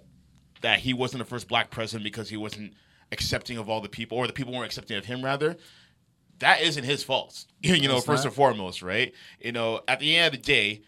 that 0.62 0.80
he 0.80 0.94
wasn't 0.94 1.20
the 1.20 1.30
first 1.30 1.48
black 1.48 1.70
president 1.70 2.04
because 2.04 2.30
he 2.30 2.38
wasn't 2.38 2.74
accepting 3.12 3.58
of 3.58 3.70
all 3.70 3.80
the 3.82 3.90
people, 3.90 4.18
or 4.18 4.28
the 4.28 4.34
people 4.34 4.54
weren't 4.54 4.66
accepting 4.66 4.98
of 4.98 5.06
him, 5.06 5.24
rather. 5.24 5.56
That 6.40 6.62
isn't 6.62 6.84
his 6.84 7.04
fault, 7.04 7.46
you 7.62 7.88
know. 7.88 7.98
It's 7.98 8.06
first 8.06 8.24
not. 8.24 8.30
and 8.30 8.36
foremost, 8.36 8.82
right? 8.82 9.14
You 9.40 9.52
know, 9.52 9.82
at 9.88 10.00
the 10.00 10.16
end 10.16 10.34
of 10.34 10.42
the 10.42 10.46
day, 10.46 10.82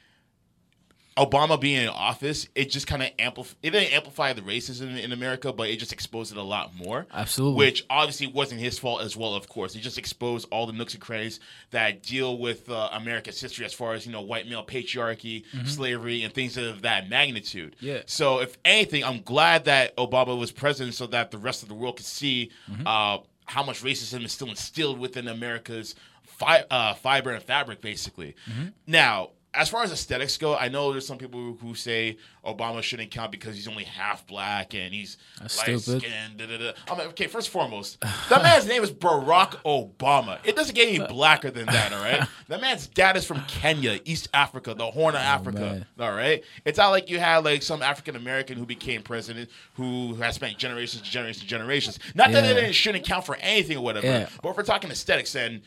Obama 1.17 1.60
being 1.60 1.82
in 1.82 1.89
office, 1.89 2.48
it 2.56 2.69
just 2.69 2.88
kind 2.88 3.04
of 3.04 3.10
amplif- 3.17 3.56
it 3.62 3.72
didn't 3.72 3.91
amplify 3.93 4.32
the 4.32 4.41
racism 4.41 4.98
in 4.98 5.12
America, 5.12 5.52
but 5.52 5.67
it 5.69 5.78
just 5.78 5.91
exposed 5.91 6.32
it 6.32 6.38
a 6.38 6.41
lot 6.43 6.74
more. 6.76 7.08
Absolutely. 7.13 7.58
Which 7.65 7.86
obviously 7.89 8.28
wasn't 8.28 8.62
his 8.62 8.80
fault 8.80 9.02
as 9.02 9.17
well, 9.17 9.34
of 9.36 9.50
course. 9.50 9.76
It 9.76 9.80
just 9.80 9.98
exposed 9.98 10.48
all 10.50 10.65
the 10.65 10.72
nooks 10.72 10.93
and 10.93 11.02
crannies 11.02 11.41
that 11.72 12.04
deal 12.04 12.38
with 12.38 12.69
uh, 12.69 12.89
America's 12.93 13.41
history 13.41 13.65
as 13.65 13.74
far 13.74 13.93
as, 13.95 14.06
you 14.06 14.13
know, 14.13 14.22
white 14.22 14.48
male 14.48 14.65
patriarchy, 14.65 15.43
slavery, 15.65 16.24
and 16.24 16.34
things 16.34 16.56
of 16.56 16.84
that 16.84 17.10
magnitude. 17.10 17.76
Mm-hmm. 17.78 17.86
Yeah. 17.86 18.02
So, 18.06 18.39
if 18.39 18.58
anything, 18.63 19.04
I'm 19.04 19.22
glad 19.22 19.65
that 19.65 19.98
Obama 19.98 20.38
was 20.39 20.52
president 20.54 20.95
so 20.95 21.06
that 21.08 21.32
the 21.32 21.38
rest 21.38 21.63
of 21.63 21.69
the 21.69 21.76
world 21.76 21.98
could 21.98 22.06
see 22.06 22.52
Mm-hmm. 22.72 22.84
uh, 22.88 23.17
how 23.45 23.63
much 23.63 23.82
racism 23.84 24.24
is 24.24 24.32
still 24.32 24.50
instilled 24.50 25.00
within 25.00 25.28
America's 25.28 25.95
fi- 26.24 26.63
uh, 26.69 26.93
fiber 26.93 27.32
and 27.32 27.43
fabric, 27.43 27.82
basically. 27.82 28.36
Mm-hmm. 28.50 28.67
Now, 28.86 29.32
as 29.54 29.68
far 29.68 29.84
as 29.84 29.92
aesthetics 29.92 30.38
go, 30.38 30.56
I 30.56 30.68
know 30.70 30.92
there's 30.92 31.08
some 31.08 31.18
people 31.18 31.58
who- 31.60 31.74
say 31.74 32.18
Obama 32.46 32.84
shouldn't 32.84 33.10
count 33.12 33.32
because 33.32 33.56
he's 33.56 33.68
only 33.68 33.84
half 33.84 34.26
black 34.28 34.74
and 34.76 34.94
he's 34.94 35.18
light 35.42 35.80
skinned. 35.80 36.38
Da, 36.38 36.46
da, 36.46 36.58
da. 36.58 36.72
I'm 36.90 36.98
like, 36.98 37.08
okay, 37.10 37.28
first 37.28 37.48
and 37.48 37.54
foremost, 37.54 38.00
that 38.30 38.44
man's 38.44 38.68
name 38.68 38.84
is 38.84 38.92
Barack 38.92 39.52
Obama. 39.64 40.38
It 40.44 40.56
doesn't 40.56 40.76
get 40.76 40.88
any 40.88 41.00
blacker 41.06 41.50
than 41.52 41.66
that, 41.68 41.94
all 41.94 42.00
right? 42.04 42.28
That 42.50 42.62
man's 42.62 42.88
dad 42.88 43.16
is 43.16 43.26
from 43.26 43.42
Kenya, 43.42 44.00
East 44.06 44.28
Africa, 44.34 44.74
the 44.74 44.90
Horn 44.90 45.14
of 45.14 45.22
oh, 45.22 45.24
Africa, 45.24 45.60
man. 45.60 45.86
all 46.00 46.12
right? 46.12 46.44
It's 46.66 46.80
not 46.80 46.90
like 46.90 47.08
you 47.08 47.20
had 47.20 47.46
like 47.46 47.62
some 47.62 47.84
African 47.84 48.16
American 48.16 48.58
who 48.58 48.66
became 48.66 49.04
president 49.04 49.52
who 49.76 50.16
has 50.16 50.34
spent 50.36 50.58
generations, 50.58 51.04
generations, 51.04 51.46
generations. 51.46 52.00
Not 52.16 52.32
that 52.32 52.44
it 52.46 52.74
shouldn't 52.74 53.06
count 53.06 53.26
for 53.26 53.36
anything 53.36 53.78
or 53.78 53.84
whatever, 53.84 54.08
Yeah. 54.08 54.30
but 54.42 54.50
if 54.50 54.58
we're 54.58 54.64
talking 54.64 54.90
aesthetics, 54.90 55.34
then 55.34 55.62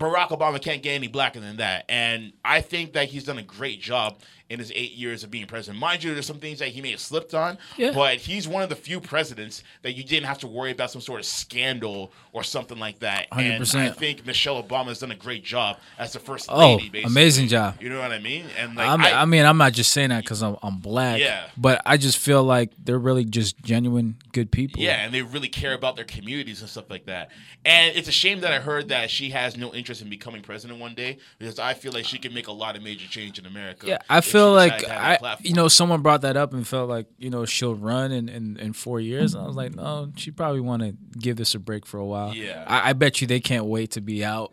Barack 0.00 0.28
Obama 0.28 0.60
can't 0.60 0.82
get 0.82 0.92
any 0.92 1.08
blacker 1.08 1.40
than 1.40 1.58
that. 1.58 1.84
And 1.88 2.32
I 2.42 2.62
think 2.62 2.94
that 2.94 3.08
he's 3.08 3.24
done 3.24 3.36
a 3.36 3.42
great 3.42 3.82
job 3.82 4.20
in 4.50 4.58
his 4.58 4.72
eight 4.74 4.92
years 4.92 5.22
of 5.24 5.30
being 5.30 5.46
president. 5.46 5.78
Mind 5.80 6.02
you, 6.02 6.12
there's 6.12 6.26
some 6.26 6.38
things 6.40 6.58
that 6.58 6.68
he 6.68 6.82
may 6.82 6.90
have 6.90 7.00
slipped 7.00 7.34
on, 7.34 7.56
Yeah. 7.78 7.92
but 7.92 8.16
he's 8.18 8.48
one 8.48 8.62
of 8.62 8.68
the 8.68 8.74
few 8.76 9.00
presidents 9.00 9.62
that 9.82 9.92
you 9.92 10.02
didn't 10.02 10.26
have 10.26 10.38
to 10.38 10.48
worry 10.48 10.72
about 10.72 10.90
some 10.90 11.00
sort 11.00 11.20
of 11.20 11.26
scandal 11.26 12.12
or 12.32 12.42
something 12.42 12.78
like 12.78 12.98
that. 12.98 13.30
100%. 13.30 13.74
I 13.80 13.90
think 13.90 14.26
Michelle 14.26 14.60
Obama 14.62 14.86
has 14.86 14.98
done 14.98 15.12
a 15.12 15.16
great 15.16 15.44
job 15.44 15.78
as 15.98 16.12
the 16.12 16.18
first 16.18 16.46
Oh, 16.50 16.58
lady, 16.58 16.88
basically. 16.88 17.02
amazing 17.12 17.48
job. 17.48 17.80
You 17.80 17.90
know 17.90 18.00
what 18.00 18.10
I 18.10 18.18
mean? 18.18 18.44
And 18.58 18.74
like, 18.74 18.88
I, 18.88 19.22
I, 19.22 19.24
mean, 19.24 19.46
I'm 19.46 19.56
not 19.56 19.72
just 19.72 19.92
saying 19.92 20.08
that 20.10 20.24
because 20.24 20.42
I'm, 20.42 20.56
I'm 20.62 20.78
black. 20.78 21.20
Yeah. 21.20 21.44
But 21.56 21.80
I 21.86 21.96
just 21.96 22.18
feel 22.18 22.42
like 22.42 22.72
they're 22.82 22.98
really 22.98 23.24
just 23.24 23.62
genuine 23.62 24.16
good 24.32 24.50
people. 24.50 24.82
Yeah, 24.82 25.04
and 25.04 25.14
they 25.14 25.22
really 25.22 25.48
care 25.48 25.74
about 25.74 25.94
their 25.94 26.04
communities 26.04 26.60
and 26.60 26.68
stuff 26.68 26.90
like 26.90 27.06
that. 27.06 27.30
And 27.64 27.94
it's 27.96 28.08
a 28.08 28.12
shame 28.12 28.40
that 28.40 28.52
I 28.52 28.58
heard 28.58 28.88
that 28.88 29.10
she 29.10 29.30
has 29.30 29.56
no 29.56 29.72
interest 29.72 30.02
in 30.02 30.10
becoming 30.10 30.42
president 30.42 30.80
one 30.80 30.94
day 30.94 31.18
because 31.38 31.58
I 31.60 31.74
feel 31.74 31.92
like 31.92 32.04
she 32.04 32.18
can 32.18 32.34
make 32.34 32.48
a 32.48 32.52
lot 32.52 32.74
of 32.76 32.82
major 32.82 33.06
change 33.06 33.38
in 33.38 33.46
America. 33.46 33.86
Yeah, 33.86 33.98
I 34.08 34.20
she 34.20 34.30
feel 34.40 34.52
like 34.54 34.78
to 34.78 34.88
have 34.90 35.20
that 35.22 35.24
I, 35.24 35.36
you 35.42 35.54
know, 35.54 35.68
someone 35.68 36.02
brought 36.02 36.22
that 36.22 36.36
up 36.36 36.52
and 36.52 36.66
felt 36.66 36.88
like 36.88 37.06
you 37.18 37.30
know 37.30 37.44
she'll 37.44 37.74
run 37.74 38.12
in 38.12 38.28
in, 38.28 38.56
in 38.58 38.72
four 38.72 39.00
years. 39.00 39.34
And 39.34 39.44
I 39.44 39.46
was 39.46 39.56
like, 39.56 39.74
no, 39.74 40.10
she 40.16 40.30
probably 40.30 40.60
want 40.60 40.82
to 40.82 40.94
give 41.18 41.36
this 41.36 41.54
a 41.54 41.58
break 41.58 41.86
for 41.86 41.98
a 41.98 42.04
while. 42.06 42.34
Yeah. 42.34 42.64
I, 42.66 42.90
I 42.90 42.92
bet 42.94 43.20
you 43.20 43.26
they 43.26 43.40
can't 43.40 43.66
wait 43.66 43.92
to 43.92 44.00
be 44.00 44.24
out 44.24 44.52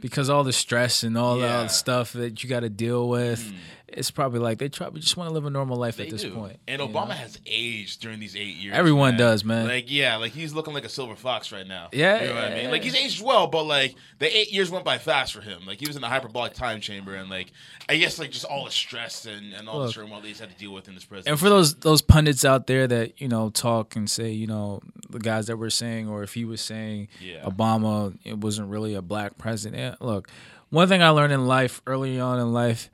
because 0.00 0.28
all 0.30 0.44
the 0.44 0.52
stress 0.52 1.02
and 1.02 1.16
all 1.16 1.38
Yeah. 1.38 1.62
the 1.62 1.68
stuff 1.68 2.12
that 2.12 2.42
you 2.42 2.48
got 2.48 2.60
to 2.60 2.70
deal 2.70 3.08
with. 3.08 3.40
Mm. 3.44 3.54
It's 3.96 4.10
probably 4.10 4.40
like 4.40 4.58
they 4.58 4.68
probably 4.68 5.00
just 5.00 5.16
want 5.16 5.28
to 5.30 5.34
live 5.34 5.46
a 5.46 5.50
normal 5.50 5.76
life 5.78 5.96
They 5.96 6.04
at 6.04 6.10
this 6.10 6.22
do. 6.22 6.32
point. 6.34 6.58
And 6.68 6.82
Obama 6.82 7.08
know? 7.08 7.14
has 7.14 7.38
aged 7.46 8.02
during 8.02 8.20
these 8.20 8.36
eight 8.36 8.56
years. 8.56 8.74
Everyone 8.76 9.16
does, 9.16 9.44
man. 9.44 9.66
Like, 9.66 9.90
yeah, 9.90 10.16
like 10.16 10.32
he's 10.32 10.52
looking 10.52 10.74
like 10.74 10.84
a 10.84 10.88
silver 10.88 11.16
fox 11.16 11.50
right 11.50 11.66
now. 11.66 11.88
Yeah, 11.92 12.20
You 12.20 12.28
know 12.28 12.34
what 12.34 12.44
I 12.44 12.48
mean? 12.50 12.64
yeah. 12.64 12.70
Like, 12.70 12.82
he's 12.82 12.94
aged 12.94 13.22
well, 13.24 13.46
but 13.46 13.64
like 13.64 13.94
the 14.18 14.36
eight 14.36 14.52
years 14.52 14.70
went 14.70 14.84
by 14.84 14.98
fast 14.98 15.32
for 15.32 15.40
him. 15.40 15.64
Like, 15.66 15.80
he 15.80 15.86
was 15.86 15.96
in 15.96 16.02
the 16.02 16.08
hyperbolic 16.08 16.52
time 16.52 16.80
chamber, 16.80 17.14
and 17.14 17.30
like, 17.30 17.52
I 17.88 17.96
guess, 17.96 18.18
like, 18.18 18.30
just 18.30 18.44
all 18.44 18.64
the 18.66 18.70
stress 18.70 19.24
and, 19.26 19.54
and 19.54 19.68
all 19.68 19.86
the 19.86 19.92
turmoil 19.92 20.20
that 20.20 20.26
he's 20.28 20.40
had 20.40 20.50
to 20.50 20.56
deal 20.56 20.74
with 20.74 20.88
in 20.88 20.94
this 20.94 21.04
presidency. 21.04 21.30
And 21.30 21.40
for 21.40 21.48
those 21.48 21.74
those 21.76 22.02
pundits 22.02 22.44
out 22.44 22.66
there 22.66 22.86
that 22.86 23.20
you 23.20 23.28
know 23.28 23.48
talk 23.50 23.96
and 23.96 24.10
say 24.10 24.30
you 24.30 24.46
know 24.46 24.80
the 25.08 25.18
guys 25.18 25.46
that 25.46 25.56
were 25.56 25.70
saying 25.70 26.08
or 26.08 26.22
if 26.22 26.34
he 26.34 26.44
was 26.44 26.60
saying 26.60 27.08
Yeah. 27.20 27.42
Obama 27.44 28.16
it 28.24 28.38
wasn't 28.38 28.68
really 28.68 28.94
a 28.94 29.02
black 29.02 29.38
president. 29.38 29.80
Eh, 29.80 30.04
look, 30.04 30.28
one 30.70 30.88
thing 30.88 31.02
I 31.02 31.08
learned 31.10 31.32
in 31.32 31.46
life 31.46 31.80
early 31.86 32.18
on 32.20 32.38
in 32.40 32.52
life, 32.52 32.90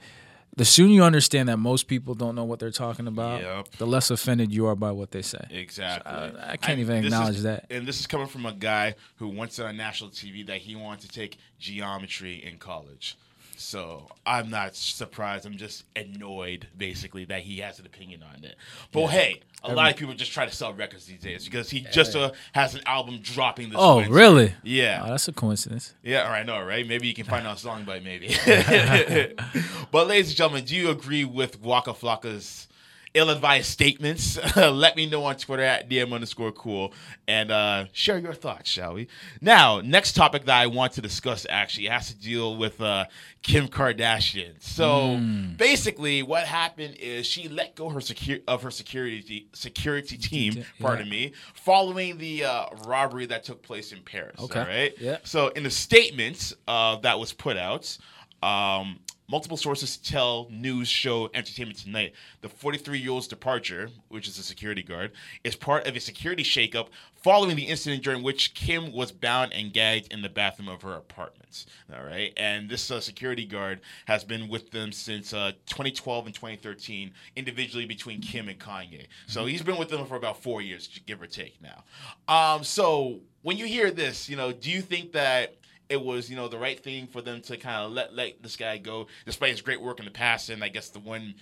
the 0.57 0.65
sooner 0.65 0.93
you 0.93 1.03
understand 1.03 1.49
that 1.49 1.57
most 1.57 1.87
people 1.89 2.15
don't 2.15 2.35
know 2.35 2.45
what 2.45 2.59
they're 2.59 2.71
talking 2.71 3.07
about, 3.07 3.41
Yep. 3.41 3.69
the 3.79 3.87
less 3.87 4.11
offended 4.11 4.53
you 4.53 4.67
are 4.67 4.77
by 4.77 4.91
what 4.93 5.11
they 5.11 5.23
say. 5.23 5.47
Exactly. 5.51 6.13
I- 6.13 6.15
uh, 6.29 6.45
I 6.53 6.57
can't 6.59 6.79
even 6.79 6.97
this 7.03 7.07
is- 7.07 7.13
acknowledge 7.19 7.39
that. 7.41 7.67
And 7.71 7.87
this 7.87 7.99
is 8.01 8.07
coming 8.07 8.27
from 8.27 8.45
a 8.47 8.53
guy 8.53 8.95
who 9.17 9.29
once 9.29 9.55
said 9.55 9.67
on 9.67 9.77
national 9.77 10.11
TV 10.11 10.43
that 10.47 10.59
he 10.59 10.77
wanted 10.77 11.09
to 11.09 11.09
take 11.09 11.39
geometry 11.59 12.43
in 12.45 12.59
college. 12.59 13.17
So 13.63 14.09
I'm 14.27 14.51
not 14.51 14.75
surprised. 14.75 15.47
I'm 15.47 15.57
just 15.57 15.85
annoyed, 15.95 16.67
basically, 16.77 17.25
that 17.27 17.43
he 17.43 17.59
has 17.61 17.79
an 17.79 17.87
opinion 17.87 18.23
on 18.23 18.45
it. 18.45 18.57
But 18.91 19.07
hey, 19.07 19.41
a 19.63 19.75
lot 19.75 19.91
of 19.91 19.97
people 19.97 20.15
just 20.15 20.33
try 20.33 20.45
to 20.45 20.55
sell 20.55 20.75
records 20.75 21.07
these 21.07 21.21
days 21.21 21.45
because 21.45 21.71
he 21.71 21.87
just 21.93 22.17
uh, 22.17 22.33
has 22.53 22.75
an 22.75 22.83
album 22.87 23.21
dropping 23.23 23.71
this. 23.71 23.79
Oh, 23.81 23.97
Wednesday. 23.97 24.15
really? 24.15 24.55
Yeah. 24.65 25.03
Oh, 25.05 25.11
that's 25.11 25.29
a 25.29 25.33
coincidence. 25.33 25.95
Yeah, 26.03 26.25
all 26.25 26.31
right, 26.31 26.45
no, 26.45 26.63
right? 26.63 26.87
Maybe 26.87 27.07
you 27.07 27.15
can 27.15 27.25
find 27.25 27.47
out 27.47 27.57
a 27.57 27.61
song 27.61 27.85
by 27.85 28.01
maybe. 28.01 28.35
but 29.91 30.09
ladies 30.09 30.29
and 30.29 30.37
gentlemen, 30.37 30.65
do 30.65 30.75
you 30.75 30.91
agree 30.91 31.25
with 31.25 31.61
Waka 31.61 31.95
Flocka's 31.95 32.69
ill-advised 33.15 33.67
statements? 33.67 34.39
Let 34.57 34.97
me 34.97 35.07
know 35.07 35.25
on 35.25 35.37
Twitter 35.37 35.63
at 35.63 35.89
DM 35.89 36.13
underscore 36.13 36.53
cool 36.53 36.93
and 37.29 37.51
uh, 37.51 37.85
share 37.93 38.19
your 38.19 38.33
thoughts, 38.35 38.71
shall 38.71 38.95
we? 38.95 39.09
Now, 39.41 39.81
next 39.81 40.15
topic 40.15 40.45
that 40.47 40.59
I 40.61 40.67
want 40.67 40.93
to 40.95 41.03
discuss 41.03 41.47
actually 41.49 41.87
has 41.87 42.09
to 42.09 42.15
deal 42.15 42.57
with 42.57 42.81
uh, 42.81 43.07
Kim 43.43 43.69
Kardashian. 43.69 44.63
So 44.63 45.21
basically, 45.57 46.23
what 46.23 46.45
happened 46.45 46.97
is 47.01 47.27
she 47.27 47.49
let 47.49 47.75
go 47.75 47.89
her 47.91 48.01
secu- 48.01 48.43
of 48.49 48.63
her 48.63 48.71
security 48.71 49.49
security 49.53 50.17
team, 50.17 50.65
pardon 50.81 51.09
me, 51.09 51.33
following 51.55 52.19
the 52.19 52.45
uh, 52.45 52.67
robbery 52.87 53.27
that 53.27 53.45
took 53.45 53.63
place 53.63 53.93
in 53.93 54.01
Paris. 54.03 54.41
Okay. 54.41 54.61
All 54.61 54.67
right. 54.67 54.93
Yeah. 54.99 55.19
So 55.25 55.49
in 55.49 55.63
the 55.65 55.71
statement 55.71 56.53
uh, 56.69 56.97
that 57.01 57.19
was 57.19 57.33
put 57.33 57.57
out, 57.57 57.97
um, 58.43 58.99
multiple 59.33 59.57
sources 59.57 59.97
tell 59.97 60.47
News 60.51 60.89
Show 60.89 61.31
Entertainment 61.33 61.79
Tonight 61.79 62.13
the 62.43 62.51
43 62.51 62.99
year 62.99 63.13
old's 63.13 63.27
departure, 63.27 63.89
which 64.11 64.29
is 64.29 64.39
a 64.39 64.43
security 64.43 64.83
guard, 64.83 65.13
is 65.43 65.57
part 65.57 65.87
of 65.87 65.97
a 65.97 66.01
security 66.01 66.43
shakeup 66.43 66.89
following 67.15 67.57
the 67.57 67.63
incident 67.63 68.05
during 68.05 68.23
which 68.23 68.53
Kim 68.53 68.93
was 68.93 69.11
bound 69.11 69.55
and 69.55 69.73
gagged 69.73 70.13
in 70.13 70.21
the 70.21 70.29
bathroom 70.29 70.69
of 70.69 70.83
her 70.83 70.93
apartment. 70.93 71.65
All 71.91 72.05
right, 72.05 72.35
and 72.37 72.69
this 72.69 72.91
uh, 72.91 73.01
security 73.01 73.47
guard 73.47 73.81
has 74.05 74.23
been 74.23 74.49
with 74.49 74.71
them 74.71 74.93
since 74.93 75.33
uh, 75.33 75.53
2012 75.65 76.27
and 76.27 76.35
2013, 76.35 77.13
individually 77.35 77.87
between 77.87 78.21
Kim 78.21 78.51
and 78.51 78.61
Kanye. 78.61 79.07
So 79.27 79.47
he's 79.47 79.63
been 79.63 79.79
with 79.79 79.89
them 79.89 80.05
for 80.05 80.17
about 80.17 80.43
four 80.43 80.61
years, 80.61 81.01
give 81.07 81.23
or 81.23 81.27
take. 81.27 81.59
Now, 81.63 81.85
um, 82.29 82.65
so 82.65 83.21
when 83.41 83.57
you 83.57 83.65
hear 83.65 83.91
this, 83.91 84.29
you 84.29 84.37
know, 84.37 84.53
do 84.53 84.71
you 84.71 84.83
think 84.83 85.13
that 85.13 85.57
it 85.93 86.03
was, 86.03 86.31
you 86.31 86.37
know, 86.37 86.49
the 86.49 86.59
right 86.59 86.83
thing 86.83 87.07
for 87.07 87.21
them 87.21 87.43
to 87.43 87.57
kind 87.57 87.85
of 87.85 87.93
let 87.93 88.15
let 88.15 88.43
this 88.43 88.57
guy 88.57 88.79
go, 88.79 89.07
despite 89.27 89.51
his 89.51 89.61
great 89.61 89.81
work 89.81 89.99
in 89.99 90.07
the 90.07 90.11
past, 90.11 90.49
and 90.49 90.65
I 90.65 90.69
guess 90.69 90.89
the 90.89 90.99
one 90.99 91.35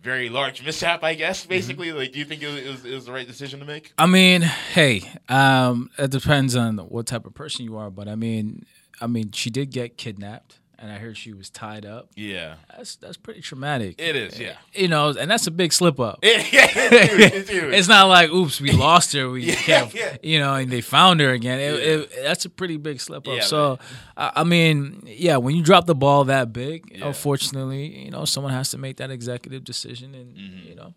very 0.00 0.28
large 0.28 0.62
mishap, 0.64 1.02
I 1.02 1.14
guess, 1.14 1.44
basically. 1.44 1.92
Like, 1.92 2.12
do 2.12 2.20
you 2.20 2.24
think 2.24 2.42
it 2.42 2.46
was, 2.46 2.56
it 2.56 2.70
was, 2.70 2.84
it 2.84 2.94
was 2.94 3.06
the 3.06 3.12
right 3.12 3.26
decision 3.26 3.58
to 3.60 3.66
make? 3.66 3.92
I 3.98 4.06
mean, 4.06 4.42
hey, 4.42 5.02
um, 5.28 5.90
it 5.98 6.12
depends 6.12 6.54
on 6.54 6.78
what 6.78 7.06
type 7.06 7.26
of 7.26 7.34
person 7.34 7.64
you 7.64 7.76
are, 7.76 7.90
but 7.90 8.08
I 8.08 8.14
mean, 8.14 8.64
I 9.00 9.08
mean, 9.08 9.32
she 9.32 9.50
did 9.50 9.70
get 9.70 9.96
kidnapped, 9.96 10.60
and 10.78 10.90
I 10.92 10.98
heard 10.98 11.16
she 11.16 11.32
was 11.32 11.50
tied 11.50 11.84
up. 11.84 12.10
Yeah, 12.16 12.54
That's 12.76 12.96
that's 12.96 13.16
pretty 13.16 13.40
traumatic. 13.40 13.96
it 14.00 14.14
is. 14.16 14.38
Yeah, 14.38 14.56
You 14.74 14.88
know, 14.88 15.08
and 15.08 15.30
that's 15.30 15.46
a 15.46 15.50
big 15.50 15.72
slip 15.72 15.98
up. 15.98 16.20
yeah, 16.22 16.38
it's 16.40 17.10
huge. 17.12 17.32
It's 17.32 17.50
huge. 17.56 17.74
It's 17.74 17.88
not 17.88 18.04
like, 18.08 18.30
oops, 18.30 18.60
we 18.60 18.70
lost 18.86 19.12
her. 19.14 19.28
We 19.28 19.42
Yeah, 19.44 19.54
can't, 19.56 19.94
yeah. 19.94 20.16
you 20.22 20.38
know, 20.38 20.54
and 20.54 20.70
they 20.70 20.80
found 20.80 21.20
her 21.20 21.30
again. 21.30 21.58
It, 21.58 21.72
Yeah. 21.74 21.94
it, 21.94 22.12
that's 22.22 22.44
a 22.44 22.50
pretty 22.50 22.76
big 22.76 23.00
slip 23.00 23.26
up. 23.26 23.42
So, 23.42 23.78
I, 24.16 24.32
I 24.36 24.44
mean, 24.44 25.02
yeah, 25.06 25.36
when 25.38 25.56
you 25.56 25.62
drop 25.62 25.86
the 25.86 25.94
ball 25.94 26.24
that 26.24 26.52
big, 26.52 26.98
unfortunately, 27.02 28.04
you 28.04 28.10
know, 28.10 28.24
someone 28.24 28.52
has 28.52 28.70
to 28.70 28.78
make 28.78 28.96
that 28.98 29.10
executive 29.10 29.64
decision, 29.64 30.14
and 30.14 30.36
Mm-hmm. 30.36 30.68
you 30.68 30.74
know, 30.76 30.94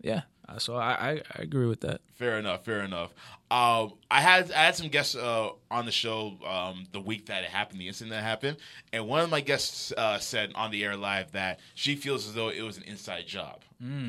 yeah. 0.00 0.22
Uh, 0.48 0.58
So 0.58 0.74
I, 0.76 0.90
I, 0.92 1.10
I 1.38 1.42
agree 1.42 1.66
with 1.66 1.80
that. 1.82 2.00
Fair 2.14 2.38
enough. 2.38 2.64
Fair 2.64 2.82
enough. 2.82 3.10
Um, 3.52 3.92
I 4.10 4.22
had 4.22 4.50
I 4.50 4.64
had 4.64 4.76
some 4.76 4.88
guests 4.88 5.14
uh, 5.14 5.50
on 5.70 5.84
the 5.84 5.92
show 5.92 6.38
um, 6.48 6.86
the 6.90 7.00
week 7.00 7.26
that 7.26 7.44
it 7.44 7.50
happened, 7.50 7.82
the 7.82 7.86
incident 7.86 8.12
that 8.12 8.22
happened, 8.22 8.56
and 8.94 9.06
one 9.06 9.20
of 9.20 9.28
my 9.28 9.42
guests 9.42 9.92
uh, 9.94 10.18
said 10.18 10.52
on 10.54 10.70
the 10.70 10.82
air 10.82 10.96
live 10.96 11.32
that 11.32 11.60
she 11.74 11.94
feels 11.94 12.26
as 12.26 12.32
though 12.32 12.48
it 12.48 12.62
was 12.62 12.78
an 12.78 12.84
inside 12.84 13.26
job. 13.26 13.60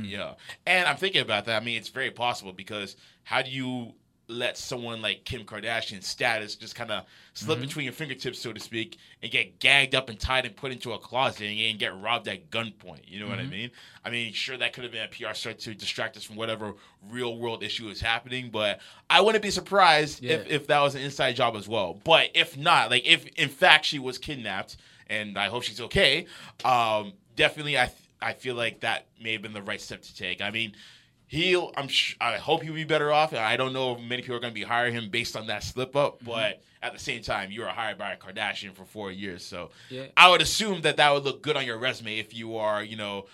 Yeah, 0.05 0.35
and 0.65 0.87
I'm 0.87 0.95
thinking 0.95 1.21
about 1.21 1.43
that. 1.45 1.61
I 1.61 1.65
mean, 1.65 1.75
it's 1.75 1.89
very 1.89 2.09
possible 2.09 2.53
because 2.53 2.95
how 3.23 3.41
do 3.41 3.51
you 3.51 3.95
let 4.34 4.57
someone 4.57 5.01
like 5.01 5.23
Kim 5.25 5.43
Kardashian's 5.43 6.07
status 6.07 6.55
just 6.55 6.75
kind 6.75 6.91
of 6.91 7.05
slip 7.34 7.59
between 7.59 7.86
your 7.86 7.93
fingertips, 7.93 8.39
so 8.39 8.53
to 8.53 8.59
speak, 8.59 8.97
and 9.21 9.31
get 9.31 9.59
gagged 9.59 9.95
up 9.95 10.09
and 10.09 10.19
tied 10.19 10.45
and 10.45 10.55
put 10.55 10.71
into 10.71 10.91
a 10.93 10.97
closet 10.99 11.43
and, 11.47 11.59
and 11.59 11.79
get 11.79 11.99
robbed 11.99 12.27
at 12.27 12.49
gunpoint? 12.49 13.01
You 13.07 13.19
know 13.19 13.27
what 13.27 13.39
I 13.39 13.45
mean? 13.45 13.71
I 14.03 14.09
mean, 14.09 14.34
sure, 14.34 14.57
that 14.57 14.73
could 14.73 14.84
have 14.84 14.91
been 14.93 15.03
a 15.03 15.07
PR 15.07 15.34
stunt 15.34 15.59
to 15.59 15.73
distract 15.73 16.17
us 16.17 16.23
from 16.23 16.36
whatever 16.36 16.73
real 17.09 17.38
world 17.38 17.63
issue 17.63 17.88
is 17.89 18.01
happening, 18.01 18.49
but 18.51 18.79
I 19.09 19.21
wouldn't 19.21 19.41
be 19.43 19.51
surprised 19.51 20.23
if, 20.23 20.47
Yeah. 20.47 20.53
if 20.55 20.67
that 20.67 20.79
was 20.81 20.95
an 20.95 21.01
inside 21.01 21.36
job 21.36 21.55
as 21.55 21.67
well. 21.67 21.99
But 22.03 22.29
if 22.34 22.57
not, 22.57 22.91
like 22.91 23.05
if 23.05 23.25
in 23.36 23.49
fact 23.49 23.86
she 23.86 23.99
was 23.99 24.17
kidnapped, 24.17 24.77
and 25.07 25.38
I 25.38 25.47
hope 25.49 25.63
she's 25.63 25.81
okay, 25.81 26.27
um, 26.65 27.13
definitely 27.36 27.77
I 27.77 27.91
I 28.21 28.31
feel 28.34 28.55
like 28.55 28.79
that 28.81 29.07
may 29.21 29.34
have 29.34 29.41
been 29.41 29.51
the 29.53 29.61
right 29.61 29.81
step 29.81 30.01
to 30.01 30.15
take. 30.15 30.41
I 30.41 30.49
mean, 30.49 30.75
he'll 31.34 31.71
I'm 31.75 31.88
sh- 31.88 32.15
I 32.21 32.38
hope 32.38 32.61
he'll 32.63 32.73
be 32.73 32.84
better 32.84 33.11
off. 33.11 33.34
I 33.34 33.57
don't 33.57 33.73
know 33.73 33.95
if 33.95 34.01
many 34.01 34.21
people 34.21 34.36
are 34.36 34.39
going 34.39 34.53
to 34.53 34.59
be 34.59 34.63
hiring 34.65 34.93
him 34.93 35.09
based 35.09 35.36
on 35.36 35.47
that 35.47 35.63
slip 35.63 35.95
up, 35.95 36.17
Mm-hmm. 36.19 36.25
but 36.27 36.61
at 36.81 36.93
the 36.93 36.99
same 36.99 37.21
time, 37.21 37.49
you 37.51 37.61
were 37.61 37.67
hired 37.67 37.97
by 37.97 38.11
a 38.11 38.17
Kardashian 38.17 38.73
for 38.75 38.84
four 38.86 39.11
years, 39.11 39.43
so 39.45 39.71
Yeah. 39.89 40.05
I 40.17 40.29
would 40.29 40.41
assume 40.41 40.81
that 40.81 40.97
that 40.97 41.13
would 41.13 41.23
look 41.23 41.41
good 41.41 41.55
on 41.57 41.65
your 41.65 41.77
resume 41.77 42.19
if 42.19 42.34
you 42.34 42.57
are, 42.57 42.84
you 42.84 42.95
know. 42.97 43.25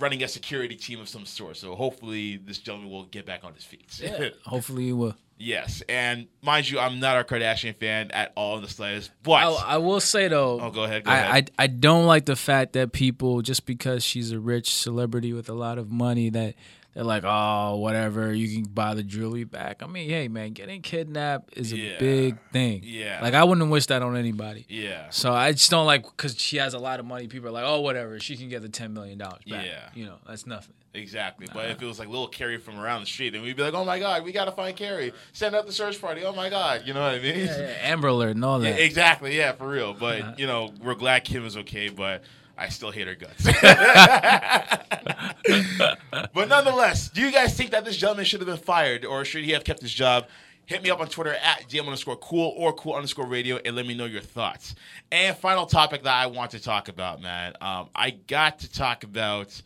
Running 0.00 0.22
a 0.24 0.28
security 0.28 0.74
team 0.74 1.00
of 1.00 1.08
some 1.08 1.24
sort, 1.24 1.56
so 1.56 1.74
hopefully 1.76 2.36
this 2.36 2.58
gentleman 2.58 2.90
will 2.90 3.04
get 3.04 3.24
back 3.24 3.44
on 3.44 3.54
his 3.54 3.62
feet. 3.64 3.86
Yeah. 4.02 4.30
Hopefully, 4.44 4.86
he 4.86 4.92
will. 4.92 5.14
Yes, 5.38 5.80
and 5.88 6.26
mind 6.42 6.68
you, 6.68 6.80
I'm 6.80 6.98
not 6.98 7.18
a 7.18 7.24
Kardashian 7.24 7.74
fan 7.76 8.10
at 8.10 8.32
all 8.36 8.56
in 8.56 8.62
the 8.62 8.68
slightest. 8.68 9.12
But 9.22 9.30
I, 9.32 9.74
I 9.74 9.76
will 9.78 10.00
say 10.00 10.26
though. 10.28 10.60
Oh, 10.60 10.70
go 10.70 10.82
ahead, 10.84 11.04
go 11.04 11.10
I, 11.12 11.16
ahead. 11.18 11.50
I 11.56 11.64
I 11.64 11.66
don't 11.68 12.04
like 12.04 12.26
the 12.26 12.34
fact 12.36 12.72
that 12.72 12.92
people 12.92 13.42
just 13.42 13.64
because 13.64 14.04
she's 14.04 14.32
a 14.32 14.40
rich 14.40 14.74
celebrity 14.74 15.32
with 15.32 15.48
a 15.48 15.54
lot 15.54 15.78
of 15.78 15.90
money 15.90 16.30
that 16.30 16.56
they're 16.96 17.04
like, 17.04 17.24
oh, 17.24 17.76
whatever, 17.76 18.32
you 18.32 18.48
can 18.48 18.64
buy 18.72 18.94
the 18.94 19.02
jewelry 19.02 19.44
back. 19.44 19.82
I 19.82 19.86
mean, 19.86 20.08
hey, 20.08 20.28
man, 20.28 20.52
getting 20.52 20.80
kidnapped 20.80 21.56
is 21.56 21.72
a 21.72 21.76
Yeah. 21.76 21.98
big 21.98 22.38
thing. 22.52 22.80
Yeah. 22.82 23.20
Like 23.22 23.34
I 23.34 23.44
wouldn't 23.44 23.70
wish 23.70 23.84
that 23.86 24.02
on 24.02 24.16
anybody. 24.16 24.64
yeah, 24.68 25.10
So 25.10 25.32
I 25.32 25.52
just 25.52 25.70
don't 25.70 25.84
like 25.86 26.04
because 26.04 26.40
she 26.40 26.56
has 26.56 26.72
a 26.72 26.78
lot 26.78 26.98
of 26.98 27.04
money. 27.06 27.28
People 27.28 27.48
are 27.48 27.52
like, 27.52 27.64
oh, 27.66 27.82
whatever, 27.82 28.18
she 28.18 28.36
can 28.36 28.48
get 28.48 28.62
the 28.62 28.70
ten 28.70 28.94
million 28.94 29.18
dollars 29.18 29.42
back. 29.46 29.66
Yeah. 29.66 29.90
You 29.94 30.06
know, 30.06 30.16
that's 30.26 30.46
nothing. 30.46 30.74
exactly. 30.94 31.46
But 31.52 31.68
if 31.70 31.82
it 31.82 31.84
was 31.86 31.98
like 31.98 32.08
little 32.08 32.28
Carrie 32.28 32.56
from 32.56 32.78
around 32.80 33.02
the 33.02 33.06
street, 33.06 33.34
then 33.34 33.42
we'd 33.42 33.56
be 33.56 33.62
like, 33.62 33.74
oh 33.74 33.84
my 33.84 33.98
god, 33.98 34.24
we 34.24 34.32
gotta 34.32 34.52
find 34.52 34.74
Carrie. 34.74 35.12
Send 35.34 35.54
out 35.54 35.66
the 35.66 35.72
search 35.72 36.00
party. 36.00 36.24
Oh 36.24 36.32
my 36.32 36.48
god, 36.48 36.84
you 36.86 36.94
know 36.94 37.02
what 37.02 37.14
I 37.14 37.18
mean? 37.18 37.40
Yeah, 37.40 37.58
yeah, 37.58 37.74
Amber 37.82 38.08
Alert 38.08 38.36
and 38.36 38.44
all 38.46 38.60
Yeah, 38.64 38.70
that. 38.72 38.80
exactly. 38.80 39.36
Yeah, 39.36 39.52
for 39.52 39.68
real. 39.68 39.92
But 39.92 40.38
you 40.38 40.46
know, 40.46 40.72
we're 40.82 40.94
glad 40.94 41.24
Kim 41.24 41.44
is 41.44 41.58
okay, 41.58 41.90
but 41.90 42.22
I 42.58 42.68
still 42.68 42.90
hate 42.90 43.06
her 43.06 43.14
guts. 43.14 43.44
but 46.34 46.48
nonetheless, 46.48 47.10
do 47.10 47.20
you 47.20 47.30
guys 47.30 47.56
think 47.56 47.70
that 47.72 47.84
this 47.84 47.96
gentleman 47.96 48.24
should 48.24 48.40
have 48.40 48.48
been 48.48 48.56
fired 48.56 49.04
or 49.04 49.24
should 49.24 49.44
he 49.44 49.52
have 49.52 49.64
kept 49.64 49.82
his 49.82 49.92
job? 49.92 50.26
Hit 50.64 50.82
me 50.82 50.90
up 50.90 51.00
on 51.00 51.08
Twitter 51.08 51.34
at 51.34 51.68
DM 51.68 51.84
underscore 51.84 52.16
cool 52.16 52.54
or 52.56 52.72
cool 52.72 52.94
underscore 52.94 53.26
radio 53.26 53.60
and 53.64 53.76
let 53.76 53.86
me 53.86 53.94
know 53.94 54.06
your 54.06 54.22
thoughts. 54.22 54.74
And 55.12 55.36
final 55.36 55.66
topic 55.66 56.02
that 56.02 56.14
I 56.14 56.26
want 56.26 56.50
to 56.52 56.60
talk 56.60 56.88
about, 56.88 57.22
man. 57.22 57.52
Um, 57.60 57.88
I 57.94 58.10
got 58.10 58.60
to 58.60 58.72
talk 58.72 59.04
about 59.04 59.60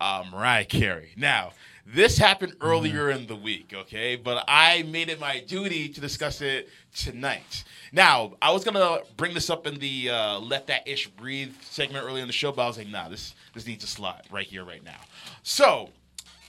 uh, 0.00 0.24
Mariah 0.30 0.64
Carey. 0.64 1.12
Now, 1.16 1.52
this 1.86 2.16
happened 2.18 2.54
earlier 2.60 3.10
in 3.10 3.26
the 3.26 3.36
week, 3.36 3.72
okay? 3.74 4.16
But 4.16 4.44
I 4.48 4.82
made 4.84 5.08
it 5.10 5.20
my 5.20 5.40
duty 5.40 5.88
to 5.90 6.00
discuss 6.00 6.40
it 6.40 6.68
tonight. 6.94 7.64
Now, 7.92 8.32
I 8.40 8.50
was 8.52 8.64
gonna 8.64 8.98
bring 9.16 9.34
this 9.34 9.50
up 9.50 9.66
in 9.66 9.78
the 9.78 10.10
uh, 10.10 10.38
"Let 10.40 10.66
That 10.68 10.88
Ish 10.88 11.08
Breathe" 11.08 11.54
segment 11.62 12.04
earlier 12.04 12.22
in 12.22 12.26
the 12.26 12.32
show, 12.32 12.52
but 12.52 12.62
I 12.62 12.66
was 12.66 12.78
like, 12.78 12.88
nah, 12.88 13.08
this 13.08 13.34
this 13.54 13.66
needs 13.66 13.84
a 13.84 13.86
slot 13.86 14.26
right 14.30 14.46
here, 14.46 14.64
right 14.64 14.82
now. 14.84 14.98
So, 15.42 15.90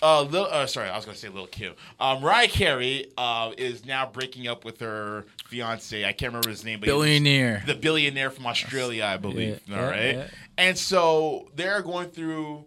uh, 0.01 0.21
Lil, 0.23 0.47
uh, 0.49 0.65
sorry, 0.67 0.89
I 0.89 0.95
was 0.95 1.05
gonna 1.05 1.17
say 1.17 1.29
Lil 1.29 1.47
Kim. 1.47 1.73
Um, 1.99 2.21
Mariah 2.21 2.47
Carey 2.47 3.07
uh, 3.17 3.51
is 3.57 3.85
now 3.85 4.05
breaking 4.07 4.47
up 4.47 4.63
with 4.65 4.79
her 4.79 5.25
fiance. 5.47 6.03
I 6.05 6.13
can't 6.13 6.31
remember 6.31 6.49
his 6.49 6.63
name, 6.63 6.79
but 6.79 6.87
he's- 6.87 6.95
Billionaire. 6.95 7.61
the 7.65 7.75
billionaire 7.75 8.31
from 8.31 8.47
Australia, 8.47 9.03
I 9.05 9.17
believe. 9.17 9.61
Yeah, 9.67 9.75
all 9.75 9.81
yeah, 9.83 9.89
right, 9.89 10.15
yeah. 10.15 10.27
and 10.57 10.77
so 10.77 11.51
they're 11.55 11.81
going 11.81 12.09
through 12.09 12.65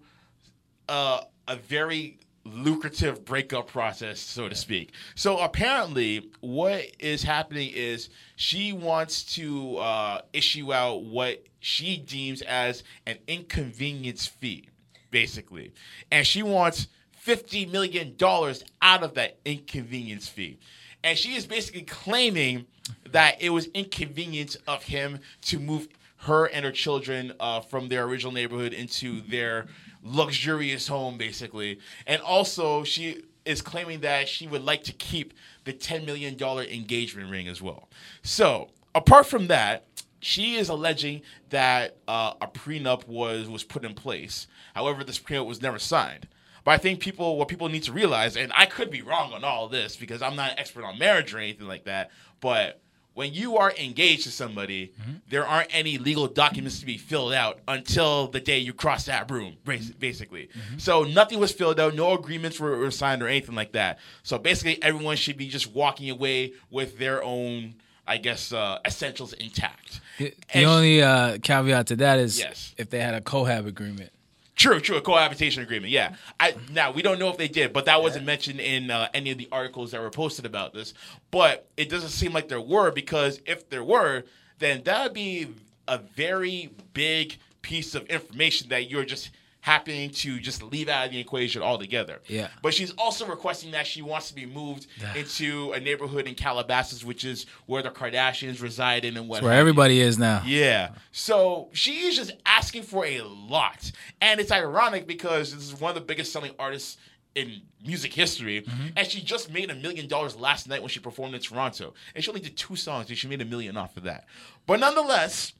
uh, 0.89 1.23
a 1.49 1.57
very 1.57 2.19
lucrative 2.53 3.25
breakup 3.25 3.69
process, 3.69 4.21
so 4.21 4.49
to 4.49 4.55
speak. 4.55 4.93
So 5.15 5.39
apparently, 5.39 6.31
what 6.41 6.85
is 6.99 7.23
happening 7.23 7.71
is 7.75 8.11
she 8.37 8.73
wants 8.73 9.23
to 9.35 9.77
uh, 9.79 10.21
issue 10.33 10.73
out 10.73 11.05
what 11.05 11.45
she 11.61 11.97
deems 11.97 12.43
as 12.43 12.83
an 13.07 13.19
inconvenience 13.27 14.27
fee, 14.27 14.69
basically, 15.11 15.73
and 16.11 16.27
she 16.27 16.43
wants 16.43 16.89
fifty 17.13 17.67
million 17.67 18.17
dollars 18.17 18.65
out 18.81 19.03
of 19.03 19.15
that 19.15 19.39
inconvenience 19.45 20.29
fee. 20.29 20.59
And 21.05 21.17
she 21.17 21.35
is 21.35 21.47
basically 21.47 21.83
claiming 21.83 22.67
that 23.11 23.41
it 23.41 23.51
was 23.51 23.67
inconvenience 23.67 24.57
of 24.67 24.83
him 24.83 25.21
to 25.43 25.59
move 25.59 25.89
her 26.23 26.47
and 26.47 26.65
her 26.65 26.73
children 26.73 27.33
uh, 27.39 27.61
from 27.61 27.89
their 27.89 28.05
original 28.05 28.33
neighborhood 28.33 28.73
into 28.73 29.21
their 29.21 29.67
luxurious 30.03 30.89
home, 30.89 31.19
basically. 31.19 31.79
And 32.07 32.21
also, 32.23 32.85
she 32.85 33.23
is 33.45 33.63
claiming 33.63 34.01
that 34.01 34.29
she 34.29 34.47
would 34.47 34.63
like 34.63 34.85
to 34.85 34.93
keep 34.93 35.33
the 35.65 35.73
$10 35.73 36.05
million 36.05 36.35
engagement 36.41 37.31
ring 37.31 37.49
as 37.49 37.63
well. 37.63 37.89
So, 38.23 38.69
apart 38.95 39.27
from 39.27 39.47
that, 39.49 39.87
she 40.21 40.57
is 40.57 40.69
alleging 40.69 41.23
that 41.51 41.97
uh, 42.09 42.35
a 42.41 42.49
prenup 42.49 43.07
was 43.07 43.49
was 43.49 43.65
put 43.65 43.85
in 43.85 43.95
place. 43.95 44.47
However, 44.75 45.05
this 45.05 45.19
prenup 45.19 45.47
was 45.47 45.63
never 45.63 45.79
signed. 45.79 46.29
But 46.65 46.73
I 46.73 46.79
think 46.79 47.01
people, 47.01 47.39
what 47.39 47.49
people 47.49 47.69
need 47.69 47.85
to 47.85 47.93
realize, 47.93 48.37
and 48.37 48.53
I 48.55 48.67
could 48.67 48.91
be 48.91 49.01
wrong 49.01 49.33
on 49.33 49.45
all 49.45 49.69
this 49.69 49.97
because 49.97 50.21
I'm 50.21 50.37
not 50.37 50.53
an 50.53 50.59
expert 50.59 50.85
on 50.85 50.99
marriage 50.99 51.33
or 51.33 51.39
anything 51.39 51.67
like 51.69 51.85
that, 51.85 52.11
but 52.41 52.81
when 53.19 53.35
you 53.35 53.57
are 53.57 53.73
engaged 53.73 54.23
to 54.23 54.31
somebody, 54.31 54.93
there 55.29 55.45
aren't 55.45 55.69
any 55.75 55.99
legal 55.99 56.29
documents 56.29 56.79
to 56.79 56.87
be 56.87 56.97
filled 56.97 57.33
out 57.33 57.59
until 57.67 58.29
the 58.29 58.39
day 58.39 58.59
you 58.59 58.73
cross 58.73 59.07
that 59.07 59.29
room, 59.29 59.57
bas- 59.65 59.91
basically. 59.91 60.49
So 60.77 61.03
nothing 61.03 61.41
was 61.41 61.51
filled 61.51 61.81
out, 61.81 61.97
no 61.97 62.13
agreements 62.13 62.61
were, 62.61 62.79
were 62.79 62.93
signed 62.93 63.21
or 63.21 63.27
anything 63.27 63.57
like 63.57 63.73
that. 63.73 63.99
So 64.23 64.39
basically, 64.39 64.81
everyone 64.85 65.17
should 65.17 65.37
be 65.37 65.49
just 65.49 65.67
walking 65.75 66.09
away 66.11 66.53
with 66.71 66.97
their 67.01 67.21
own, 67.25 67.75
I 68.07 68.19
guess, 68.19 68.53
uh, 68.53 68.79
essentials 68.87 69.33
intact. 69.33 70.01
The, 70.19 70.33
the 70.55 70.65
only 70.65 71.03
uh, 71.03 71.39
caveat 71.43 71.89
to 71.89 71.97
that 71.97 72.21
is 72.21 72.39
Yes. 72.39 72.73
if 72.79 72.89
they 72.89 73.01
had 73.01 73.15
a 73.15 73.21
cohab 73.21 73.67
agreement. 73.67 74.11
True, 74.59 74.81
true. 74.81 74.97
A 74.97 75.01
cohabitation 75.01 75.63
agreement. 75.63 75.93
Yeah. 75.93 76.17
I 76.41 76.57
now 76.73 76.91
we 76.91 77.01
don't 77.01 77.21
know 77.21 77.31
if 77.31 77.37
they 77.37 77.47
did, 77.47 77.73
but 77.73 77.85
that 77.85 78.03
wasn't 78.03 78.27
mentioned 78.27 78.59
in 78.61 78.91
uh, 78.91 79.09
any 79.15 79.31
of 79.31 79.39
the 79.39 79.49
articles 79.53 79.93
that 79.93 80.01
were 80.01 80.11
posted 80.11 80.45
about 80.45 80.75
this. 80.75 80.95
But 81.31 81.69
it 81.77 81.89
doesn't 81.89 82.11
seem 82.11 82.33
like 82.33 82.49
there 82.49 82.61
were 82.61 82.91
because 82.91 83.41
if 83.47 83.71
there 83.71 83.85
were, 83.85 84.25
then 84.59 84.83
that 84.83 85.05
would 85.05 85.15
be 85.15 85.55
a 85.87 85.99
very 85.99 86.71
big 86.93 87.39
piece 87.63 87.95
of 87.95 88.05
information 88.07 88.69
that 88.71 88.91
you're 88.91 89.05
just 89.05 89.31
happening 89.61 90.11
to 90.11 90.39
just 90.39 90.63
leave 90.63 90.89
out 90.89 91.07
of 91.07 91.13
the 91.13 91.19
equation 91.19 91.63
altogether. 91.63 92.21
Yeah. 92.27 92.49
But 92.63 92.75
she's 92.75 92.93
also 92.93 93.27
requesting 93.27 93.73
that 93.73 93.87
she 93.87 94.03
wants 94.03 94.29
to 94.29 94.35
be 94.35 94.47
moved 94.47 94.87
into 95.17 95.73
a 95.73 95.81
neighborhood 95.81 96.27
in 96.27 96.35
Calabasas, 96.35 97.05
which 97.05 97.25
is 97.25 97.47
where 97.67 97.83
the 97.83 97.91
Kardashians 97.91 98.63
reside 98.63 99.05
in 99.05 99.17
and 99.17 99.29
what 99.29 99.43
Where 99.43 99.53
everybody 99.53 100.01
is 100.01 100.19
now. 100.19 100.43
Yeah. 100.47 100.91
So 101.13 101.69
she 101.73 102.07
is 102.07 102.17
just 102.17 102.33
asking 102.47 102.85
for 102.85 103.05
a 103.05 103.23
lot. 103.23 103.91
And 104.21 104.41
it's 104.41 104.53
ironic 104.53 105.07
because 105.07 105.55
this 105.55 105.65
is 105.65 105.81
one 105.81 105.91
of 105.91 105.95
the 105.97 106.07
biggest 106.07 106.33
selling 106.33 106.53
artists 106.59 106.97
in 107.35 107.61
music 107.85 108.13
history. 108.13 108.63
Mm-hmm. 108.63 108.87
And 108.97 109.07
she 109.07 109.21
just 109.21 109.53
made 109.53 109.71
a 109.71 109.75
million 109.75 110.09
dollars 110.09 110.37
last 110.37 110.69
night 110.69 110.83
when 110.83 110.89
she 110.89 111.01
performed 111.01 111.35
in 111.35 111.41
Toronto. 111.41 111.95
And 112.15 112.23
she 112.23 112.31
only 112.31 112.41
did 112.41 112.57
two 112.57 112.77
songs 112.77 113.09
and 113.09 113.19
she 113.19 113.29
made 113.29 113.43
a 113.43 113.45
million 113.45 113.77
off 113.77 113.97
of 113.97 114.05
that. 114.05 114.27
But 114.67 114.81
nonetheless, 114.81 115.53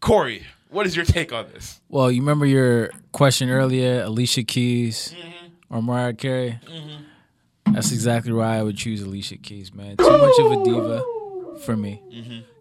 Corey, 0.00 0.44
what 0.70 0.86
is 0.86 0.94
your 0.96 1.04
take 1.04 1.32
on 1.32 1.46
this? 1.52 1.80
Well, 1.88 2.10
you 2.10 2.20
remember 2.20 2.46
your 2.46 2.90
question 3.12 3.50
earlier, 3.50 4.02
Alicia 4.02 4.44
Keys 4.44 5.14
Mm-hmm. 5.18 5.74
or 5.76 5.82
Mariah 5.82 6.14
Carey? 6.14 6.60
That's 7.66 7.92
exactly 7.92 8.32
why 8.32 8.56
I 8.58 8.62
would 8.62 8.76
choose 8.76 9.02
Alicia 9.02 9.36
Keys, 9.36 9.74
man. 9.74 9.96
Too 9.96 10.18
much 10.18 10.38
of 10.38 10.52
a 10.52 10.64
diva 10.64 11.04
for 11.64 11.76
me. 11.76 12.02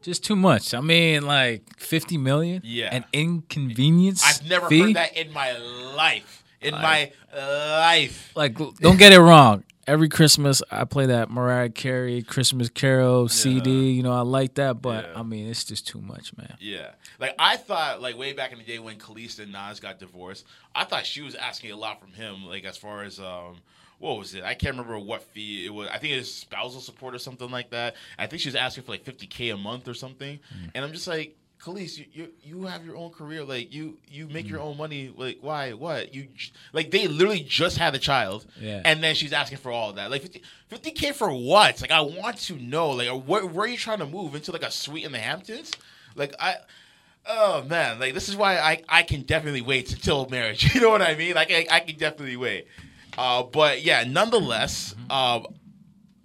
Just 0.02 0.24
too 0.24 0.36
much. 0.36 0.74
I 0.74 0.82
mean, 0.82 1.26
like 1.26 1.64
50 1.80 2.18
million? 2.18 2.58
Mm-hmm. 2.62 2.68
Yeah. 2.70 2.96
An 2.96 3.06
inconvenience 3.14 4.24
I've 4.26 4.50
never 4.50 4.68
fee? 4.68 4.82
heard 4.82 4.96
that 4.96 5.16
in 5.18 5.32
my 5.34 5.56
life. 5.96 6.44
In 6.62 6.74
my 6.74 7.12
life. 7.36 8.32
Like, 8.36 8.58
don't 8.58 8.98
get 8.98 9.14
it 9.14 9.20
wrong. 9.20 9.64
Every 9.88 10.10
Christmas, 10.10 10.62
I 10.70 10.84
play 10.84 11.06
that 11.06 11.30
Mariah 11.30 11.70
Carey 11.70 12.22
Christmas 12.22 12.70
Carol 12.70 13.30
CD. 13.30 13.92
You 13.92 14.04
know, 14.04 14.12
I 14.12 14.22
like 14.22 14.56
that, 14.56 14.82
but 14.82 15.06
Yeah. 15.06 15.20
I 15.20 15.24
mean, 15.24 15.48
it's 15.48 15.64
just 15.64 15.88
too 15.88 16.02
much, 16.02 16.36
man. 16.36 16.58
Yeah. 16.60 16.92
Like 17.20 17.36
I 17.40 17.56
thought 17.56 18.02
like 18.02 18.18
way 18.18 18.34
back 18.34 18.52
in 18.52 18.58
the 18.58 18.66
day 18.66 18.80
when 18.80 18.98
Kelis 18.98 19.40
and 19.40 19.52
Nas 19.52 19.80
got 19.80 19.98
divorced, 19.98 20.46
I 20.76 20.84
thought 20.84 21.06
she 21.06 21.22
was 21.22 21.36
asking 21.36 21.72
a 21.72 21.78
lot 21.78 22.02
from 22.02 22.12
him, 22.12 22.46
like 22.46 22.66
as 22.66 22.76
far 22.78 23.04
as 23.04 23.20
um 23.20 23.58
what 24.00 24.18
was 24.18 24.36
it? 24.36 24.44
I 24.44 24.54
can't 24.54 24.76
remember 24.76 25.00
what 25.00 25.24
fee 25.24 25.66
it 25.66 25.74
was. 25.74 25.88
I 25.88 25.98
think 25.98 26.14
it 26.14 26.18
was 26.18 26.32
spousal 26.34 26.82
support 26.82 27.16
or 27.16 27.20
something 27.20 27.50
like 27.50 27.72
that. 27.72 27.96
I 28.20 28.28
think 28.28 28.42
she 28.42 28.50
was 28.50 28.56
asking 28.56 28.84
for 28.84 28.92
like 28.92 29.04
fifty 29.04 29.26
K 29.26 29.50
a 29.50 29.58
month 29.58 29.88
or 29.88 29.94
something. 29.94 30.36
Mm. 30.38 30.72
And 30.76 30.86
I'm 30.86 30.92
just 30.92 31.08
like, 31.08 31.36
Kelis, 31.60 31.98
you, 31.98 32.06
you 32.14 32.30
you 32.44 32.64
have 32.66 32.86
your 32.86 32.96
own 32.96 33.10
career. 33.12 33.44
Like 33.44 33.74
you 33.74 33.98
you 34.08 34.28
make 34.28 34.46
Mm. 34.46 34.50
your 34.52 34.60
own 34.62 34.78
money. 34.78 35.12
Like 35.16 35.40
why? 35.42 35.74
What? 35.74 36.14
You 36.14 36.28
like 36.72 36.92
they 36.92 37.08
literally 37.08 37.42
just 37.42 37.78
had 37.78 37.96
a 37.96 38.00
child. 38.00 38.46
Yeah. 38.60 38.82
And 38.86 39.04
then 39.04 39.16
she's 39.16 39.34
asking 39.34 39.58
for 39.58 39.72
all 39.72 39.90
of 39.90 39.96
that. 39.96 40.12
Like 40.12 40.40
50 40.68 40.92
k 40.92 41.12
for 41.14 41.32
what? 41.32 41.82
Like 41.82 41.92
I 41.92 42.02
want 42.02 42.38
to 42.38 42.56
know. 42.58 42.92
Like 42.92 43.10
where, 43.26 43.46
where 43.46 43.66
are 43.66 43.68
you 43.68 43.78
trying 43.78 44.00
to 44.00 44.06
move 44.06 44.36
into 44.36 44.52
like 44.52 44.64
a 44.64 44.72
suite 44.72 45.04
in 45.06 45.12
the 45.12 45.18
Hamptons? 45.20 45.72
Like 46.16 46.34
I 46.40 46.56
Oh 47.30 47.64
man, 47.64 48.00
like 48.00 48.14
this 48.14 48.30
is 48.30 48.36
why 48.38 48.58
I, 48.58 48.84
I 48.88 49.04
can 49.04 49.24
definitely 49.24 49.62
wait 49.62 49.92
until 49.92 50.30
marriage. 50.30 50.72
You 50.76 50.82
know 50.82 50.90
what 50.90 51.02
I 51.02 51.16
mean? 51.16 51.34
Like 51.36 51.52
I, 51.52 51.66
I 51.70 51.80
can 51.82 51.98
definitely 51.98 52.38
wait. 52.38 52.68
Uh, 53.18 53.44
but 53.44 53.82
yeah, 53.84 54.04
nonetheless, 54.08 54.96
um, 55.10 55.48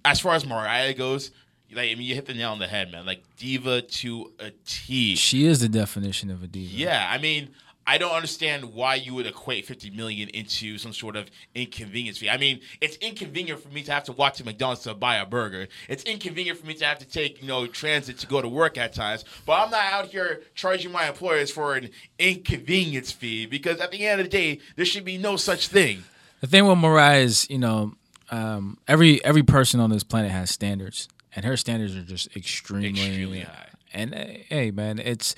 as 0.04 0.20
far 0.20 0.34
as 0.34 0.44
Mariah 0.46 0.94
goes, 0.94 1.30
like 1.74 1.90
I 1.90 1.94
mean, 1.94 2.02
you 2.02 2.14
hit 2.14 2.26
the 2.26 2.34
nail 2.34 2.52
on 2.52 2.58
the 2.58 2.66
head, 2.66 2.92
man. 2.92 3.06
Like 3.06 3.22
diva 3.36 3.82
to 3.82 4.32
a 4.38 4.50
T. 4.66 5.16
She 5.16 5.46
is 5.46 5.60
the 5.60 5.68
definition 5.68 6.30
of 6.30 6.42
a 6.42 6.46
diva. 6.46 6.74
Yeah, 6.74 7.08
I 7.10 7.18
mean, 7.18 7.50
I 7.86 7.98
don't 7.98 8.12
understand 8.12 8.74
why 8.74 8.94
you 8.94 9.14
would 9.14 9.26
equate 9.26 9.66
50 9.66 9.90
million 9.90 10.28
into 10.28 10.78
some 10.78 10.92
sort 10.92 11.16
of 11.16 11.30
inconvenience 11.54 12.18
fee. 12.18 12.30
I 12.30 12.36
mean, 12.36 12.60
it's 12.80 12.96
inconvenient 12.96 13.60
for 13.60 13.68
me 13.68 13.82
to 13.82 13.92
have 13.92 14.04
to 14.04 14.12
walk 14.12 14.34
to 14.34 14.44
McDonald's 14.44 14.82
to 14.82 14.94
buy 14.94 15.16
a 15.16 15.26
burger. 15.26 15.66
It's 15.88 16.04
inconvenient 16.04 16.58
for 16.58 16.66
me 16.66 16.74
to 16.74 16.84
have 16.84 16.98
to 17.00 17.06
take, 17.06 17.42
you 17.42 17.48
know, 17.48 17.66
transit 17.66 18.18
to 18.18 18.26
go 18.26 18.40
to 18.40 18.48
work 18.48 18.78
at 18.78 18.92
times. 18.92 19.24
But 19.46 19.60
I'm 19.60 19.70
not 19.70 19.84
out 19.84 20.06
here 20.06 20.42
charging 20.54 20.92
my 20.92 21.08
employers 21.08 21.50
for 21.50 21.74
an 21.74 21.90
inconvenience 22.18 23.10
fee 23.10 23.46
because 23.46 23.80
at 23.80 23.90
the 23.90 24.06
end 24.06 24.20
of 24.20 24.26
the 24.26 24.30
day, 24.30 24.60
there 24.76 24.84
should 24.84 25.04
be 25.04 25.18
no 25.18 25.36
such 25.36 25.68
thing. 25.68 26.04
The 26.40 26.46
thing 26.46 26.66
with 26.66 26.78
Mariah 26.78 27.20
is, 27.20 27.48
you 27.50 27.58
know, 27.58 27.94
um, 28.30 28.78
every 28.88 29.22
every 29.24 29.42
person 29.42 29.78
on 29.78 29.90
this 29.90 30.02
planet 30.02 30.30
has 30.30 30.50
standards, 30.50 31.08
and 31.34 31.44
her 31.44 31.56
standards 31.56 31.96
are 31.96 32.02
just 32.02 32.34
extremely, 32.36 32.90
Extremely 32.90 33.40
high. 33.40 33.68
And 33.92 34.14
uh, 34.14 34.24
hey, 34.48 34.70
man, 34.70 34.98
it's 34.98 35.34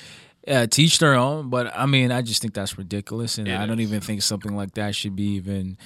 uh, 0.46 0.66
teach 0.66 0.98
their 0.98 1.14
own. 1.14 1.50
But 1.50 1.72
I 1.76 1.86
mean, 1.86 2.12
I 2.12 2.22
just 2.22 2.40
think 2.42 2.54
that's 2.54 2.78
ridiculous, 2.78 3.38
and 3.38 3.48
It 3.48 3.58
I 3.58 3.66
don't 3.66 3.80
is. 3.80 3.88
even 3.88 4.00
think 4.00 4.22
something 4.22 4.54
like 4.54 4.74
that 4.74 4.94
should 4.94 5.16
be 5.16 5.34
even 5.34 5.76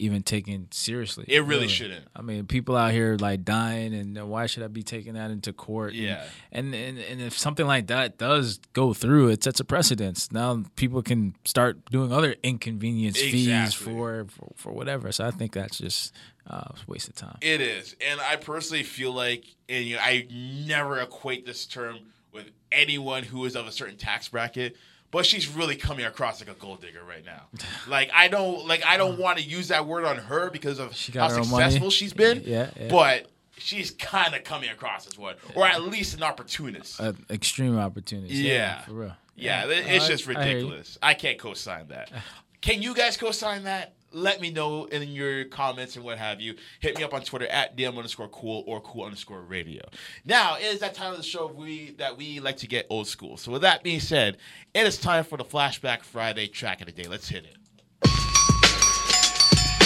even 0.00 0.22
taken 0.22 0.68
seriously. 0.70 1.24
It 1.26 1.40
really 1.40 1.66
shouldn't. 1.66 2.04
I 2.14 2.22
mean, 2.22 2.46
people 2.46 2.76
out 2.76 2.92
here 2.92 3.16
like 3.18 3.44
dying, 3.44 3.92
and 3.94 4.30
why 4.30 4.46
should 4.46 4.62
I 4.62 4.68
be 4.68 4.84
taking 4.84 5.14
that 5.14 5.32
into 5.32 5.52
court? 5.52 5.92
And- 5.94 6.02
Yeah. 6.02 6.24
and 6.52 6.72
and, 6.74 6.98
and 6.98 7.20
if 7.20 7.36
something 7.36 7.66
like 7.66 7.88
that 7.88 8.16
does 8.18 8.60
go 8.74 8.92
through, 8.94 9.30
it 9.30 9.42
sets 9.42 9.58
a 9.58 9.64
precedence. 9.64 10.30
Now 10.30 10.62
people 10.76 11.02
can 11.02 11.34
start 11.44 11.84
doing 11.90 12.12
other 12.12 12.36
inconvenience 12.44 13.18
fees 13.20 13.74
for, 13.74 14.26
for 14.28 14.52
for 14.54 14.72
whatever. 14.72 15.10
So 15.12 15.24
I 15.26 15.30
think 15.32 15.52
that's 15.52 15.78
just 15.78 16.14
uh, 16.48 16.54
a 16.70 16.74
waste 16.86 17.08
of 17.08 17.14
time. 17.14 17.36
It 17.40 17.60
is, 17.60 17.94
and 18.06 18.20
I 18.20 18.36
personally 18.36 18.82
feel 18.82 19.12
like, 19.12 19.44
and 19.68 19.84
you 19.84 19.96
know, 19.96 20.02
I 20.02 20.26
never 20.30 20.98
equate 21.00 21.46
this 21.46 21.66
term 21.66 21.98
with 22.32 22.50
anyone 22.72 23.22
who 23.22 23.44
is 23.44 23.54
of 23.56 23.66
a 23.66 23.72
certain 23.72 23.96
tax 23.96 24.28
bracket. 24.28 24.76
But 25.10 25.24
she's 25.24 25.48
really 25.48 25.74
coming 25.74 26.04
across 26.04 26.38
like 26.38 26.50
a 26.54 26.60
gold 26.60 26.82
digger 26.82 27.02
right 27.02 27.24
now. 27.24 27.44
Like 27.88 28.10
I 28.14 28.28
don't, 28.28 28.66
like 28.68 28.84
I 28.84 28.98
don't 28.98 29.18
want 29.18 29.38
to 29.38 29.44
use 29.44 29.68
that 29.68 29.86
word 29.86 30.04
on 30.04 30.16
her 30.18 30.50
because 30.50 30.78
of 30.78 30.94
She 30.94 31.12
how 31.12 31.30
own 31.30 31.36
money. 31.48 31.64
successful 31.64 31.88
she's 31.90 32.12
been. 32.12 32.42
Yeah, 32.44 32.68
yeah. 32.78 32.88
But 32.90 33.26
she's 33.56 33.90
kind 33.92 34.34
of 34.34 34.44
coming 34.44 34.68
across 34.68 35.06
as 35.06 35.16
one, 35.16 35.36
or 35.54 35.64
at 35.66 35.82
least 35.82 36.14
an 36.14 36.22
opportunist. 36.22 37.00
Uh, 37.00 37.14
extreme 37.30 37.78
opportunist. 37.78 38.32
Yeah. 38.34 38.82
for 38.82 38.92
real. 38.92 39.16
Yeah, 39.34 39.64
it- 39.64 39.86
it's 39.86 40.04
I- 40.04 40.08
just 40.08 40.28
I 40.28 40.32
ridiculous. 40.32 40.98
I, 41.02 41.14
can't 41.14 41.38
co-sign 41.38 41.88
that. 41.88 42.10
Can 42.60 42.82
you 42.82 42.92
guys 42.94 43.16
co-sign 43.16 43.64
that? 43.64 43.94
Let 44.10 44.40
me 44.40 44.50
know 44.50 44.86
in 44.86 45.02
your 45.08 45.44
comments 45.44 45.96
and 45.96 46.04
what 46.04 46.18
have 46.18 46.40
you. 46.40 46.54
Hit 46.80 46.96
me 46.96 47.04
up 47.04 47.12
on 47.12 47.22
Twitter 47.22 47.46
at 47.46 47.76
DM 47.76 47.96
underscore 47.96 48.28
cool 48.28 48.64
or 48.66 48.80
cool 48.80 49.04
underscore 49.04 49.42
radio. 49.42 49.82
Now, 50.24 50.56
it 50.56 50.64
is 50.64 50.80
that 50.80 50.94
time 50.94 51.10
of 51.12 51.18
the 51.18 51.22
show 51.22 51.46
we 51.46 51.92
that 51.98 52.16
we 52.16 52.40
like 52.40 52.56
to 52.58 52.66
get 52.66 52.86
old 52.88 53.06
school. 53.06 53.36
So 53.36 53.52
with 53.52 53.62
that 53.62 53.82
being 53.82 54.00
said, 54.00 54.38
it 54.72 54.86
is 54.86 54.96
time 54.96 55.24
for 55.24 55.36
the 55.36 55.44
Flashback 55.44 56.02
Friday 56.02 56.46
track 56.46 56.80
of 56.80 56.86
the 56.86 56.92
day. 56.92 57.08
Let's 57.08 57.28
hit 57.28 57.44
it. 57.44 57.56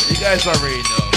You 0.09 0.17
guys 0.21 0.47
already 0.47 0.83
know. 0.83 1.11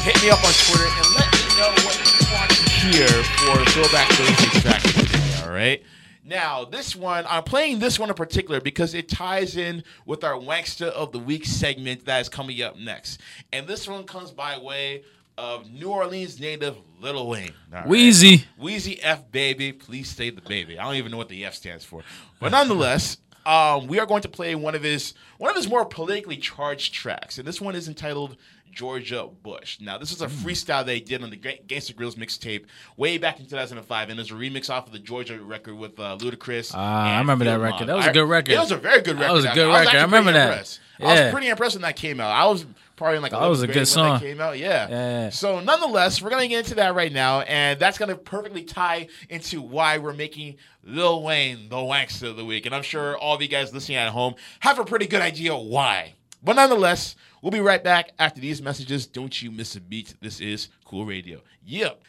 Hit 0.00 0.22
me 0.22 0.30
up 0.30 0.42
on 0.42 0.52
Twitter 0.52 0.86
and 0.86 1.14
let 1.14 1.28
me 1.32 1.40
know 1.58 1.68
what 1.84 1.96
you 1.98 2.26
want 2.32 2.50
to 2.50 2.70
hear 2.70 3.08
for 3.08 3.64
Throwback 3.72 4.08
Thursday 4.12 4.60
track 4.60 4.84
of 4.84 4.94
the 4.94 5.18
day, 5.18 5.42
all 5.42 5.50
right? 5.50 5.82
Now, 6.28 6.66
this 6.66 6.94
one, 6.94 7.24
I'm 7.26 7.42
playing 7.42 7.78
this 7.78 7.98
one 7.98 8.10
in 8.10 8.14
particular 8.14 8.60
because 8.60 8.92
it 8.92 9.08
ties 9.08 9.56
in 9.56 9.82
with 10.04 10.24
our 10.24 10.34
Wankster 10.34 10.88
of 10.88 11.10
the 11.10 11.18
Week 11.18 11.46
segment 11.46 12.04
that 12.04 12.20
is 12.20 12.28
coming 12.28 12.60
up 12.60 12.76
next. 12.78 13.20
And 13.50 13.66
this 13.66 13.88
one 13.88 14.04
comes 14.04 14.30
by 14.30 14.58
way 14.58 15.04
of 15.38 15.70
New 15.70 15.88
Orleans 15.88 16.38
native 16.38 16.76
Lil 17.00 17.26
Wayne. 17.28 17.52
all 17.72 17.80
right? 17.80 17.88
Weezy. 17.88 18.44
Weezy 18.60 18.98
F 19.00 19.32
baby, 19.32 19.72
please 19.72 20.10
stay 20.10 20.28
the 20.28 20.42
baby. 20.42 20.78
I 20.78 20.84
don't 20.84 20.96
even 20.96 21.12
know 21.12 21.16
what 21.16 21.30
the 21.30 21.46
F 21.46 21.54
stands 21.54 21.84
for, 21.84 22.02
but 22.40 22.52
nonetheless, 22.52 23.16
um, 23.46 23.86
we 23.86 23.98
are 23.98 24.04
going 24.04 24.22
to 24.22 24.28
play 24.28 24.54
one 24.54 24.74
of 24.74 24.82
his 24.82 25.14
one 25.38 25.48
of 25.48 25.56
his 25.56 25.66
more 25.66 25.86
politically 25.86 26.36
charged 26.36 26.92
tracks, 26.92 27.38
and 27.38 27.48
this 27.48 27.60
one 27.60 27.74
is 27.74 27.88
entitled 27.88 28.36
Georgia 28.72 29.28
Bush. 29.42 29.78
Now, 29.80 29.98
this 29.98 30.12
is 30.12 30.22
a 30.22 30.26
freestyle 30.26 30.84
they 30.84 31.00
did 31.00 31.22
on 31.22 31.30
the 31.30 31.36
Ga- 31.36 31.60
Gangsta 31.66 31.94
Grillz 31.94 32.14
mixtape 32.16 32.64
way 32.96 33.18
back 33.18 33.38
in 33.40 33.46
2005, 33.46 34.08
and 34.10 34.18
there's 34.18 34.30
a 34.30 34.34
remix 34.34 34.70
off 34.70 34.86
of 34.86 34.92
the 34.92 34.98
Georgia 34.98 35.40
record 35.42 35.74
with 35.76 35.98
uh, 35.98 36.16
Ludacris. 36.20 36.72
Ah, 36.74 37.16
I 37.16 37.18
remember 37.18 37.44
that 37.46 37.60
record. 37.60 37.88
That 37.88 37.96
was 37.96 38.06
a 38.06 38.10
I- 38.10 38.12
good 38.12 38.28
record. 38.28 38.52
It 38.52 38.58
was 38.58 38.70
a 38.72 38.76
very 38.76 39.02
good 39.02 39.16
record. 39.18 39.28
That 39.28 39.32
was 39.32 39.44
a 39.44 39.52
good 39.54 39.68
I 39.68 39.80
record. 39.80 39.88
I 39.88 39.90
pretty 39.92 40.04
remember 40.04 40.32
that. 40.32 40.48
impressed. 40.48 40.80
I 41.00 41.04
was 41.24 41.32
pretty 41.32 41.48
impressed 41.48 41.76
when 41.76 41.82
that 41.82 41.94
came 41.96 42.18
out. 42.20 42.30
I 42.32 42.46
was 42.46 42.66
probably 42.96 43.20
like 43.20 43.30
That 43.30 43.46
was 43.46 43.62
a 43.62 43.68
good 43.68 43.86
song. 43.86 44.14
that 44.14 44.20
came 44.26 44.40
out. 44.40 44.58
Yeah. 44.58 44.88
Yeah. 44.88 45.30
So 45.30 45.60
nonetheless, 45.60 46.20
we're 46.20 46.30
gonna 46.30 46.48
get 46.48 46.58
into 46.64 46.74
that 46.76 46.96
right 46.96 47.12
now, 47.12 47.42
and 47.42 47.78
that's 47.78 47.98
gonna 47.98 48.16
perfectly 48.16 48.64
tie 48.64 49.06
into 49.28 49.62
why 49.62 49.98
we're 49.98 50.12
making 50.12 50.56
Lil 50.82 51.22
Wayne 51.22 51.68
the 51.68 51.76
Wankster 51.76 52.30
of 52.30 52.36
the 52.36 52.44
week. 52.44 52.66
And 52.66 52.74
I'm 52.74 52.82
sure 52.82 53.16
all 53.16 53.36
of 53.36 53.42
you 53.42 53.46
guys 53.46 53.72
listening 53.72 53.98
at 53.98 54.08
home 54.08 54.34
have 54.58 54.80
a 54.80 54.84
pretty 54.84 55.06
good 55.06 55.20
idea 55.22 55.56
why. 55.56 56.14
But 56.42 56.56
nonetheless, 56.56 57.14
we'll 57.42 57.52
be 57.52 57.60
right 57.60 57.82
back 57.82 58.12
after 58.18 58.40
these 58.40 58.62
messages. 58.62 59.06
Don't 59.06 59.42
you 59.42 59.50
miss 59.50 59.76
a 59.76 59.80
beat. 59.80 60.14
This 60.20 60.40
is 60.40 60.68
Cool 60.84 61.06
Radio. 61.06 61.42
Yep. 61.64 62.02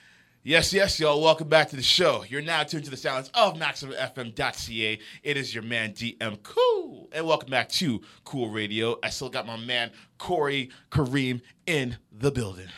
Yes, 0.43 0.71
yes, 0.71 0.99
y'all. 0.99 1.21
Welcome 1.21 1.49
back 1.49 1.69
to 1.69 1.75
the 1.75 1.83
show. 1.83 2.23
You're 2.27 2.41
now 2.41 2.63
tuned 2.63 2.85
to 2.85 2.89
the 2.89 2.97
sounds 2.97 3.29
of 3.33 3.55
MaximumFM.ca. 3.55 4.99
It 5.21 5.37
is 5.37 5.53
your 5.53 5.63
man 5.63 5.91
DM 5.91 6.41
Cool, 6.43 7.09
and 7.11 7.27
welcome 7.27 7.49
back 7.49 7.67
to 7.69 8.01
Cool 8.23 8.49
Radio. 8.49 8.97
I 9.03 9.09
still 9.09 9.29
got 9.29 9.45
my 9.45 9.57
man 9.57 9.91
Corey 10.17 10.69
Kareem 10.91 11.41
in 11.65 11.97
the 12.11 12.31
building. 12.31 12.69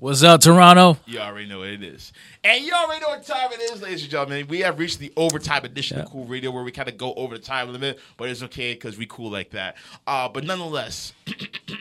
What's 0.00 0.22
up, 0.22 0.40
Toronto? 0.42 0.96
You 1.06 1.18
already 1.18 1.48
know 1.48 1.58
what 1.58 1.70
it 1.70 1.82
is. 1.82 2.12
And 2.44 2.64
you 2.64 2.72
already 2.72 3.00
know 3.00 3.08
what 3.08 3.26
time 3.26 3.50
it 3.50 3.60
is, 3.60 3.82
ladies 3.82 4.02
and 4.02 4.10
gentlemen. 4.12 4.46
We 4.46 4.60
have 4.60 4.78
reached 4.78 5.00
the 5.00 5.12
overtime 5.16 5.64
edition 5.64 5.98
of 5.98 6.08
Cool 6.08 6.24
Radio 6.24 6.52
where 6.52 6.62
we 6.62 6.70
kind 6.70 6.88
of 6.88 6.96
go 6.96 7.12
over 7.14 7.36
the 7.36 7.42
time 7.42 7.72
limit, 7.72 7.98
but 8.16 8.28
it's 8.28 8.40
okay 8.44 8.74
because 8.74 8.96
we 8.96 9.06
cool 9.06 9.28
like 9.28 9.50
that. 9.50 9.76
Uh, 10.06 10.28
but 10.28 10.44
nonetheless, 10.44 11.14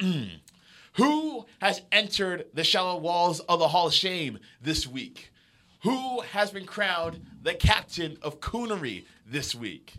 who 0.93 1.45
has 1.61 1.84
entered 1.91 2.47
the 2.55 2.63
shallow 2.63 2.97
walls 2.97 3.39
of 3.41 3.59
the 3.59 3.68
Hall 3.68 3.86
of 3.86 3.93
Shame 3.93 4.39
this 4.63 4.88
week? 4.88 5.32
Who 5.84 6.22
has 6.22 6.49
been 6.49 6.65
crowned 6.65 7.24
the 7.43 7.53
captain 7.53 8.18
of 8.24 8.39
coonery 8.39 9.05
this 9.28 9.53
week? 9.53 9.93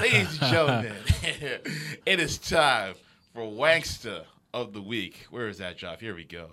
Ladies 0.00 0.40
and 0.40 0.50
gentlemen, 0.50 0.96
it 1.22 2.18
is 2.18 2.36
time 2.36 2.94
for 3.32 3.42
Wankster 3.42 4.24
of 4.52 4.72
the 4.72 4.82
Week. 4.82 5.28
Where 5.30 5.46
is 5.46 5.58
that, 5.58 5.78
Joff? 5.78 6.00
Here 6.00 6.16
we 6.16 6.24
go. 6.24 6.48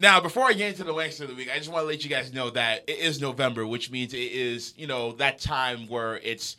Now, 0.00 0.20
before 0.20 0.44
I 0.44 0.52
get 0.52 0.70
into 0.70 0.84
the 0.84 0.92
Wankster 0.92 1.22
of 1.22 1.28
the 1.28 1.34
Week, 1.34 1.50
I 1.52 1.58
just 1.58 1.70
want 1.70 1.82
to 1.82 1.86
let 1.86 2.04
you 2.04 2.10
guys 2.10 2.32
know 2.32 2.50
that 2.50 2.84
it 2.88 2.98
is 2.98 3.20
November, 3.20 3.66
which 3.66 3.90
means 3.90 4.14
it 4.14 4.18
is, 4.18 4.74
you 4.76 4.86
know, 4.86 5.12
that 5.12 5.38
time 5.38 5.88
where 5.88 6.18
it's 6.18 6.56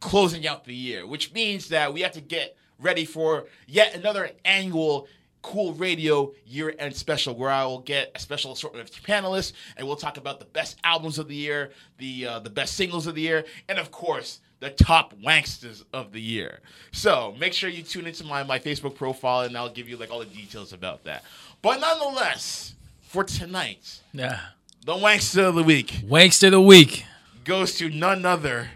closing 0.00 0.46
out 0.46 0.64
the 0.64 0.74
year, 0.74 1.06
which 1.06 1.32
means 1.32 1.68
that 1.68 1.92
we 1.92 2.02
have 2.02 2.12
to 2.12 2.20
get 2.20 2.56
ready 2.78 3.04
for 3.04 3.46
yet 3.66 3.94
another 3.94 4.30
annual 4.44 5.08
Cool 5.40 5.72
Radio 5.74 6.32
year 6.44 6.74
end 6.78 6.96
special 6.96 7.34
where 7.34 7.50
I 7.50 7.64
will 7.64 7.80
get 7.80 8.10
a 8.14 8.18
special 8.18 8.52
assortment 8.52 8.90
of 8.90 9.02
panelists 9.02 9.52
and 9.76 9.86
we'll 9.86 9.96
talk 9.96 10.16
about 10.16 10.40
the 10.40 10.44
best 10.46 10.78
albums 10.82 11.18
of 11.18 11.28
the 11.28 11.34
year, 11.34 11.70
the 11.98 12.26
uh, 12.26 12.38
the 12.40 12.50
best 12.50 12.74
singles 12.74 13.06
of 13.06 13.14
the 13.14 13.22
year, 13.22 13.44
and 13.68 13.78
of 13.78 13.92
course, 13.92 14.40
the 14.60 14.70
top 14.70 15.14
wanksters 15.20 15.84
of 15.92 16.12
the 16.12 16.20
year. 16.20 16.60
So 16.92 17.34
make 17.38 17.52
sure 17.52 17.70
you 17.70 17.82
tune 17.82 18.06
into 18.06 18.24
my, 18.24 18.42
my 18.42 18.58
Facebook 18.58 18.96
profile 18.96 19.42
and 19.42 19.56
I'll 19.56 19.68
give 19.70 19.88
you 19.88 19.96
like 19.96 20.10
all 20.10 20.18
the 20.18 20.24
details 20.26 20.72
about 20.72 21.04
that. 21.04 21.24
But 21.62 21.80
nonetheless, 21.80 22.74
for 23.02 23.24
tonight, 23.24 24.00
Yeah. 24.12 24.40
the 24.84 24.94
wankster 24.94 25.44
of 25.48 25.54
the 25.54 25.62
week 25.62 25.88
Wankster 26.04 26.46
of 26.48 26.52
the 26.52 26.60
week. 26.60 27.04
goes 27.44 27.76
to 27.78 27.88
none 27.88 28.24
other 28.26 28.70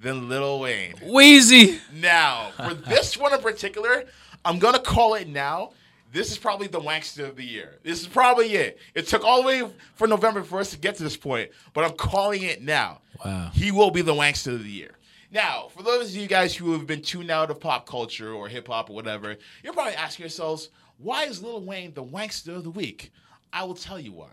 than 0.00 0.28
Lil 0.28 0.60
Wayne. 0.60 0.94
Weezy. 1.04 1.78
Now, 1.92 2.50
for 2.56 2.74
this 2.74 3.16
one 3.16 3.32
in 3.32 3.40
particular, 3.40 4.04
I'm 4.44 4.58
gonna 4.58 4.78
call 4.80 5.14
it 5.14 5.28
now. 5.28 5.72
This 6.12 6.30
is 6.30 6.38
probably 6.38 6.68
the 6.68 6.80
wankster 6.80 7.28
of 7.28 7.36
the 7.36 7.44
year. 7.44 7.78
This 7.82 8.00
is 8.00 8.06
probably 8.06 8.54
it. 8.54 8.78
It 8.94 9.06
took 9.06 9.24
all 9.24 9.42
the 9.42 9.46
way 9.46 9.70
for 9.94 10.06
November 10.06 10.42
for 10.42 10.58
us 10.58 10.70
to 10.70 10.78
get 10.78 10.96
to 10.96 11.02
this 11.02 11.16
point, 11.18 11.50
but 11.74 11.84
I'm 11.84 11.92
calling 11.96 12.42
it 12.42 12.62
now. 12.62 13.00
Wow. 13.24 13.50
He 13.52 13.70
will 13.72 13.90
be 13.90 14.00
the 14.00 14.14
wankster 14.14 14.54
of 14.54 14.62
the 14.64 14.70
year. 14.70 14.92
Now, 15.30 15.68
for 15.68 15.82
those 15.82 16.10
of 16.10 16.16
you 16.16 16.26
guys 16.26 16.54
who 16.54 16.72
have 16.72 16.86
been 16.86 17.02
tuned 17.02 17.30
out 17.30 17.50
of 17.50 17.60
pop 17.60 17.86
culture 17.86 18.32
or 18.32 18.48
hip 18.48 18.68
hop 18.68 18.90
or 18.90 18.94
whatever, 18.94 19.36
you're 19.62 19.72
probably 19.72 19.94
asking 19.94 20.24
yourselves, 20.24 20.70
why 20.96 21.24
is 21.24 21.42
Lil 21.42 21.60
Wayne 21.62 21.92
the 21.92 22.04
wankster 22.04 22.56
of 22.56 22.64
the 22.64 22.70
week? 22.70 23.10
I 23.52 23.64
will 23.64 23.74
tell 23.74 24.00
you 24.00 24.12
why 24.12 24.28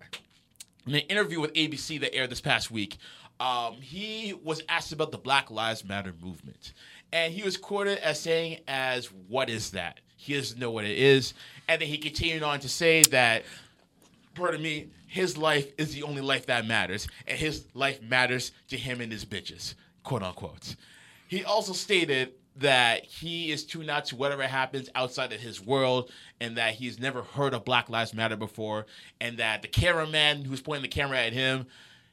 in 0.87 0.95
an 0.95 1.01
interview 1.01 1.39
with 1.39 1.53
ABC 1.53 1.99
that 2.01 2.13
aired 2.13 2.29
this 2.29 2.41
past 2.41 2.71
week, 2.71 2.97
um, 3.39 3.75
he 3.81 4.33
was 4.43 4.61
asked 4.69 4.91
about 4.91 5.11
the 5.11 5.17
Black 5.17 5.51
Lives 5.51 5.83
Matter 5.83 6.13
movement, 6.21 6.73
and 7.11 7.33
he 7.33 7.43
was 7.43 7.57
quoted 7.57 7.97
as 7.99 8.19
saying, 8.19 8.59
"As 8.67 9.07
what 9.07 9.49
is 9.49 9.71
that?" 9.71 9.99
He 10.15 10.33
doesn't 10.33 10.59
know 10.59 10.71
what 10.71 10.85
it 10.85 10.97
is, 10.97 11.33
and 11.67 11.81
then 11.81 11.87
he 11.87 11.97
continued 11.97 12.43
on 12.43 12.59
to 12.61 12.69
say 12.69 13.03
that, 13.03 13.43
pardon 14.33 14.61
me, 14.61 14.89
his 15.07 15.37
life 15.37 15.71
is 15.77 15.93
the 15.93 16.03
only 16.03 16.21
life 16.21 16.45
that 16.47 16.65
matters, 16.65 17.07
and 17.27 17.37
his 17.37 17.65
life 17.73 18.01
matters 18.01 18.51
to 18.69 18.77
him 18.77 19.01
and 19.01 19.11
his 19.11 19.25
bitches, 19.25 19.75
quote 20.05 20.23
unquote. 20.23 20.75
He 21.27 21.43
also 21.43 21.73
stated 21.73 22.33
that 22.57 23.03
he 23.03 23.51
is 23.51 23.65
tuned 23.65 23.89
out 23.89 24.05
to 24.05 24.15
whatever 24.15 24.43
happens 24.43 24.89
outside 24.95 25.33
of 25.33 25.41
his 25.41 25.59
world 25.59 26.09
and 26.39 26.55
that 26.55 26.75
he's 26.75 26.99
never 26.99 27.21
heard 27.21 27.53
of 27.53 27.65
Black 27.65 27.89
Lives 27.89 28.13
Matter 28.13 28.37
before 28.37 28.85
and 29.19 29.37
that 29.39 29.61
the 29.61 29.67
cameraman 29.67 30.45
who's 30.45 30.61
pointing 30.61 30.83
the 30.83 30.87
camera 30.87 31.17
at 31.17 31.33
him 31.33 31.65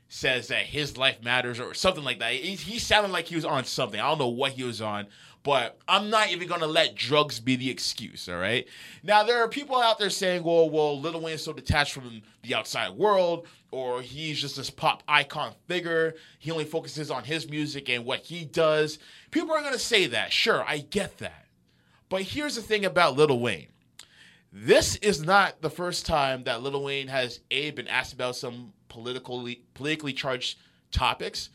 says 0.09 0.49
that 0.49 0.64
his 0.64 0.99
life 0.99 1.22
matters 1.22 1.61
or 1.61 1.72
something 1.74 2.05
like 2.05 2.18
that. 2.18 2.32
He, 2.32 2.55
he 2.57 2.78
sounded 2.78 3.12
like 3.12 3.26
he 3.26 3.36
was 3.36 3.45
on 3.45 3.64
something. 3.64 4.01
I 4.01 4.09
don't 4.09 4.18
know 4.18 4.28
what 4.28 4.53
he 4.53 4.64
was 4.64 4.82
on, 4.82 5.07
but 5.43 5.78
I'm 5.88 6.11
not 6.11 6.30
even 6.30 6.49
gonna 6.49 6.66
let 6.66 6.95
drugs 6.95 7.40
be 7.40 7.57
the 7.57 7.70
excuse. 7.70 8.28
All 8.28 8.36
right. 8.36 8.66
Now 9.03 9.22
there 9.22 9.43
are 9.43 9.49
people 9.49 9.80
out 9.80 9.99
there 9.99 10.11
saying, 10.11 10.45
"Well, 10.45 10.68
well, 10.68 11.01
Lil 11.01 11.20
Wayne's 11.20 11.43
so 11.43 11.53
detached 11.53 11.93
from 11.95 12.22
the 12.43 12.55
outside 12.55 12.90
world, 12.90 13.47
or 13.73 14.03
he's 14.03 14.41
just 14.41 14.57
this 14.57 14.70
pop 14.70 15.03
icon 15.09 15.55
figure. 15.66 16.14
He 16.39 16.53
only 16.53 16.64
focuses 16.64 17.11
on 17.11 17.25
his 17.25 17.49
music 17.49 17.89
and 17.89 18.05
what 18.05 18.20
he 18.20 18.45
does." 18.45 19.01
People 19.33 19.51
are 19.53 19.62
gonna 19.62 19.79
say 19.79 20.07
that. 20.07 20.33
Sure, 20.33 20.64
I 20.64 20.79
get 20.79 21.18
that. 21.18 21.47
But 22.09 22.23
here's 22.23 22.55
the 22.55 22.62
thing 22.62 22.85
about 22.85 23.16
Lil 23.16 23.41
Wayne. 23.41 23.73
This 24.53 24.97
is 24.97 25.23
not 25.23 25.62
the 25.62 25.70
first 25.70 26.05
time 26.05 26.45
that 26.45 26.62
Lil 26.62 26.83
Wayne 26.83 27.09
has 27.09 27.41
a 27.51 27.70
been 27.70 27.89
asked 27.89 28.12
about 28.12 28.37
some 28.37 28.75
politically 28.89 29.62
politically 29.73 30.12
charged 30.12 30.59
topics. 30.91 31.49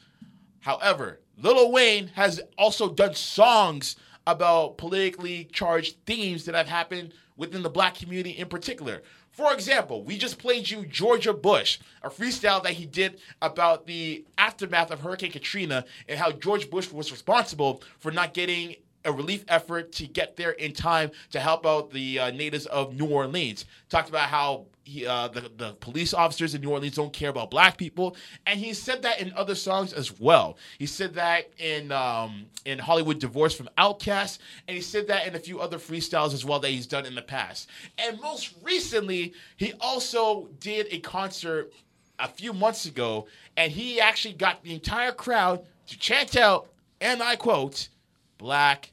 However, 0.61 1.21
Lil 1.37 1.71
Wayne 1.71 2.07
has 2.15 2.41
also 2.57 2.89
done 2.89 3.13
songs 3.13 3.95
about 4.27 4.77
politically 4.77 5.45
charged 5.51 5.95
themes 6.05 6.45
that 6.45 6.53
have 6.53 6.67
happened 6.67 7.13
within 7.37 7.63
the 7.63 7.69
black 7.69 7.95
community 7.95 8.31
in 8.31 8.47
particular. 8.47 9.01
For 9.31 9.53
example, 9.53 10.03
we 10.03 10.17
just 10.17 10.37
played 10.37 10.69
you 10.69 10.85
Georgia 10.85 11.33
Bush, 11.33 11.79
a 12.03 12.09
freestyle 12.09 12.61
that 12.63 12.73
he 12.73 12.85
did 12.85 13.19
about 13.41 13.87
the 13.87 14.25
aftermath 14.37 14.91
of 14.91 14.99
Hurricane 14.99 15.31
Katrina 15.31 15.85
and 16.09 16.19
how 16.19 16.31
George 16.31 16.69
Bush 16.69 16.91
was 16.91 17.11
responsible 17.11 17.81
for 17.99 18.11
not 18.11 18.33
getting 18.33 18.75
a 19.05 19.11
relief 19.11 19.45
effort 19.47 19.93
to 19.93 20.07
get 20.07 20.35
there 20.35 20.51
in 20.51 20.73
time 20.73 21.11
to 21.31 21.39
help 21.39 21.65
out 21.65 21.91
the 21.91 22.19
uh, 22.19 22.31
natives 22.31 22.65
of 22.65 22.93
New 22.95 23.05
Orleans. 23.05 23.65
Talked 23.89 24.09
about 24.09 24.27
how 24.27 24.65
he, 24.87 25.05
uh, 25.05 25.27
the, 25.27 25.51
the 25.57 25.73
police 25.73 26.13
officers 26.13 26.55
in 26.55 26.61
New 26.61 26.69
Orleans 26.69 26.95
don't 26.95 27.11
care 27.11 27.29
about 27.29 27.51
black 27.51 27.77
people, 27.77 28.15
and 28.45 28.59
he 28.59 28.73
said 28.73 29.01
that 29.01 29.19
in 29.19 29.33
other 29.35 29.53
songs 29.53 29.91
as 29.91 30.17
well. 30.19 30.57
He 30.79 30.85
said 30.85 31.13
that 31.15 31.49
in 31.57 31.91
um, 31.91 32.45
in 32.65 32.79
Hollywood 32.79 33.19
Divorce 33.19 33.53
from 33.53 33.69
Outkast, 33.77 34.39
and 34.67 34.75
he 34.75 34.81
said 34.81 35.07
that 35.07 35.27
in 35.27 35.35
a 35.35 35.39
few 35.39 35.59
other 35.59 35.77
freestyles 35.77 36.33
as 36.33 36.45
well 36.45 36.59
that 36.59 36.69
he's 36.69 36.87
done 36.87 37.05
in 37.05 37.15
the 37.15 37.21
past. 37.21 37.69
And 37.97 38.19
most 38.21 38.55
recently, 38.63 39.33
he 39.57 39.73
also 39.81 40.47
did 40.59 40.87
a 40.89 40.99
concert 40.99 41.73
a 42.17 42.27
few 42.27 42.53
months 42.53 42.85
ago, 42.85 43.27
and 43.57 43.71
he 43.71 43.99
actually 43.99 44.35
got 44.35 44.63
the 44.63 44.73
entire 44.73 45.11
crowd 45.11 45.65
to 45.87 45.99
chant 45.99 46.37
out, 46.37 46.67
and 47.01 47.21
I 47.21 47.35
quote, 47.35 47.89
Black 48.37 48.91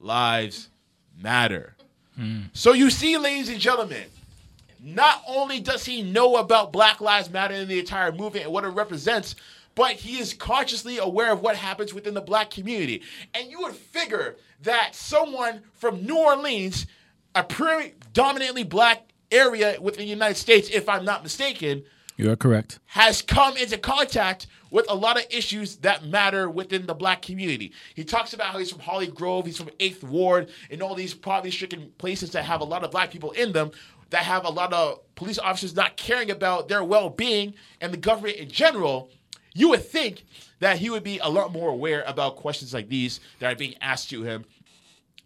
Lives 0.00 0.70
Matter. 1.22 1.76
So 2.52 2.72
you 2.72 2.90
see, 2.90 3.18
ladies 3.18 3.48
and 3.48 3.58
gentlemen, 3.58 4.04
not 4.84 5.22
only 5.26 5.60
does 5.60 5.84
he 5.84 6.02
know 6.02 6.36
about 6.36 6.72
Black 6.72 7.00
Lives 7.00 7.30
Matter 7.30 7.54
and 7.54 7.68
the 7.68 7.78
entire 7.78 8.12
movement 8.12 8.44
and 8.44 8.52
what 8.52 8.64
it 8.64 8.68
represents, 8.68 9.34
but 9.74 9.92
he 9.92 10.18
is 10.18 10.34
consciously 10.34 10.98
aware 10.98 11.32
of 11.32 11.40
what 11.40 11.56
happens 11.56 11.94
within 11.94 12.14
the 12.14 12.20
black 12.20 12.50
community. 12.50 13.02
And 13.34 13.50
you 13.50 13.60
would 13.62 13.74
figure 13.74 14.36
that 14.62 14.94
someone 14.94 15.62
from 15.72 16.04
New 16.04 16.16
Orleans, 16.18 16.86
a 17.34 17.42
predominantly 17.42 18.62
black 18.64 19.08
area 19.30 19.76
within 19.80 20.04
the 20.04 20.10
United 20.10 20.36
States, 20.36 20.68
if 20.70 20.88
I'm 20.88 21.04
not 21.04 21.22
mistaken, 21.22 21.82
You 22.16 22.30
are 22.30 22.36
correct. 22.36 22.78
has 22.86 23.22
come 23.22 23.56
into 23.56 23.78
contact 23.78 24.46
with 24.70 24.86
a 24.88 24.94
lot 24.94 25.16
of 25.16 25.24
issues 25.30 25.76
that 25.78 26.04
matter 26.04 26.50
within 26.50 26.86
the 26.86 26.94
black 26.94 27.22
community. 27.22 27.72
He 27.94 28.04
talks 28.04 28.32
about 28.32 28.48
how 28.48 28.58
he's 28.58 28.70
from 28.72 28.80
Holly 28.80 29.06
Grove, 29.06 29.46
he's 29.46 29.56
from 29.56 29.70
8th 29.78 30.02
Ward, 30.02 30.50
and 30.70 30.82
all 30.82 30.94
these 30.96 31.14
poverty 31.14 31.50
stricken 31.52 31.92
places 31.98 32.30
that 32.32 32.44
have 32.44 32.60
a 32.60 32.64
lot 32.64 32.82
of 32.84 32.90
black 32.90 33.10
people 33.10 33.30
in 33.32 33.52
them, 33.52 33.70
that 34.10 34.24
have 34.24 34.44
a 34.44 34.50
lot 34.50 34.72
of 34.72 35.00
police 35.14 35.38
officers 35.38 35.74
not 35.74 35.96
caring 35.96 36.30
about 36.30 36.68
their 36.68 36.84
well 36.84 37.10
being 37.10 37.54
and 37.80 37.92
the 37.92 37.98
government 37.98 38.36
in 38.36 38.48
general. 38.48 39.10
You 39.54 39.68
would 39.70 39.84
think 39.84 40.24
that 40.58 40.78
he 40.78 40.90
would 40.90 41.04
be 41.04 41.18
a 41.18 41.28
lot 41.28 41.52
more 41.52 41.70
aware 41.70 42.02
about 42.06 42.36
questions 42.36 42.74
like 42.74 42.88
these 42.88 43.20
that 43.38 43.52
are 43.52 43.56
being 43.56 43.76
asked 43.80 44.10
to 44.10 44.22
him 44.22 44.44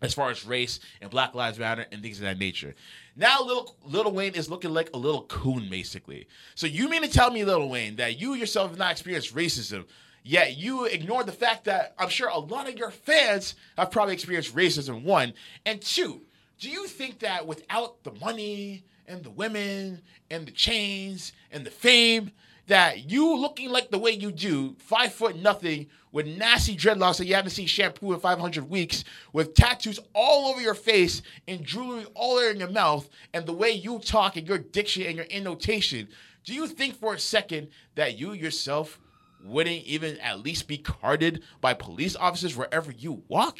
as 0.00 0.14
far 0.14 0.30
as 0.30 0.44
race 0.44 0.80
and 1.00 1.10
Black 1.10 1.34
Lives 1.34 1.58
Matter 1.58 1.86
and 1.90 2.02
things 2.02 2.18
of 2.18 2.24
that 2.24 2.38
nature. 2.38 2.74
Now, 3.16 3.42
little 3.42 3.76
Little 3.84 4.12
Wayne 4.12 4.34
is 4.34 4.48
looking 4.48 4.72
like 4.72 4.90
a 4.94 4.98
little 4.98 5.22
coon, 5.22 5.68
basically. 5.68 6.28
So 6.54 6.66
you 6.66 6.88
mean 6.88 7.02
to 7.02 7.08
tell 7.08 7.30
me, 7.30 7.44
Little 7.44 7.68
Wayne, 7.68 7.96
that 7.96 8.20
you 8.20 8.34
yourself 8.34 8.70
have 8.70 8.78
not 8.78 8.92
experienced 8.92 9.34
racism, 9.34 9.86
yet 10.22 10.56
you 10.56 10.84
ignore 10.84 11.24
the 11.24 11.32
fact 11.32 11.64
that 11.64 11.94
I'm 11.98 12.10
sure 12.10 12.28
a 12.28 12.38
lot 12.38 12.68
of 12.68 12.78
your 12.78 12.90
fans 12.90 13.54
have 13.76 13.90
probably 13.90 14.14
experienced 14.14 14.54
racism. 14.54 15.02
One 15.02 15.34
and 15.66 15.80
two. 15.80 16.22
Do 16.58 16.68
you 16.68 16.86
think 16.88 17.20
that 17.20 17.46
without 17.46 18.02
the 18.02 18.12
money 18.12 18.84
and 19.06 19.22
the 19.22 19.30
women 19.30 20.02
and 20.30 20.46
the 20.46 20.52
chains 20.52 21.32
and 21.52 21.64
the 21.64 21.70
fame, 21.70 22.32
that 22.66 23.10
you 23.10 23.36
looking 23.36 23.70
like 23.70 23.90
the 23.90 23.98
way 23.98 24.10
you 24.10 24.30
do, 24.32 24.74
five 24.78 25.12
foot 25.12 25.36
nothing, 25.36 25.86
with 26.10 26.26
nasty 26.26 26.76
dreadlocks 26.76 27.18
that 27.18 27.26
you 27.26 27.34
haven't 27.34 27.50
seen 27.50 27.66
shampoo 27.66 28.12
in 28.12 28.20
500 28.20 28.68
weeks, 28.68 29.04
with 29.32 29.54
tattoos 29.54 30.00
all 30.14 30.50
over 30.50 30.60
your 30.60 30.74
face 30.74 31.22
and 31.46 31.64
jewelry 31.64 32.06
all 32.14 32.36
over 32.36 32.50
in 32.50 32.58
your 32.58 32.70
mouth, 32.70 33.08
and 33.32 33.46
the 33.46 33.52
way 33.52 33.70
you 33.70 33.98
talk 33.98 34.36
and 34.36 34.48
your 34.48 34.58
diction 34.58 35.04
and 35.04 35.16
your 35.16 35.26
innotation, 35.26 36.08
do 36.44 36.54
you 36.54 36.66
think 36.66 36.94
for 36.94 37.14
a 37.14 37.18
second 37.18 37.68
that 37.94 38.18
you 38.18 38.32
yourself 38.32 38.98
wouldn't 39.44 39.84
even 39.84 40.18
at 40.18 40.40
least 40.40 40.66
be 40.66 40.78
carded 40.78 41.42
by 41.60 41.72
police 41.72 42.16
officers 42.16 42.56
wherever 42.56 42.90
you 42.90 43.22
walk? 43.28 43.58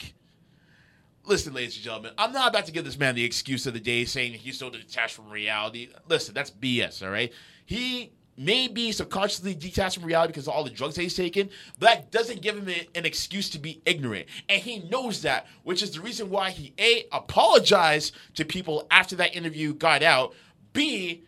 Listen, 1.29 1.53
ladies 1.53 1.77
and 1.77 1.85
gentlemen, 1.85 2.13
I'm 2.17 2.33
not 2.33 2.49
about 2.49 2.65
to 2.67 2.73
give 2.73 2.87
this 2.87 2.99
man 2.99 3.15
the 3.15 3.23
excuse 3.23 3.67
of 3.67 3.75
the 3.75 3.81
day 3.81 4.07
saying 4.07 4.33
he's 4.33 4.59
so 4.59 4.71
detached 4.71 5.15
from 5.15 5.29
reality. 5.29 5.91
Listen, 6.09 6.33
that's 6.33 6.51
BS, 6.51 7.03
all 7.03 7.11
right? 7.11 7.31
He 7.67 8.13
may 8.39 8.67
be 8.67 8.93
subconsciously 8.93 9.55
detached 9.55 9.97
from 9.97 10.07
reality 10.07 10.33
because 10.33 10.49
of 10.49 10.55
all 10.55 10.65
the 10.65 10.71
drugs 10.71 10.95
that 10.95 11.03
he's 11.03 11.15
taken, 11.15 11.51
but 11.79 11.87
that 11.87 12.11
doesn't 12.11 12.41
give 12.41 12.57
him 12.57 12.75
an 12.95 13.05
excuse 13.05 13.51
to 13.51 13.59
be 13.59 13.83
ignorant. 13.85 14.27
And 14.49 14.63
he 14.63 14.79
knows 14.89 15.21
that, 15.21 15.47
which 15.65 15.83
is 15.83 15.91
the 15.91 16.01
reason 16.01 16.31
why 16.31 16.49
he 16.49 16.73
A, 16.79 17.05
apologized 17.13 18.15
to 18.37 18.47
people 18.47 18.87
after 18.91 19.15
that 19.17 19.37
interview 19.37 19.75
got 19.75 20.03
out, 20.03 20.35
B, 20.73 21.25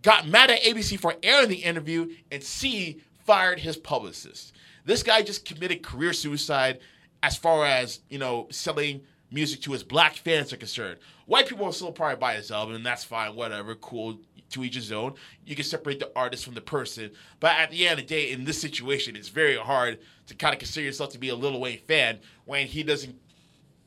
got 0.00 0.26
mad 0.26 0.50
at 0.50 0.62
ABC 0.62 0.98
for 0.98 1.16
airing 1.22 1.50
the 1.50 1.56
interview, 1.56 2.14
and 2.32 2.42
C, 2.42 3.02
fired 3.26 3.60
his 3.60 3.76
publicist. 3.76 4.54
This 4.86 5.02
guy 5.02 5.20
just 5.20 5.44
committed 5.44 5.82
career 5.82 6.14
suicide 6.14 6.78
as 7.22 7.36
far 7.36 7.66
as, 7.66 8.00
you 8.08 8.18
know, 8.18 8.48
selling 8.50 9.02
music 9.34 9.60
to 9.62 9.72
his 9.72 9.82
black 9.82 10.14
fans 10.14 10.52
are 10.52 10.56
concerned. 10.56 10.98
White 11.26 11.48
people 11.48 11.66
will 11.66 11.72
still 11.72 11.92
probably 11.92 12.16
buy 12.16 12.34
his 12.34 12.50
album, 12.50 12.76
and 12.76 12.86
that's 12.86 13.04
fine, 13.04 13.34
whatever, 13.34 13.74
cool, 13.74 14.18
to 14.50 14.64
each 14.64 14.76
his 14.76 14.92
own. 14.92 15.14
You 15.44 15.56
can 15.56 15.64
separate 15.64 15.98
the 15.98 16.10
artist 16.16 16.44
from 16.44 16.54
the 16.54 16.60
person. 16.60 17.10
But 17.40 17.52
at 17.56 17.70
the 17.70 17.86
end 17.86 17.98
of 17.98 18.06
the 18.06 18.14
day, 18.14 18.30
in 18.30 18.44
this 18.44 18.60
situation, 18.60 19.16
it's 19.16 19.28
very 19.28 19.56
hard 19.56 19.98
to 20.28 20.34
kind 20.34 20.54
of 20.54 20.60
consider 20.60 20.86
yourself 20.86 21.10
to 21.10 21.18
be 21.18 21.28
a 21.28 21.34
Lil 21.34 21.60
Wayne 21.60 21.80
fan 21.80 22.20
when 22.44 22.66
he 22.66 22.82
doesn't 22.82 23.16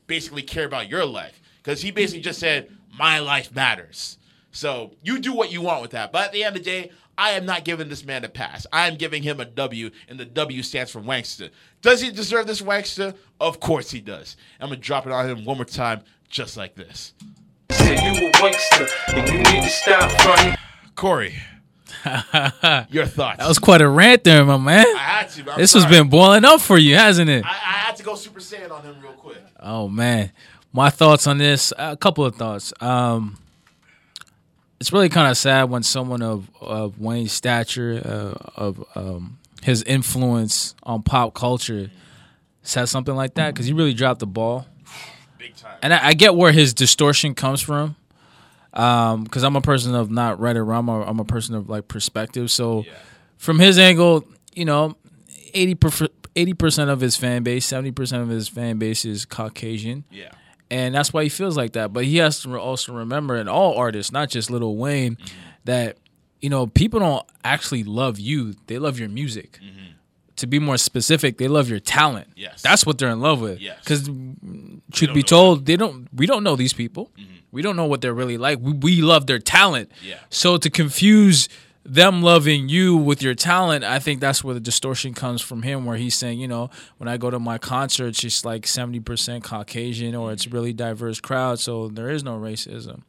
basically 0.06 0.42
care 0.42 0.66
about 0.66 0.88
your 0.88 1.04
life. 1.04 1.40
Because 1.62 1.82
he 1.82 1.90
basically 1.90 2.22
just 2.22 2.38
said, 2.38 2.70
My 2.96 3.18
life 3.18 3.54
matters. 3.54 4.18
So 4.50 4.92
you 5.02 5.18
do 5.18 5.32
what 5.32 5.52
you 5.52 5.62
want 5.62 5.82
with 5.82 5.92
that. 5.92 6.12
But 6.12 6.26
at 6.26 6.32
the 6.32 6.44
end 6.44 6.56
of 6.56 6.64
the 6.64 6.70
day, 6.70 6.90
I 7.18 7.30
am 7.30 7.44
not 7.44 7.64
giving 7.64 7.88
this 7.88 8.04
man 8.04 8.24
a 8.24 8.28
pass. 8.28 8.64
I 8.72 8.86
am 8.86 8.94
giving 8.94 9.24
him 9.24 9.40
a 9.40 9.44
W, 9.44 9.90
and 10.08 10.20
the 10.20 10.24
W 10.24 10.62
stands 10.62 10.92
for 10.92 11.00
Wankster. 11.00 11.50
Does 11.82 12.00
he 12.00 12.12
deserve 12.12 12.46
this 12.46 12.62
Wankster? 12.62 13.16
Of 13.40 13.58
course 13.58 13.90
he 13.90 14.00
does. 14.00 14.36
I'm 14.60 14.68
going 14.68 14.80
to 14.80 14.86
drop 14.86 15.04
it 15.04 15.10
on 15.12 15.28
him 15.28 15.44
one 15.44 15.56
more 15.56 15.64
time, 15.64 16.02
just 16.28 16.56
like 16.56 16.76
this. 16.76 17.14
Said 17.72 17.98
you 17.98 18.28
a 18.28 18.32
wankster, 18.32 18.88
and 19.08 19.28
you 19.28 19.38
need 19.38 19.62
to 19.64 19.68
stop 19.68 20.10
fronting. 20.22 20.54
Corey, 20.94 21.34
your 22.90 23.06
thoughts? 23.06 23.38
That 23.38 23.48
was 23.48 23.58
quite 23.58 23.80
a 23.80 23.88
rant 23.88 24.22
there, 24.22 24.44
my 24.44 24.56
man. 24.56 24.86
I 24.86 24.98
had 24.98 25.28
to. 25.30 25.44
but 25.44 25.52
I'm 25.54 25.58
This 25.58 25.74
has 25.74 25.86
been 25.86 26.08
boiling 26.08 26.44
up 26.44 26.60
for 26.60 26.78
you, 26.78 26.94
hasn't 26.94 27.28
it? 27.28 27.44
I, 27.44 27.48
I 27.48 27.52
had 27.52 27.96
to 27.96 28.04
go 28.04 28.14
Super 28.14 28.40
Saiyan 28.40 28.70
on 28.70 28.82
him 28.82 28.96
real 29.02 29.12
quick. 29.12 29.38
Oh 29.60 29.88
man, 29.88 30.30
my 30.72 30.88
thoughts 30.90 31.26
on 31.26 31.38
this. 31.38 31.72
A 31.76 31.96
couple 31.96 32.24
of 32.24 32.36
thoughts. 32.36 32.72
Um, 32.80 33.38
it's 34.80 34.92
really 34.92 35.08
kind 35.08 35.30
of 35.30 35.36
sad 35.36 35.70
when 35.70 35.82
someone 35.82 36.22
of 36.22 36.50
of 36.60 36.98
Wayne's 36.98 37.32
stature, 37.32 38.00
uh, 38.04 38.60
of 38.60 38.84
um, 38.94 39.38
his 39.62 39.82
influence 39.82 40.74
on 40.82 41.02
pop 41.02 41.34
culture, 41.34 41.90
says 42.62 42.90
something 42.90 43.14
like 43.14 43.34
that 43.34 43.54
because 43.54 43.66
he 43.66 43.72
really 43.72 43.94
dropped 43.94 44.20
the 44.20 44.26
ball. 44.26 44.66
Big 45.38 45.56
time. 45.56 45.76
And 45.82 45.92
I, 45.92 46.08
I 46.08 46.14
get 46.14 46.34
where 46.34 46.52
his 46.52 46.74
distortion 46.74 47.34
comes 47.34 47.60
from. 47.60 47.96
Um, 48.74 49.24
because 49.24 49.44
I'm 49.44 49.56
a 49.56 49.60
person 49.60 49.94
of 49.94 50.10
not 50.10 50.38
right 50.38 50.56
or 50.56 50.64
wrong. 50.64 50.88
I'm 50.88 51.18
a, 51.18 51.24
person 51.24 51.54
of 51.54 51.68
like 51.68 51.88
perspective. 51.88 52.50
So, 52.50 52.84
from 53.38 53.58
his 53.58 53.78
angle, 53.78 54.24
you 54.54 54.66
know, 54.66 54.96
80 55.54 55.74
percent 56.54 56.90
of 56.90 57.00
his 57.00 57.16
fan 57.16 57.42
base, 57.42 57.64
seventy 57.66 57.90
percent 57.90 58.22
of 58.22 58.28
his 58.28 58.46
fan 58.48 58.78
base 58.78 59.04
is 59.04 59.24
Caucasian 59.24 60.04
yeah. 60.10 60.30
And 60.70 60.94
that's 60.94 61.12
why 61.12 61.22
he 61.22 61.28
feels 61.28 61.56
like 61.56 61.72
that. 61.72 61.92
But 61.92 62.04
he 62.04 62.18
has 62.18 62.42
to 62.42 62.56
also 62.58 62.92
remember, 62.92 63.36
and 63.36 63.48
all 63.48 63.76
artists, 63.76 64.12
not 64.12 64.28
just 64.28 64.50
Little 64.50 64.76
Wayne, 64.76 65.16
that 65.64 65.96
you 66.40 66.50
know 66.50 66.66
people 66.66 67.00
don't 67.00 67.26
actually 67.44 67.84
love 67.84 68.18
you; 68.18 68.54
they 68.66 68.78
love 68.78 68.98
your 68.98 69.08
music. 69.08 69.58
To 70.36 70.46
be 70.46 70.60
more 70.60 70.76
specific, 70.76 71.36
they 71.38 71.48
love 71.48 71.68
your 71.68 71.80
talent. 71.80 72.28
Yes. 72.36 72.62
that's 72.62 72.86
what 72.86 72.96
they're 72.98 73.10
in 73.10 73.20
love 73.20 73.40
with. 73.40 73.58
Yes. 73.60 73.76
because 73.80 74.08
truth 74.92 75.12
be 75.12 75.24
told, 75.24 75.66
they 75.66 75.74
don't. 75.76 76.06
We 76.14 76.26
don't 76.26 76.44
know 76.44 76.54
these 76.54 76.72
people. 76.72 77.10
We 77.50 77.62
don't 77.62 77.74
know 77.76 77.86
what 77.86 78.02
they're 78.02 78.14
really 78.14 78.38
like. 78.38 78.58
We, 78.60 78.72
we 78.72 79.02
love 79.02 79.26
their 79.26 79.38
talent. 79.40 79.90
Yeah. 80.04 80.18
So 80.30 80.56
to 80.58 80.70
confuse 80.70 81.48
them 81.88 82.22
loving 82.22 82.68
you 82.68 82.96
with 82.96 83.22
your 83.22 83.34
talent, 83.34 83.84
I 83.84 83.98
think 83.98 84.20
that's 84.20 84.44
where 84.44 84.54
the 84.54 84.60
distortion 84.60 85.14
comes 85.14 85.40
from 85.40 85.62
him, 85.62 85.84
where 85.84 85.96
he's 85.96 86.14
saying, 86.14 86.40
you 86.40 86.48
know, 86.48 86.70
when 86.98 87.08
I 87.08 87.16
go 87.16 87.30
to 87.30 87.38
my 87.38 87.58
concerts, 87.58 88.22
it's 88.24 88.44
like 88.44 88.64
70% 88.64 89.42
Caucasian 89.42 90.14
or 90.14 90.32
it's 90.32 90.46
really 90.46 90.72
diverse 90.72 91.20
crowd, 91.20 91.58
so 91.58 91.88
there 91.88 92.10
is 92.10 92.22
no 92.22 92.38
racism. 92.38 93.02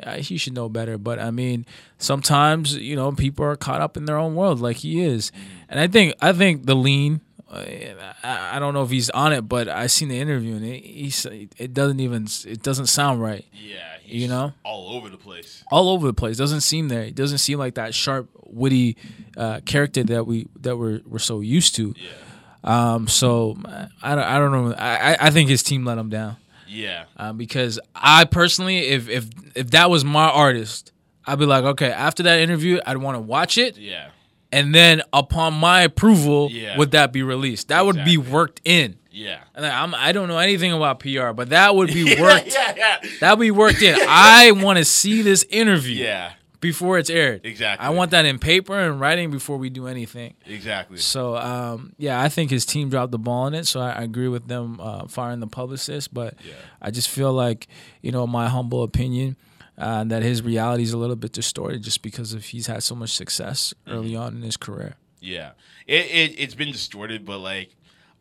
Yeah, 0.00 0.16
he 0.16 0.36
should 0.38 0.54
know 0.54 0.68
better. 0.68 0.98
But 0.98 1.18
I 1.18 1.30
mean, 1.30 1.66
sometimes, 1.98 2.76
you 2.76 2.96
know, 2.96 3.12
people 3.12 3.44
are 3.44 3.56
caught 3.56 3.80
up 3.80 3.96
in 3.96 4.06
their 4.06 4.18
own 4.18 4.34
world 4.34 4.60
like 4.60 4.78
he 4.78 5.00
is. 5.02 5.30
Mm-hmm. 5.30 5.62
And 5.68 5.80
I 5.80 5.86
think 5.86 6.14
I 6.20 6.32
think 6.32 6.66
the 6.66 6.74
lean 6.74 7.20
uh, 7.54 8.12
I, 8.24 8.58
don't 8.58 8.74
know 8.74 8.82
if 8.82 8.90
he's 8.90 9.10
on 9.10 9.32
it, 9.32 9.42
but 9.42 9.68
I 9.68 9.86
seen 9.86 10.08
the 10.08 10.18
interview 10.18 10.56
and 10.56 10.64
it, 10.64 10.82
he's, 10.82 11.24
it 11.26 11.72
doesn't 11.72 12.00
even 12.00 12.26
it 12.46 12.62
doesn't 12.62 12.86
sound 12.86 13.22
right. 13.22 13.44
Yeah. 13.52 13.93
He's 14.04 14.22
You 14.22 14.28
know? 14.28 14.52
all 14.64 14.96
over 14.96 15.08
the 15.08 15.16
place. 15.16 15.64
all 15.70 15.88
over 15.88 16.06
the 16.06 16.12
place. 16.14 16.36
Doesn't 16.36 16.60
seem 16.60 16.88
there. 16.88 17.02
It 17.02 17.14
doesn't 17.14 17.38
seem 17.38 17.58
like 17.58 17.74
that 17.74 17.94
sharp, 17.94 18.28
witty 18.46 18.96
uh, 19.36 19.60
character 19.64 20.04
that 20.04 20.26
we 20.26 20.46
that 20.60 20.76
we're 20.76 21.00
we're 21.06 21.18
so 21.18 21.40
used 21.40 21.74
to. 21.76 21.94
Yeah. 21.96 22.10
Um, 22.94 23.08
so 23.08 23.56
I 24.02 24.14
don't 24.14 24.24
I 24.24 24.38
don't 24.38 24.52
know. 24.52 24.74
I 24.78 25.16
I- 25.20 25.30
think 25.30 25.48
his 25.50 25.62
team 25.62 25.84
let 25.84 25.98
him 25.98 26.08
down 26.08 26.36
Yeah. 26.68 27.04
uh, 27.16 27.32
because 27.32 27.78
I 27.94 28.24
personally, 28.24 28.78
if 28.78 29.08
if 29.08 29.24
if 29.54 29.70
that 29.70 29.90
was 29.90 30.04
my 30.04 30.28
artist, 30.28 30.92
I'd 31.26 31.38
be 31.38 31.46
like, 31.46 31.64
okay, 31.64 31.90
after 31.90 32.22
that 32.24 32.40
interview, 32.40 32.80
I'd 32.86 32.96
want 32.98 33.16
to 33.16 33.20
watch 33.20 33.58
it, 33.58 33.76
Yeah. 33.76 34.08
and 34.52 34.74
then 34.74 35.02
upon 35.12 35.54
my 35.54 35.82
approval, 35.82 36.48
Yeah. 36.50 36.78
would 36.78 36.92
that 36.92 37.12
be 37.12 37.22
released? 37.22 37.68
That 37.68 37.84
would 37.86 38.04
be 38.04 38.16
worked 38.18 38.60
in. 38.64 38.96
Yeah. 39.14 39.40
And 39.54 39.64
I'm, 39.64 39.94
I 39.94 40.10
don't 40.12 40.26
know 40.28 40.38
anything 40.38 40.72
about 40.72 40.98
PR, 40.98 41.30
but 41.32 41.50
that 41.50 41.74
would 41.76 41.88
be 41.88 42.04
worked. 42.20 42.48
Yeah. 42.52 42.74
Yeah. 42.76 42.96
That 43.20 43.38
would 43.38 43.44
be 43.44 43.50
worked 43.52 43.80
in. 43.82 43.96
I 44.08 44.50
want 44.52 44.78
to 44.78 44.84
see 44.84 45.22
this 45.22 45.44
interview 45.50 46.02
Yeah. 46.04 46.32
before 46.60 46.98
it's 46.98 47.10
aired. 47.10 47.46
Exactly. 47.46 47.86
I 47.86 47.90
want 47.90 48.10
that 48.10 48.24
in 48.24 48.38
paper 48.40 48.76
and 48.76 48.98
writing 48.98 49.30
before 49.30 49.56
we 49.56 49.70
do 49.70 49.86
anything. 49.86 50.34
Exactly. 50.46 50.98
So 50.98 51.36
um, 51.36 51.92
yeah, 51.96 52.20
I 52.20 52.28
think 52.28 52.50
his 52.50 52.66
team 52.66 52.88
dropped 52.90 53.12
the 53.12 53.18
ball 53.18 53.44
on 53.44 53.54
it. 53.54 53.66
So 53.68 53.80
I, 53.80 53.90
I 53.92 54.02
agree 54.02 54.28
with 54.28 54.48
them 54.48 54.80
uh, 54.80 55.06
firing 55.06 55.38
the 55.40 55.46
publicist, 55.46 56.12
but 56.12 56.34
I 56.82 56.90
just 56.90 57.08
feel 57.08 57.32
like 57.32 57.68
you 58.02 58.10
know 58.10 58.26
my 58.26 58.48
humble 58.48 58.82
opinion. 58.82 59.36
Uh, 59.76 60.04
that 60.04 60.22
his 60.22 60.40
reality 60.40 60.84
is 60.84 60.92
a 60.92 60.96
little 60.96 61.16
bit 61.16 61.32
distorted 61.32 61.82
just 61.82 62.00
because 62.00 62.32
of 62.32 62.44
he's 62.44 62.68
had 62.68 62.80
so 62.80 62.94
much 62.94 63.10
success 63.10 63.74
Mm-hmm. 63.88 63.98
early 63.98 64.14
on 64.14 64.36
in 64.36 64.42
his 64.42 64.56
career. 64.56 64.94
Yeah, 65.20 65.50
it, 65.88 66.04
it 66.06 66.34
it's 66.38 66.54
been 66.54 66.70
distorted, 66.70 67.24
but 67.24 67.38
like, 67.38 67.74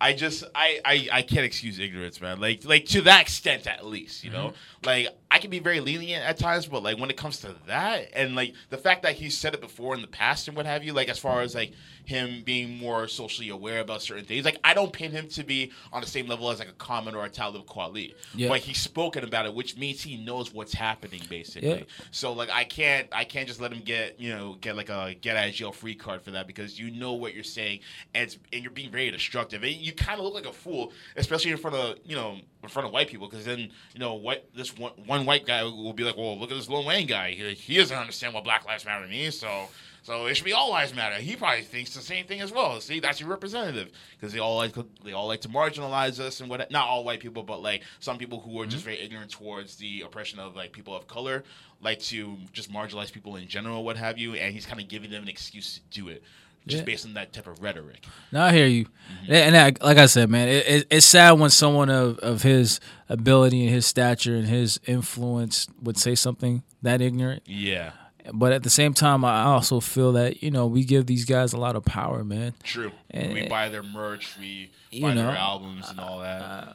I 0.04 0.12
just 0.12 0.44
I, 0.54 0.82
I 0.84 1.08
I 1.14 1.22
can't 1.22 1.46
excuse 1.46 1.80
ignorance, 1.80 2.20
man. 2.20 2.42
Like 2.42 2.66
like 2.66 2.84
to 2.88 3.02
that 3.04 3.22
extent, 3.22 3.68
at 3.68 3.86
least, 3.86 4.26
you 4.26 4.32
know. 4.32 4.48
Mm-hmm. 4.48 4.86
Like 4.86 5.08
I 5.32 5.40
can 5.40 5.50
be 5.50 5.60
very 5.60 5.80
lenient 5.80 6.26
at 6.26 6.38
times, 6.38 6.66
but 6.66 6.84
like 6.84 7.00
when 7.00 7.10
it 7.10 7.16
comes 7.16 7.40
to 7.40 7.56
that, 7.68 8.10
and 8.14 8.36
like 8.36 8.54
the 8.70 8.78
fact 8.78 9.04
that 9.04 9.16
he 9.16 9.30
said 9.30 9.54
it 9.54 9.62
before 9.62 9.96
in 9.96 10.02
the 10.02 10.08
past 10.10 10.50
and 10.50 10.58
what 10.58 10.66
have 10.66 10.84
you, 10.84 10.92
like 10.92 11.08
as 11.08 11.20
far 11.20 11.42
as 11.42 11.56
like 11.56 11.72
him 12.06 12.44
being 12.44 12.78
more 12.78 13.08
socially 13.08 13.50
aware 13.50 13.80
about 13.80 14.02
certain 14.02 14.26
things, 14.26 14.46
like 14.46 14.60
I 14.64 14.74
don't 14.74 14.92
pin 14.92 15.12
him 15.12 15.28
to 15.30 15.44
be 15.44 15.72
on 15.92 16.02
the 16.02 16.08
same 16.08 16.28
level 16.28 16.50
as 16.50 16.60
like 16.60 16.70
a 16.70 16.74
Common 16.74 17.16
or 17.16 17.26
a 17.26 17.30
Talib 17.30 17.66
Kweli, 17.66 18.14
Yeah. 18.36 18.50
but 18.50 18.60
he's 18.60 18.80
spoken 18.80 19.24
about 19.24 19.46
it, 19.46 19.54
which 19.54 19.78
means 19.78 20.02
he 20.02 20.18
knows 20.18 20.54
what's 20.54 20.74
happening, 20.74 21.22
basically. 21.30 21.70
Yeah. 21.70 21.84
So 22.12 22.34
like 22.34 22.50
I 22.50 22.64
can't 22.64 23.08
I 23.12 23.24
can't 23.24 23.48
just 23.48 23.62
let 23.62 23.72
him 23.72 23.82
get 23.84 24.20
you 24.20 24.30
know 24.30 24.58
get 24.60 24.76
like 24.76 24.90
a 24.90 25.16
get 25.20 25.38
out 25.38 25.48
of 25.48 25.54
jail 25.54 25.72
free 25.72 25.96
card 25.96 26.22
for 26.22 26.32
that 26.32 26.48
because 26.48 26.80
you 26.80 26.92
know 26.92 27.14
what 27.14 27.34
you're 27.34 27.44
saying 27.44 27.80
and 28.14 28.36
and 28.52 28.62
you're 28.64 28.72
being 28.72 28.92
very 28.92 29.10
destructive 29.12 29.64
and 29.64 29.74
you 29.74 29.94
kind 29.94 30.20
of 30.20 30.26
look 30.26 30.34
like 30.34 30.46
a 30.46 30.54
fool 30.54 30.92
especially 31.16 31.52
in 31.52 31.58
front 31.58 31.76
of 31.76 31.98
you 32.06 32.16
know 32.16 32.38
in 32.62 32.70
front 32.70 32.86
of 32.88 32.94
white 32.94 33.08
people 33.08 33.28
because 33.30 33.46
then 33.46 33.60
you 33.60 34.00
know 34.00 34.14
what 34.16 34.48
this 34.56 34.78
one 34.78 34.92
one 35.06 35.26
white 35.26 35.46
guy 35.46 35.64
will 35.64 35.94
be 35.94 36.04
like 36.04 36.18
well 36.18 36.38
look 36.40 36.52
at 36.52 36.56
this 36.58 36.70
Lil 36.70 36.86
Wayne 36.86 37.08
guy 37.08 37.32
he, 37.32 37.54
he 37.54 37.78
doesn't 37.78 37.98
understand 37.98 38.34
what 38.34 38.44
Black 38.44 38.66
Lives 38.66 38.86
Matter 38.86 39.08
means 39.08 39.38
so. 39.40 39.68
So 40.04 40.26
it 40.26 40.36
should 40.36 40.44
be 40.46 40.52
all 40.54 40.70
lives 40.70 40.94
matter. 40.94 41.16
He 41.16 41.36
probably 41.38 41.62
thinks 41.64 41.94
the 41.96 42.02
same 42.02 42.26
thing 42.26 42.42
as 42.42 42.52
well. 42.52 42.80
See, 42.82 43.00
that's 43.00 43.20
your 43.22 43.30
representative 43.30 43.90
because 44.20 44.34
they 44.34 44.40
all 44.40 44.58
like 44.58 44.76
they 45.04 45.14
all 45.14 45.28
like 45.28 45.42
to 45.42 45.50
marginalize 45.50 46.20
us 46.20 46.42
and 46.42 46.50
what. 46.50 46.70
Not 46.72 46.88
all 46.88 47.04
white 47.06 47.22
people, 47.22 47.42
but 47.44 47.62
like 47.62 47.84
some 48.02 48.18
people 48.18 48.40
who 48.42 48.60
are 48.62 48.66
just 48.66 48.84
very 48.84 49.00
ignorant 49.00 49.32
towards 49.32 49.78
the 49.78 50.02
oppression 50.02 50.40
of 50.40 50.56
like 50.56 50.74
people 50.74 50.94
of 50.96 51.08
color 51.08 51.44
like 51.82 52.00
to 52.00 52.38
just 52.52 52.72
marginalize 52.72 53.12
people 53.14 53.36
in 53.38 53.48
general, 53.48 53.84
what 53.84 53.96
have 53.98 54.18
you. 54.18 54.34
And 54.36 54.54
he's 54.54 54.66
kind 54.66 54.82
of 54.82 54.88
giving 54.90 55.10
them 55.10 55.24
an 55.24 55.30
excuse 55.30 55.76
to 55.76 55.82
do 56.02 56.08
it, 56.10 56.22
just 56.68 56.80
Yeah. 56.82 56.86
based 56.86 57.06
on 57.06 57.14
that 57.16 57.32
type 57.34 57.48
of 57.48 57.62
rhetoric. 57.62 58.06
Now 58.32 58.46
I 58.46 58.52
hear 58.54 58.68
you, 58.68 58.86
Mm-hmm. 59.24 59.34
and 59.34 59.58
I, 59.58 59.74
like 59.86 59.98
I 59.98 60.06
said, 60.08 60.30
man, 60.30 60.48
it, 60.50 60.66
it, 60.68 60.88
it's 60.90 61.06
sad 61.06 61.32
when 61.40 61.50
someone 61.50 61.90
of, 61.90 62.20
of 62.20 62.42
his 62.44 62.80
ability 63.10 63.62
and 63.66 63.70
his 63.74 63.86
stature 63.86 64.36
and 64.36 64.48
his 64.48 64.80
influence 64.86 65.68
would 65.82 65.98
say 65.98 66.16
something 66.16 66.64
that 66.82 67.02
ignorant. 67.02 67.44
Yeah, 67.46 67.92
But 68.32 68.54
at 68.54 68.64
the 68.64 68.70
same 68.70 68.94
time, 68.94 69.26
I 69.26 69.44
also 69.44 69.80
feel 69.82 70.14
that 70.14 70.42
you 70.44 70.50
know 70.52 70.66
we 70.68 70.84
give 70.86 71.06
these 71.08 71.26
guys 71.26 71.52
a 71.54 71.58
lot 71.58 71.76
of 71.76 71.84
power, 71.84 72.24
man. 72.24 72.54
true. 72.64 72.92
And- 73.12 73.34
we 73.34 73.48
buy 73.48 73.70
their 73.70 73.84
merch, 73.84 74.38
we 74.40 74.72
You 74.92 75.02
buy 75.02 75.14
know, 75.14 75.28
their 75.28 75.36
albums 75.36 75.90
and 75.90 76.00
all 76.00 76.20
that. 76.20 76.42
Uh, 76.42 76.74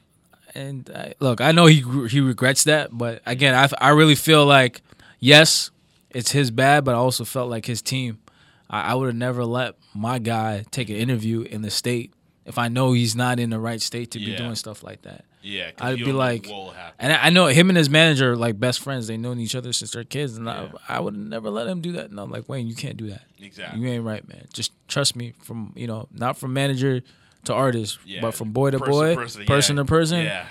and 0.55 0.91
I, 0.95 1.15
look, 1.21 1.41
I 1.41 1.53
know 1.53 1.67
he 1.67 1.83
he 2.09 2.21
regrets 2.21 2.65
that, 2.65 2.91
but 2.93 3.23
again, 3.27 3.55
I 3.55 3.69
I 3.81 3.91
really 3.91 4.15
feel 4.15 4.45
like 4.45 4.83
yes, 5.21 5.71
it's 6.11 6.33
his 6.33 6.51
bad, 6.51 6.85
but 6.85 6.95
I 6.95 6.99
also 6.99 7.25
felt 7.25 7.49
like 7.51 7.67
his 7.67 7.81
team. 7.83 8.19
I, 8.71 8.93
I 8.93 8.95
would 8.95 9.07
have 9.07 9.17
never 9.17 9.45
let 9.47 9.77
my 9.95 10.19
guy 10.19 10.65
take 10.71 10.91
an 10.91 10.97
interview 10.97 11.41
in 11.43 11.63
the 11.63 11.71
state 11.71 12.13
if 12.45 12.59
I 12.59 12.69
know 12.69 12.93
he's 12.93 13.17
not 13.17 13.39
in 13.41 13.51
the 13.51 13.59
right 13.59 13.81
state 13.81 14.11
to 14.13 14.19
be 14.19 14.27
Yeah. 14.33 14.39
doing 14.39 14.55
stuff 14.55 14.83
like 14.83 15.03
that. 15.03 15.25
Yeah, 15.43 15.71
I'd 15.81 15.97
be 15.97 16.13
like, 16.13 16.49
and 16.99 17.13
I 17.13 17.27
I 17.27 17.31
know 17.31 17.47
him 17.47 17.69
and 17.71 17.77
his 17.77 17.89
manager 17.91 18.33
are 18.33 18.37
like 18.37 18.59
best 18.59 18.81
friends. 18.81 19.07
They 19.07 19.17
known 19.17 19.39
each 19.39 19.55
other 19.55 19.73
since 19.73 19.93
they're 19.93 20.05
kids, 20.05 20.37
and 20.37 20.47
Yeah. 20.47 20.69
I, 20.89 20.97
I 20.97 21.01
would 21.01 21.17
never 21.17 21.51
let 21.51 21.67
him 21.67 21.81
do 21.81 21.93
that. 21.93 22.11
And 22.11 22.19
I'm 22.19 22.31
like, 22.31 22.49
Wayne, 22.49 22.67
you 22.67 22.75
can't 22.75 22.97
do 22.97 23.09
that. 23.11 23.23
Exactly. 23.41 23.81
You 23.81 23.89
ain't 23.89 24.05
right, 24.05 24.27
man. 24.29 24.47
Just 24.53 24.73
trust 24.89 25.17
me. 25.17 25.35
From 25.43 25.73
you 25.77 25.87
know, 25.87 26.09
not 26.13 26.37
from 26.39 26.53
manager 26.53 27.03
to 27.45 27.55
artist, 27.55 27.99
Yeah. 28.05 28.21
but 28.21 28.33
from 28.35 28.53
boy 28.53 28.71
to 28.73 28.79
Person 28.79 28.93
boy, 28.93 29.15
person, 29.15 29.47
person 29.47 29.77
yeah. 29.77 29.83
to 29.83 29.87
person. 29.87 30.25
Yeah. 30.25 30.47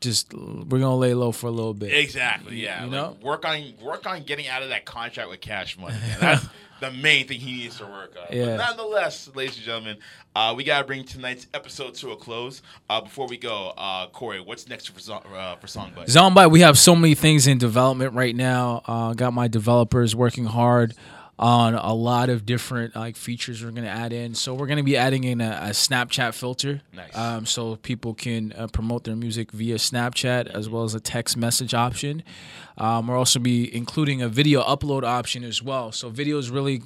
Just 0.00 0.34
we're 0.34 0.78
gonna 0.80 0.96
lay 0.96 1.14
low 1.14 1.32
for 1.32 1.46
a 1.46 1.50
little 1.50 1.74
bit. 1.74 1.92
Exactly. 1.94 2.56
Yeah. 2.62 2.84
You 2.84 2.90
Like, 2.90 2.92
know? 2.92 3.16
work 3.22 3.44
on 3.44 3.72
work 3.80 4.06
on 4.06 4.22
getting 4.24 4.48
out 4.48 4.62
of 4.62 4.68
that 4.70 4.84
contract 4.84 5.30
with 5.30 5.40
Cash 5.40 5.78
Money. 5.78 5.96
The 6.82 6.90
main 6.90 7.28
thing 7.28 7.38
he 7.38 7.52
needs 7.52 7.78
to 7.78 7.84
work 7.84 8.16
on. 8.18 8.36
Yeah. 8.36 8.56
But 8.56 8.56
nonetheless, 8.56 9.30
ladies 9.36 9.54
and 9.54 9.64
gentlemen, 9.64 9.98
uh, 10.34 10.52
we 10.56 10.64
gotta 10.64 10.84
bring 10.84 11.04
tonight's 11.04 11.46
episode 11.54 11.94
to 11.94 12.10
a 12.10 12.16
close. 12.16 12.60
Uh, 12.90 13.00
before 13.00 13.28
we 13.28 13.36
go, 13.36 13.72
uh, 13.76 14.08
Corey, 14.08 14.40
what's 14.40 14.68
next 14.68 14.88
for 14.88 15.12
uh, 15.14 15.54
for 15.54 15.68
Zongbyte? 15.68 16.06
Zongbyte, 16.06 16.50
we 16.50 16.58
have 16.62 16.76
so 16.76 16.96
many 16.96 17.14
things 17.14 17.46
in 17.46 17.58
development 17.58 18.14
right 18.14 18.34
now. 18.34 18.82
Uh, 18.84 19.14
got 19.14 19.32
my 19.32 19.46
developers 19.46 20.16
working 20.16 20.46
hard 20.46 20.96
on 21.42 21.74
a 21.74 21.92
lot 21.92 22.28
of 22.30 22.46
different 22.46 22.94
like 22.94 23.16
features 23.16 23.64
we're 23.64 23.72
gonna 23.72 23.88
add 23.88 24.12
in. 24.12 24.32
So 24.32 24.54
we're 24.54 24.68
gonna 24.68 24.84
be 24.84 24.96
adding 24.96 25.24
in 25.24 25.40
a, 25.40 25.58
a 25.64 25.70
Snapchat 25.70 26.34
filter, 26.34 26.82
Nice. 26.94 27.16
um, 27.16 27.46
so 27.46 27.74
people 27.76 28.14
can 28.14 28.52
uh, 28.56 28.68
promote 28.68 29.02
their 29.02 29.16
music 29.16 29.50
via 29.50 29.74
Snapchat 29.74 30.46
as 30.46 30.68
well 30.68 30.84
as 30.84 30.94
a 30.94 31.00
text 31.00 31.36
message 31.36 31.74
option. 31.74 32.22
Um, 32.78 33.08
we'll 33.08 33.18
also 33.18 33.40
be 33.40 33.74
including 33.74 34.22
a 34.22 34.28
video 34.28 34.62
upload 34.62 35.02
option 35.02 35.42
as 35.42 35.60
well. 35.60 35.90
So 35.90 36.10
video 36.10 36.38
is 36.38 36.48
really 36.48 36.82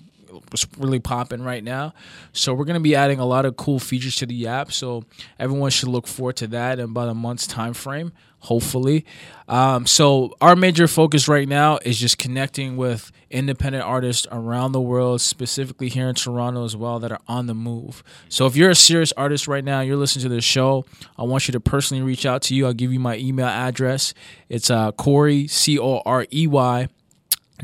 was 0.51 0.67
really 0.79 1.01
popping 1.01 1.43
right 1.43 1.63
now. 1.63 1.95
So 2.33 2.55
we're 2.55 2.65
gonna 2.65 2.81
be 2.81 2.95
adding 2.95 3.19
a 3.19 3.27
lot 3.27 3.45
of 3.45 3.57
cool 3.57 3.79
features 3.79 4.17
to 4.17 4.27
the 4.27 4.47
app. 4.47 4.73
So 4.73 5.05
everyone 5.39 5.71
should 5.71 5.89
look 5.89 6.07
forward 6.07 6.37
to 6.37 6.47
that 6.49 6.79
in 6.79 6.85
about 6.87 7.09
a 7.09 7.15
month's 7.15 7.47
time 7.47 7.75
frame, 7.75 8.13
hopefully. 8.41 9.05
Um, 9.49 9.87
so 9.87 10.35
our 10.41 10.57
major 10.57 10.89
focus 10.89 11.29
right 11.29 11.49
now 11.49 11.79
is 11.85 11.99
just 11.99 12.19
connecting 12.19 12.77
with 12.77 13.13
independent 13.31 13.85
artists 13.85 14.27
around 14.31 14.73
the 14.73 14.81
world, 14.81 15.21
specifically 15.21 15.89
here 15.89 16.09
in 16.09 16.15
Toronto 16.15 16.65
as 16.65 16.77
well, 16.77 16.99
that 17.01 17.13
are 17.13 17.21
on 17.27 17.47
the 17.47 17.55
move. 17.55 18.03
So 18.29 18.47
if 18.47 18.57
you're 18.57 18.71
a 18.71 18.75
serious 18.75 19.13
artist 19.13 19.49
right 19.49 19.65
now, 19.65 19.81
you're 19.81 19.97
listening 19.97 20.25
to 20.25 20.29
this 20.29 20.45
show, 20.45 20.85
I 21.19 21.25
want 21.25 21.49
you 21.49 21.53
to 21.53 21.61
personally 21.61 22.03
reach 22.03 22.25
out 22.25 22.43
to 22.43 22.55
you. 22.55 22.67
I'll 22.67 22.73
give 22.73 22.93
you 22.93 23.01
my 23.01 23.17
email 23.19 23.47
address. 23.47 24.15
It's 24.49 24.71
uh, 24.71 24.93
Corey 24.93 25.47
C 25.49 25.79
O 25.79 26.03
R 26.05 26.27
E 26.33 26.47
Y 26.47 26.89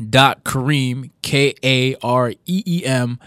dot 0.09 0.43
Kareem 0.43 1.11
K 1.21 1.55
A 1.63 1.95
R 2.01 2.31
E 2.31 2.63
E 2.65 2.85
M 2.85 3.19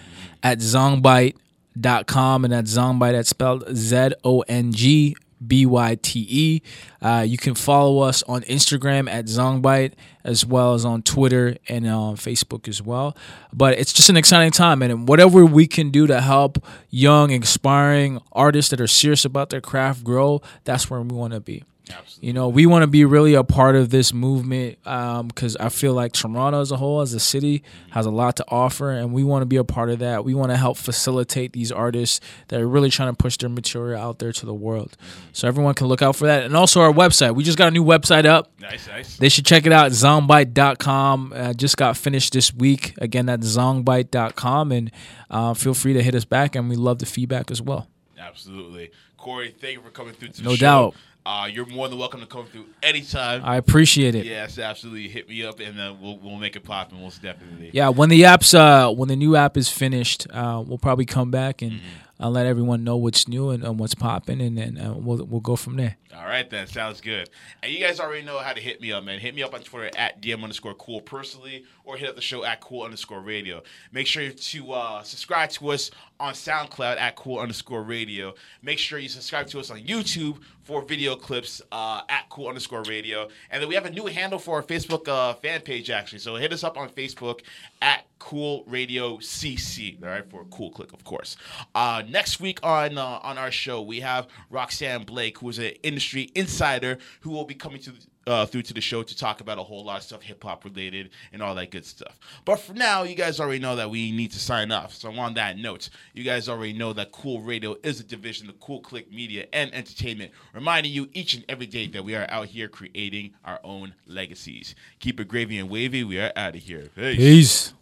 at 0.42 0.58
zongbyte.com 0.58 2.44
and 2.44 2.52
that's 2.52 2.76
zongbyte 2.76 3.12
that's 3.12 3.28
spelled 3.28 3.64
Z 3.74 4.10
O 4.24 4.40
N 4.42 4.72
G 4.72 5.16
B 5.44 5.66
Y 5.66 5.96
T 6.00 6.26
E. 6.28 6.62
Uh, 7.00 7.24
you 7.26 7.36
can 7.36 7.54
follow 7.54 8.00
us 8.00 8.22
on 8.24 8.42
Instagram 8.42 9.08
at 9.08 9.26
zongbyte 9.26 9.92
as 10.24 10.44
well 10.44 10.74
as 10.74 10.84
on 10.84 11.02
Twitter 11.02 11.56
and 11.68 11.86
on 11.86 12.16
Facebook 12.16 12.68
as 12.68 12.82
well. 12.82 13.16
But 13.52 13.78
it's 13.78 13.92
just 13.92 14.08
an 14.08 14.16
exciting 14.16 14.50
time 14.50 14.82
and 14.82 15.06
whatever 15.08 15.44
we 15.44 15.66
can 15.66 15.90
do 15.90 16.06
to 16.06 16.20
help 16.20 16.64
young, 16.90 17.30
inspiring 17.30 18.20
artists 18.32 18.70
that 18.70 18.80
are 18.80 18.86
serious 18.86 19.24
about 19.24 19.50
their 19.50 19.60
craft 19.60 20.04
grow, 20.04 20.42
that's 20.64 20.90
where 20.90 21.00
we 21.00 21.14
want 21.14 21.32
to 21.32 21.40
be. 21.40 21.62
Absolutely. 21.88 22.26
You 22.26 22.32
know, 22.32 22.48
we 22.48 22.66
want 22.66 22.82
to 22.82 22.88
be 22.88 23.04
really 23.04 23.34
a 23.34 23.44
part 23.44 23.76
of 23.76 23.90
this 23.90 24.12
movement 24.12 24.78
because 24.82 25.56
I 25.56 25.68
feel 25.68 25.92
like 25.92 26.12
Toronto 26.12 26.60
as 26.60 26.72
a 26.72 26.76
whole, 26.76 27.00
as 27.00 27.14
a 27.14 27.20
city, 27.20 27.62
has 27.90 28.06
a 28.06 28.10
lot 28.10 28.36
to 28.36 28.44
offer, 28.48 28.90
and 28.90 29.12
we 29.12 29.22
want 29.22 29.42
to 29.42 29.46
be 29.46 29.56
a 29.56 29.64
part 29.64 29.90
of 29.90 30.00
that. 30.00 30.24
We 30.24 30.34
want 30.34 30.50
to 30.50 30.56
help 30.56 30.78
facilitate 30.78 31.52
these 31.52 31.70
artists 31.70 32.20
that 32.48 32.60
are 32.60 32.66
really 32.66 32.90
trying 32.90 33.14
to 33.14 33.16
push 33.16 33.36
their 33.36 33.48
material 33.48 34.00
out 34.00 34.18
there 34.18 34.32
to 34.32 34.46
the 34.46 34.54
world. 34.54 34.96
So 35.32 35.46
everyone 35.46 35.74
can 35.74 35.86
look 35.86 36.02
out 36.02 36.16
for 36.16 36.26
that, 36.26 36.42
and 36.42 36.56
also 36.56 36.80
our 36.80 36.92
website. 36.92 37.36
We 37.36 37.44
just 37.44 37.58
got 37.58 37.68
a 37.68 37.70
new 37.70 37.84
website 37.84 38.24
up. 38.26 38.50
Nice, 38.60 38.88
nice. 38.88 39.16
They 39.16 39.28
should 39.28 39.46
check 39.46 39.64
it 39.64 39.72
out, 39.72 39.92
zongbyte.com. 39.92 41.32
Uh, 41.36 41.52
just 41.52 41.76
got 41.76 41.96
finished 41.96 42.32
this 42.32 42.52
week. 42.52 42.94
Again, 42.98 43.26
that's 43.26 43.46
zongbyte.com, 43.56 44.72
and 44.72 44.90
uh, 45.30 45.54
feel 45.54 45.74
free 45.74 45.92
to 45.92 46.02
hit 46.02 46.14
us 46.16 46.24
back, 46.24 46.56
and 46.56 46.68
we 46.68 46.74
love 46.74 46.98
the 46.98 47.06
feedback 47.06 47.50
as 47.50 47.62
well. 47.62 47.86
Absolutely. 48.18 48.90
Corey, 49.16 49.54
thank 49.58 49.76
you 49.76 49.82
for 49.82 49.90
coming 49.90 50.14
through 50.14 50.28
to 50.28 50.42
the 50.42 50.48
No 50.48 50.56
doubt. 50.56 50.94
Uh, 51.26 51.46
you're 51.46 51.66
more 51.66 51.88
than 51.88 51.98
welcome 51.98 52.20
to 52.20 52.26
come 52.26 52.46
through 52.46 52.64
anytime. 52.84 53.42
I 53.44 53.56
appreciate 53.56 54.14
it. 54.14 54.24
Yes, 54.26 54.60
absolutely. 54.60 55.08
Hit 55.08 55.28
me 55.28 55.44
up 55.44 55.58
and 55.58 55.76
then 55.76 56.00
we'll 56.00 56.18
we'll 56.18 56.36
make 56.36 56.54
it 56.54 56.62
pop 56.62 56.92
and 56.92 57.00
most 57.00 57.20
definitely. 57.20 57.70
Yeah, 57.72 57.88
when 57.88 58.10
the 58.10 58.24
app's 58.24 58.54
uh 58.54 58.92
when 58.92 59.08
the 59.08 59.16
new 59.16 59.34
app 59.34 59.56
is 59.56 59.68
finished, 59.68 60.28
uh, 60.32 60.62
we'll 60.64 60.78
probably 60.78 61.04
come 61.04 61.32
back 61.32 61.62
and 61.62 61.80
I'll 62.20 62.30
let 62.30 62.46
everyone 62.46 62.84
know 62.84 62.96
what's 62.96 63.26
new 63.26 63.50
and, 63.50 63.64
and 63.64 63.78
what's 63.78 63.94
popping, 63.94 64.40
and 64.40 64.56
then 64.56 64.78
uh, 64.78 64.94
we'll 64.94 65.24
we'll 65.24 65.40
go 65.40 65.56
from 65.56 65.76
there. 65.76 65.96
All 66.18 66.24
right, 66.24 66.48
then. 66.48 66.66
Sounds 66.66 67.02
good. 67.02 67.28
And 67.62 67.70
you 67.70 67.78
guys 67.78 68.00
already 68.00 68.24
know 68.24 68.38
how 68.38 68.54
to 68.54 68.60
hit 68.60 68.80
me 68.80 68.90
up, 68.92 69.04
man. 69.04 69.18
Hit 69.18 69.34
me 69.34 69.42
up 69.42 69.52
on 69.52 69.60
Twitter 69.60 69.90
at 69.98 70.22
DM 70.22 70.42
underscore 70.42 70.74
cool 70.74 71.02
personally 71.02 71.64
or 71.84 71.96
hit 71.96 72.08
up 72.08 72.16
the 72.16 72.22
show 72.22 72.42
at 72.44 72.60
cool 72.60 72.84
underscore 72.84 73.20
radio. 73.20 73.62
Make 73.92 74.06
sure 74.06 74.30
to 74.30 74.72
uh, 74.72 75.02
subscribe 75.02 75.50
to 75.50 75.70
us 75.70 75.90
on 76.18 76.32
SoundCloud 76.32 76.96
at 76.96 77.16
cool 77.16 77.38
underscore 77.38 77.82
radio. 77.82 78.34
Make 78.62 78.78
sure 78.78 78.98
you 78.98 79.08
subscribe 79.08 79.46
to 79.48 79.60
us 79.60 79.70
on 79.70 79.80
YouTube 79.80 80.38
for 80.62 80.82
video 80.82 81.14
clips 81.14 81.60
uh, 81.70 82.00
at 82.08 82.28
cool 82.30 82.48
underscore 82.48 82.82
radio. 82.82 83.28
And 83.50 83.62
then 83.62 83.68
we 83.68 83.74
have 83.74 83.86
a 83.86 83.90
new 83.90 84.06
handle 84.06 84.38
for 84.38 84.56
our 84.56 84.62
Facebook 84.62 85.06
uh, 85.08 85.34
fan 85.34 85.60
page, 85.60 85.90
actually. 85.90 86.18
So 86.18 86.34
hit 86.36 86.52
us 86.52 86.64
up 86.64 86.76
on 86.76 86.88
Facebook 86.88 87.42
at 87.82 88.06
Cool 88.18 88.64
Radio 88.66 89.18
CC. 89.18 90.02
All 90.02 90.08
right, 90.08 90.28
for 90.28 90.40
a 90.42 90.44
cool 90.46 90.70
click, 90.70 90.92
of 90.92 91.04
course. 91.04 91.36
Uh, 91.74 92.02
next 92.08 92.40
week 92.40 92.58
on 92.62 92.96
uh, 92.96 93.20
on 93.22 93.36
our 93.36 93.50
show, 93.50 93.82
we 93.82 94.00
have 94.00 94.26
Roxanne 94.50 95.04
Blake, 95.04 95.38
who 95.38 95.50
is 95.50 95.58
an 95.58 95.72
industry 96.06 96.30
insider, 96.34 96.98
who 97.20 97.30
will 97.30 97.44
be 97.44 97.54
coming 97.54 97.80
to 97.82 97.92
uh, 98.26 98.44
through 98.44 98.62
to 98.62 98.74
the 98.74 98.80
show 98.80 99.04
to 99.04 99.16
talk 99.16 99.40
about 99.40 99.56
a 99.56 99.62
whole 99.62 99.84
lot 99.84 99.98
of 99.98 100.02
stuff 100.02 100.20
hip 100.20 100.42
hop 100.42 100.64
related 100.64 101.10
and 101.32 101.40
all 101.40 101.54
that 101.54 101.70
good 101.70 101.86
stuff. 101.86 102.18
But 102.44 102.56
for 102.56 102.72
now, 102.72 103.04
you 103.04 103.14
guys 103.14 103.38
already 103.38 103.60
know 103.60 103.76
that 103.76 103.88
we 103.88 104.10
need 104.10 104.32
to 104.32 104.40
sign 104.40 104.72
off. 104.72 104.94
So 104.94 105.12
on 105.12 105.34
that 105.34 105.58
note, 105.58 105.90
you 106.12 106.24
guys 106.24 106.48
already 106.48 106.72
know 106.72 106.92
that 106.94 107.12
Cool 107.12 107.40
Radio 107.40 107.76
is 107.84 108.00
a 108.00 108.02
division 108.02 108.48
of 108.48 108.58
Cool 108.58 108.80
Click 108.80 109.12
Media 109.12 109.46
and 109.52 109.72
Entertainment, 109.72 110.32
reminding 110.52 110.92
you 110.92 111.08
each 111.12 111.34
and 111.34 111.44
every 111.48 111.66
day 111.66 111.86
that 111.88 112.04
we 112.04 112.16
are 112.16 112.26
out 112.28 112.46
here 112.46 112.68
creating 112.68 113.32
our 113.44 113.60
own 113.62 113.94
legacies. 114.08 114.74
Keep 114.98 115.20
it 115.20 115.28
gravy 115.28 115.58
and 115.58 115.70
wavy. 115.70 116.02
We 116.02 116.18
are 116.18 116.32
out 116.34 116.56
of 116.56 116.62
here. 116.62 116.90
Peace. 116.96 117.72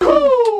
Peace. 0.00 0.53